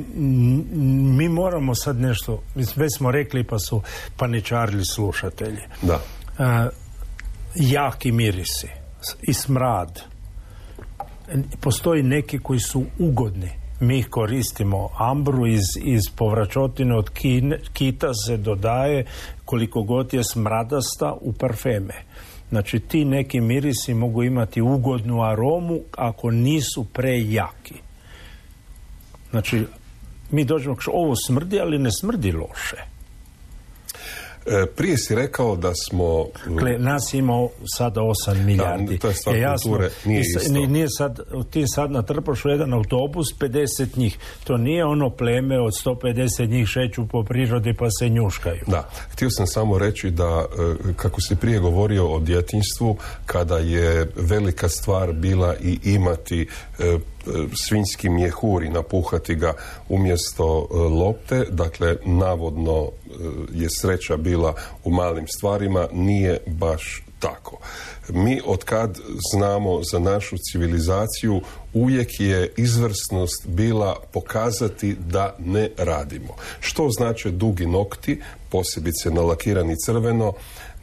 mi 1.17 1.29
moramo 1.29 1.75
sad 1.75 2.01
nešto 2.01 2.43
već 2.77 2.97
smo 2.97 3.11
rekli 3.11 3.45
pa 3.45 3.59
su 3.59 3.83
paničarili 4.17 4.85
slušatelji. 4.85 5.61
Da. 5.83 5.95
Uh, 5.95 6.73
jaki 7.55 8.13
mirisi 8.13 8.69
i 9.23 9.33
smrad. 9.33 10.01
Postoji 11.61 12.03
neki 12.03 12.39
koji 12.39 12.61
su 12.61 12.85
ugodni 12.99 13.64
mi 13.81 14.03
koristimo 14.03 14.89
ambru 14.99 15.47
iz, 15.47 15.65
iz 15.83 16.03
povračotine 16.17 16.97
od 16.97 17.11
kita 17.73 18.15
se 18.27 18.37
dodaje 18.37 19.05
koliko 19.45 19.83
god 19.83 20.15
je 20.15 20.25
smradasta 20.25 21.17
u 21.21 21.33
parfeme 21.33 21.95
Znači 22.55 22.81
ti 22.81 23.05
neki 23.05 23.41
mirisi 23.41 23.95
mogu 23.95 24.23
imati 24.23 24.61
ugodnu 24.63 25.23
aromu 25.23 25.81
ako 25.97 26.31
nisu 26.31 26.85
prejaki. 26.85 27.75
Znači 29.31 29.67
mi 30.31 30.45
dođemo, 30.45 30.77
ovo 30.87 31.15
smrdi, 31.27 31.61
ali 31.61 31.79
ne 31.79 31.91
smrdi 31.93 32.33
loše. 32.33 32.94
E, 34.47 34.67
prije 34.67 34.99
si 34.99 35.15
rekao 35.15 35.57
da 35.57 35.75
smo... 35.75 36.27
Kle, 36.59 36.79
nas 36.79 37.15
imao 37.15 37.51
sada 37.77 38.01
8 38.01 38.45
milijardi. 38.45 38.99
to 38.99 39.09
je 39.09 39.15
stvar 39.15 39.37
jasno, 39.37 39.79
nije 40.05 40.21
isto. 40.21 40.53
Nije 40.53 40.87
sad, 40.91 41.21
ti 41.51 41.65
sad 41.67 41.91
natrpaš 41.91 42.45
u 42.45 42.49
jedan 42.49 42.73
autobus 42.73 43.27
50 43.41 43.99
njih. 43.99 44.19
To 44.45 44.57
nije 44.57 44.85
ono 44.85 45.11
pleme 45.11 45.61
od 45.61 45.73
150 45.85 46.49
njih 46.49 46.67
šeću 46.69 47.09
po 47.09 47.25
prirodi 47.25 47.75
pa 47.75 47.91
se 47.99 48.09
njuškaju. 48.09 48.61
Da, 48.67 48.89
htio 49.13 49.31
sam 49.31 49.47
samo 49.47 49.79
reći 49.79 50.11
da 50.11 50.45
e, 50.89 50.93
kako 50.97 51.21
si 51.21 51.37
prije 51.37 51.59
govorio 51.59 52.07
o 52.07 52.21
djetinjstvu, 52.21 52.97
kada 53.27 53.59
je 53.59 54.11
velika 54.17 54.69
stvar 54.69 55.13
bila 55.13 55.55
i 55.57 55.79
imati 55.85 56.49
e, 56.79 56.99
svinjski 57.69 58.09
mjehur 58.09 58.63
i 58.63 58.69
napuhati 58.69 59.35
ga 59.35 59.53
umjesto 59.89 60.69
e, 60.71 60.77
lopte, 60.77 61.45
dakle 61.51 61.97
navodno 62.05 62.83
e, 62.83 62.91
je 63.53 63.69
sreća 63.71 64.17
bila 64.17 64.55
u 64.85 64.91
malim 64.91 65.27
stvarima, 65.29 65.89
nije 65.93 66.39
baš 66.47 67.05
tako. 67.19 67.59
Mi 68.09 68.41
od 68.47 68.65
kad 68.65 68.99
znamo 69.33 69.81
za 69.93 69.99
našu 69.99 70.37
civilizaciju 70.39 71.41
uvijek 71.75 72.21
je 72.21 72.53
izvrsnost 72.57 73.47
bila 73.47 73.97
pokazati 74.13 74.97
da 75.09 75.37
ne 75.39 75.71
radimo. 75.79 76.35
Što 76.61 76.91
znači 76.91 77.31
dugi 77.31 77.67
nokti, 77.67 78.21
posebice 78.51 79.11
nalakirani 79.11 79.77
crveno, 79.87 80.33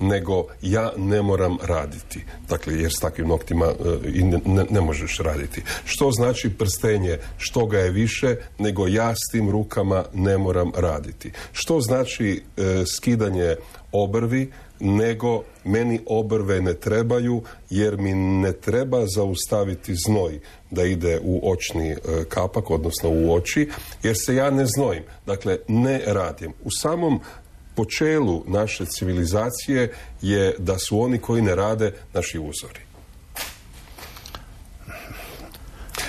nego 0.02 0.46
ja 0.62 0.92
ne 0.98 1.22
moram 1.22 1.58
raditi. 1.64 2.26
Dakle, 2.50 2.74
jer 2.74 2.92
s 2.92 3.00
takvim 3.02 3.28
noktima 3.28 3.66
e, 3.66 4.10
i 4.14 4.24
ne, 4.24 4.66
ne, 4.70 4.82
možeš 4.82 5.18
raditi. 5.18 5.62
Što 5.86 6.12
znači 6.12 6.50
prstenje? 6.50 7.18
Što 7.38 7.66
ga 7.66 7.80
je 7.80 7.92
više, 7.92 8.36
nego 8.60 8.88
ja 8.88 9.14
s 9.16 9.32
tim 9.32 9.50
rukama 9.50 10.06
ne 10.14 10.38
moram 10.38 10.72
raditi. 10.76 11.32
Što 11.52 11.82
znači 11.82 12.44
e, 12.58 12.84
skidanje 12.98 13.56
obrvi, 13.92 14.52
nego 14.80 15.44
meni 15.64 16.00
obrve 16.06 16.62
ne 16.62 16.74
trebaju 16.74 17.42
jer 17.70 17.98
mi 17.98 18.14
ne 18.14 18.54
treba 18.54 19.06
zaustaviti 19.16 19.96
znoj 19.96 20.40
da 20.72 20.84
ide 20.84 21.20
u 21.24 21.52
očni 21.52 21.92
e, 21.92 21.98
kapak, 22.30 22.70
odnosno 22.70 23.10
u 23.10 23.34
oči, 23.34 23.70
jer 24.04 24.16
se 24.18 24.36
ja 24.36 24.50
ne 24.50 24.66
znojim. 24.66 25.04
Dakle, 25.26 25.58
ne 25.68 26.02
radim. 26.06 26.54
U 26.64 26.72
samom 26.72 27.20
počelu 27.76 28.44
naše 28.48 28.86
civilizacije 28.86 29.94
je 30.22 30.56
da 30.58 30.78
su 30.78 31.02
oni 31.02 31.18
koji 31.18 31.42
ne 31.42 31.56
rade 31.56 31.94
naši 32.14 32.40
uzori. 32.40 32.80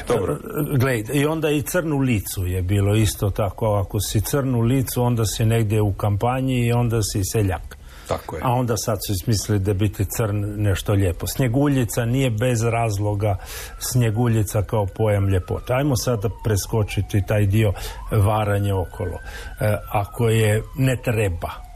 Dobro. 0.09 0.39
Gled, 0.79 1.11
i 1.15 1.27
onda 1.27 1.51
i 1.51 1.63
crnu 1.63 1.99
licu 1.99 2.47
je 2.47 2.63
bilo 2.63 2.97
isto 2.97 3.31
tako. 3.31 3.75
Ako 3.75 4.01
si 4.01 4.21
crnu 4.21 4.61
licu, 4.61 5.03
onda 5.03 5.25
si 5.25 5.45
negdje 5.45 5.83
u 5.83 5.93
kampanji 5.93 6.67
i 6.67 6.73
onda 6.73 7.03
si 7.03 7.25
seljak. 7.25 7.72
Tako 8.09 8.37
je. 8.37 8.43
A 8.45 8.53
onda 8.53 8.77
sad 8.77 8.99
su 9.07 9.15
smislili 9.25 9.61
da 9.61 9.75
biti 9.75 10.05
crn 10.05 10.55
nešto 10.57 10.93
lijepo. 10.93 11.27
Snjeguljica 11.27 12.05
nije 12.05 12.31
bez 12.31 12.63
razloga 12.63 13.37
snjeguljica 13.79 14.63
kao 14.63 14.87
pojam 14.87 15.29
ljepota. 15.29 15.75
Ajmo 15.75 15.97
sada 15.97 16.29
preskočiti 16.45 17.23
taj 17.29 17.47
dio 17.47 17.73
varanje 18.11 18.75
okolo. 18.75 19.19
E, 19.61 19.77
ako 19.93 20.29
je 20.29 20.63
ne 20.77 20.97
treba 21.05 21.73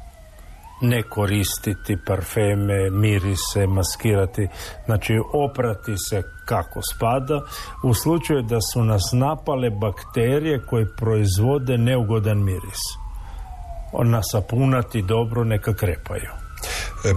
ne 0.81 1.03
koristiti 1.03 1.97
parfeme, 2.07 2.91
mirise, 2.91 3.67
maskirati, 3.67 4.49
znači 4.85 5.13
oprati 5.33 5.95
se 6.09 6.23
kako 6.45 6.81
spada, 6.95 7.41
u 7.85 7.95
slučaju 7.95 8.43
da 8.43 8.59
su 8.73 8.85
nas 8.85 9.03
napale 9.13 9.71
bakterije 9.71 10.67
koje 10.67 10.97
proizvode 10.97 11.79
neugodan 11.79 12.45
miris 12.45 13.06
nasapunati 14.05 15.03
dobro, 15.03 15.45
neka 15.45 15.75
krepaju. 15.75 16.31
E, 17.05 17.15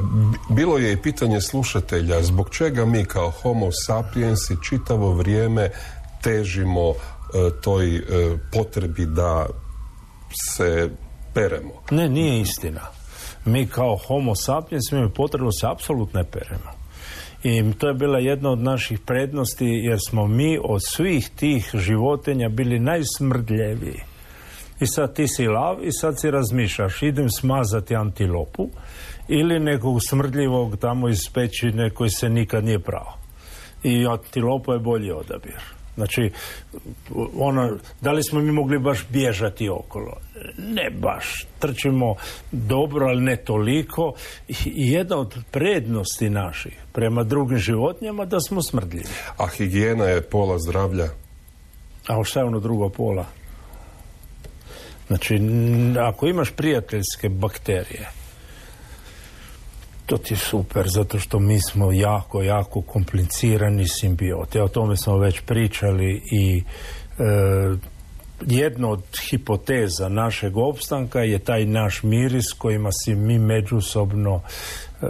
bilo 0.49 0.77
je 0.77 0.93
i 0.93 0.97
pitanje 0.97 1.41
slušatelja 1.41 2.21
zbog 2.21 2.49
čega 2.49 2.85
mi 2.85 3.05
kao 3.05 3.31
homo 3.31 3.69
sapiensi 3.71 4.55
čitavo 4.69 5.13
vrijeme 5.13 5.69
težimo 6.21 6.89
e, 6.89 6.93
toj 7.61 7.95
e, 7.95 8.01
potrebi 8.53 9.05
da 9.05 9.45
se 10.55 10.89
peremo. 11.33 11.73
Ne, 11.91 12.09
nije 12.09 12.41
istina. 12.41 12.81
Mi 13.45 13.67
kao 13.67 13.97
homo 14.07 14.35
sapiens 14.35 14.91
imamo 14.91 15.09
potrebu 15.09 15.51
se 15.51 15.67
apsolutno 15.67 16.19
ne 16.19 16.25
peremo. 16.25 16.79
I 17.43 17.73
to 17.73 17.87
je 17.87 17.93
bila 17.93 18.19
jedna 18.19 18.49
od 18.49 18.59
naših 18.59 18.99
prednosti 18.99 19.65
jer 19.65 19.97
smo 20.07 20.27
mi 20.27 20.59
od 20.63 20.81
svih 20.87 21.29
tih 21.29 21.71
životinja 21.73 22.49
bili 22.49 22.79
najsmrdljeviji. 22.79 24.08
I 24.79 24.87
sad 24.87 25.15
ti 25.15 25.27
si 25.27 25.47
lav 25.47 25.83
i 25.83 25.91
sad 25.91 26.19
si 26.19 26.31
razmišljaš, 26.31 27.01
idem 27.01 27.29
smazati 27.29 27.95
antilopu 27.95 28.69
ili 29.27 29.59
nekog 29.59 29.99
smrdljivog 30.09 30.77
tamo 30.77 31.09
iz 31.09 31.19
pećine 31.33 31.89
koji 31.89 32.09
se 32.09 32.29
nikad 32.29 32.63
nije 32.63 32.79
pravo. 32.79 33.17
I 33.83 34.07
antilopa 34.07 34.73
je 34.73 34.79
bolji 34.79 35.11
odabir. 35.11 35.79
Znači, 35.95 36.31
ono, 37.39 37.77
da 38.01 38.11
li 38.11 38.23
smo 38.23 38.39
mi 38.39 38.51
mogli 38.51 38.79
baš 38.79 39.05
bježati 39.09 39.69
okolo? 39.69 40.17
Ne 40.57 40.89
baš. 41.01 41.45
Trčimo 41.59 42.15
dobro, 42.51 43.05
ali 43.05 43.21
ne 43.21 43.35
toliko. 43.35 44.13
I 44.65 44.91
jedna 44.91 45.17
od 45.17 45.37
prednosti 45.51 46.29
naših 46.29 46.77
prema 46.93 47.23
drugim 47.23 47.57
životinjama 47.57 48.25
da 48.25 48.39
smo 48.39 48.61
smrdljivi. 48.61 49.07
A 49.37 49.47
higijena 49.47 50.05
je 50.05 50.21
pola 50.21 50.59
zdravlja? 50.59 51.07
A 52.07 52.23
šta 52.23 52.39
je 52.39 52.45
ono 52.45 52.59
drugo 52.59 52.89
pola? 52.89 53.25
Znači, 55.09 55.39
ako 55.99 56.27
imaš 56.27 56.51
prijateljske 56.51 57.29
bakterije, 57.29 58.09
to 60.05 60.17
ti 60.17 60.33
je 60.33 60.37
super, 60.37 60.85
zato 60.87 61.19
što 61.19 61.39
mi 61.39 61.59
smo 61.61 61.91
jako, 61.91 62.41
jako 62.41 62.81
komplicirani 62.81 63.87
simbioti. 63.87 64.59
O 64.59 64.67
tome 64.67 64.97
smo 64.97 65.17
već 65.17 65.41
pričali 65.41 66.21
i 66.31 66.63
e, 67.19 67.23
jedno 68.45 68.91
od 68.91 69.03
hipoteza 69.29 70.09
našeg 70.09 70.57
opstanka 70.57 71.19
je 71.19 71.39
taj 71.39 71.65
naš 71.65 72.03
miris 72.03 72.53
kojima 72.57 72.89
si 73.03 73.15
mi 73.15 73.39
međusobno 73.39 74.41
e, 75.01 75.07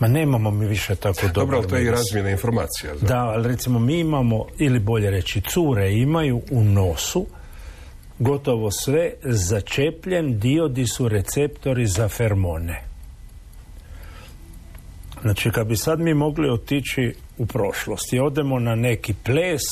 Ma 0.00 0.08
nemamo 0.08 0.50
mi 0.50 0.66
više 0.66 0.94
tako 0.96 1.20
dobro. 1.26 1.32
Dobro, 1.34 1.58
ali 1.58 1.68
to 1.68 1.76
je 1.76 1.84
i 1.84 1.90
razmjena 1.90 2.30
informacija. 2.30 2.94
Da, 3.00 3.18
ali 3.18 3.48
recimo 3.48 3.78
mi 3.78 3.98
imamo, 3.98 4.46
ili 4.58 4.78
bolje 4.78 5.10
reći, 5.10 5.40
cure 5.40 5.92
imaju 5.92 6.42
u 6.50 6.64
nosu 6.64 7.26
gotovo 8.18 8.70
sve 8.70 9.12
začepljen 9.22 10.38
dio 10.38 10.68
di 10.68 10.86
su 10.86 11.08
receptori 11.08 11.86
za 11.86 12.08
fermone. 12.08 12.82
Znači, 15.22 15.50
kad 15.50 15.66
bi 15.66 15.76
sad 15.76 16.00
mi 16.00 16.14
mogli 16.14 16.50
otići 16.50 17.14
u 17.38 17.46
prošlost 17.46 18.12
i 18.12 18.20
odemo 18.20 18.58
na 18.58 18.74
neki 18.74 19.14
ples, 19.24 19.62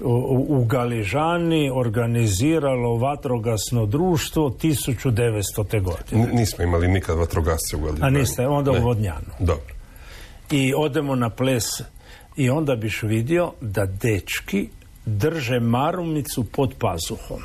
u, 0.00 0.46
u 0.48 0.64
Galižani 0.64 1.70
organiziralo 1.74 2.96
vatrogasno 2.96 3.86
društvo 3.86 4.50
1900. 4.50 5.82
godine. 5.82 6.32
nismo 6.32 6.64
imali 6.64 6.88
nikad 6.88 7.18
vatrogasce 7.18 7.76
u 7.76 7.80
Galižani. 7.80 8.16
A 8.16 8.18
niste, 8.20 8.46
onda 8.46 8.70
u 8.70 8.82
Vodnjanu. 8.82 9.30
Dobro. 9.38 9.74
I 10.50 10.74
odemo 10.76 11.14
na 11.14 11.30
ples 11.30 11.64
i 12.36 12.50
onda 12.50 12.76
biš 12.76 13.02
vidio 13.02 13.52
da 13.60 13.86
dečki 13.86 14.68
drže 15.06 15.60
marumicu 15.60 16.44
pod 16.44 16.74
pazuhom. 16.78 17.42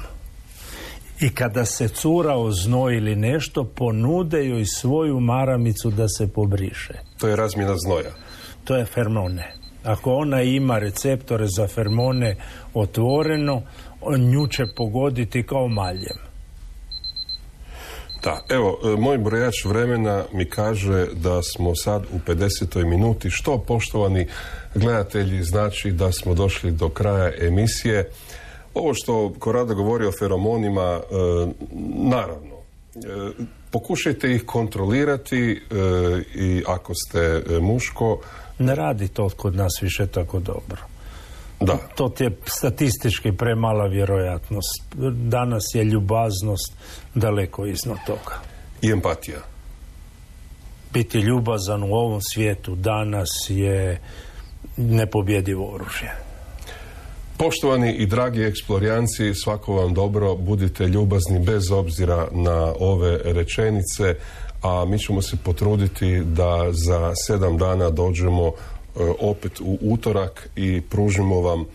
I 1.20 1.30
kada 1.30 1.66
se 1.66 1.88
cura 1.88 2.36
oznoj 2.36 2.98
ili 2.98 3.16
nešto, 3.16 3.64
ponude 3.64 4.46
joj 4.46 4.66
svoju 4.66 5.20
maramicu 5.20 5.92
da 5.92 6.08
se 6.08 6.28
pobriše. 6.28 6.94
To 7.20 7.28
je 7.28 7.36
razmjena 7.36 7.76
znoja. 7.86 8.12
To 8.64 8.76
je 8.76 8.86
fermone. 8.86 9.54
Ako 9.84 10.14
ona 10.14 10.42
ima 10.42 10.80
receptore 10.80 11.46
za 11.48 11.68
fermone 11.68 12.36
otvoreno, 12.74 13.62
nju 14.18 14.48
će 14.48 14.64
pogoditi 14.76 15.44
kao 15.44 15.68
maljem. 15.68 16.35
Da, 18.26 18.42
evo, 18.50 18.80
e, 18.84 19.02
moj 19.02 19.18
brojač 19.18 19.66
vremena 19.66 20.24
mi 20.34 20.50
kaže 20.50 21.08
da 21.14 21.42
smo 21.44 21.76
sad 21.76 22.04
u 22.04 22.20
50. 22.28 22.86
minuti, 22.86 23.30
što 23.30 23.58
poštovani 23.58 24.28
gledatelji 24.76 25.44
znači 25.44 25.92
da 25.92 26.12
smo 26.12 26.34
došli 26.34 26.72
do 26.72 26.90
kraja 26.90 27.32
emisije. 27.48 28.10
Ovo 28.74 28.94
što 28.94 29.34
Korada 29.40 29.74
govori 29.74 30.06
o 30.06 30.12
feromonima, 30.20 30.82
e, 30.82 31.02
naravno, 32.10 32.56
e, 32.96 33.00
pokušajte 33.72 34.32
ih 34.32 34.46
kontrolirati 34.46 35.62
i 36.36 36.64
ako 36.68 36.94
ste 36.96 37.44
muško, 37.62 38.20
ne 38.60 38.76
radi 38.76 39.08
to 39.08 39.30
kod 39.30 39.56
nas 39.56 39.72
više 39.82 40.08
tako 40.08 40.40
dobro. 40.40 40.95
Da. 41.60 41.78
To 41.96 42.10
ti 42.10 42.24
je 42.24 42.38
statistički 42.46 43.32
premala 43.32 43.88
vjerojatnost. 43.88 44.84
Danas 45.14 45.64
je 45.74 45.84
ljubaznost 45.84 46.74
daleko 47.16 47.66
iznad 47.66 47.98
toga. 48.06 48.42
I 48.82 48.92
empatija. 48.92 49.40
Biti 50.94 51.20
ljubazan 51.20 51.84
u 51.84 51.94
ovom 51.94 52.22
svijetu 52.22 52.76
danas 52.76 53.30
je 53.50 54.02
nepobjedivo 54.78 55.74
oružje. 55.74 56.12
Poštovani 57.38 57.94
i 57.94 58.06
dragi 58.06 58.44
eksplorijanci, 58.44 59.34
svako 59.34 59.74
vam 59.74 59.94
dobro, 59.94 60.36
budite 60.36 60.88
ljubazni 60.88 61.40
bez 61.40 61.72
obzira 61.72 62.28
na 62.32 62.74
ove 62.80 63.20
rečenice 63.24 64.16
a 64.66 64.86
mi 64.86 65.00
ćemo 65.00 65.22
se 65.22 65.38
potruditi 65.44 66.20
da 66.20 66.68
za 66.72 67.12
sedam 67.16 67.58
dana 67.58 67.90
dođemo 67.90 68.52
opet 69.20 69.60
u 69.62 69.78
utorak 69.82 70.50
i 70.56 70.82
pružimo 70.82 71.42
vam 71.42 71.66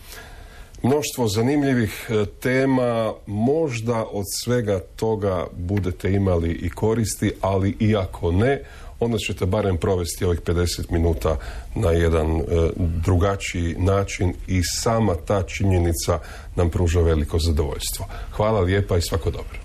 mnoštvo 0.83 1.27
zanimljivih 1.27 2.09
e, 2.09 2.25
tema, 2.25 3.13
možda 3.25 4.05
od 4.11 4.25
svega 4.43 4.79
toga 4.95 5.47
budete 5.57 6.13
imali 6.13 6.51
i 6.51 6.69
koristi, 6.69 7.31
ali 7.41 7.75
i 7.79 7.95
ako 7.95 8.31
ne, 8.31 8.61
onda 8.99 9.17
ćete 9.17 9.45
barem 9.45 9.77
provesti 9.77 10.25
ovih 10.25 10.41
50 10.41 10.91
minuta 10.91 11.37
na 11.75 11.91
jedan 11.91 12.37
e, 12.37 12.43
drugačiji 12.77 13.75
način 13.77 14.33
i 14.47 14.61
sama 14.63 15.15
ta 15.15 15.43
činjenica 15.43 16.19
nam 16.55 16.69
pruža 16.69 17.01
veliko 17.01 17.39
zadovoljstvo. 17.39 18.05
Hvala 18.31 18.59
lijepa 18.59 18.97
i 18.97 19.01
svako 19.01 19.31
dobro. 19.31 19.60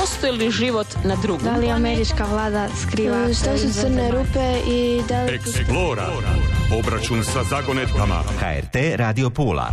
Postoji 0.00 0.32
li 0.32 0.50
život 0.50 0.86
na 1.04 1.16
drugom? 1.22 1.44
Da 1.44 1.56
li 1.56 1.70
američka 1.70 2.24
vlada 2.24 2.68
skriva... 2.82 3.34
Što 3.34 3.58
su 3.58 3.80
crne 3.80 4.10
rupe 4.10 4.58
i 4.66 5.02
da 5.08 5.22
li... 5.22 5.38
Explora. 5.38 6.08
Obračun 6.78 7.24
sa 7.24 7.44
zagonetkama. 7.44 8.22
HRT 8.40 8.76
Radio 8.96 9.30
Pula. 9.30 9.72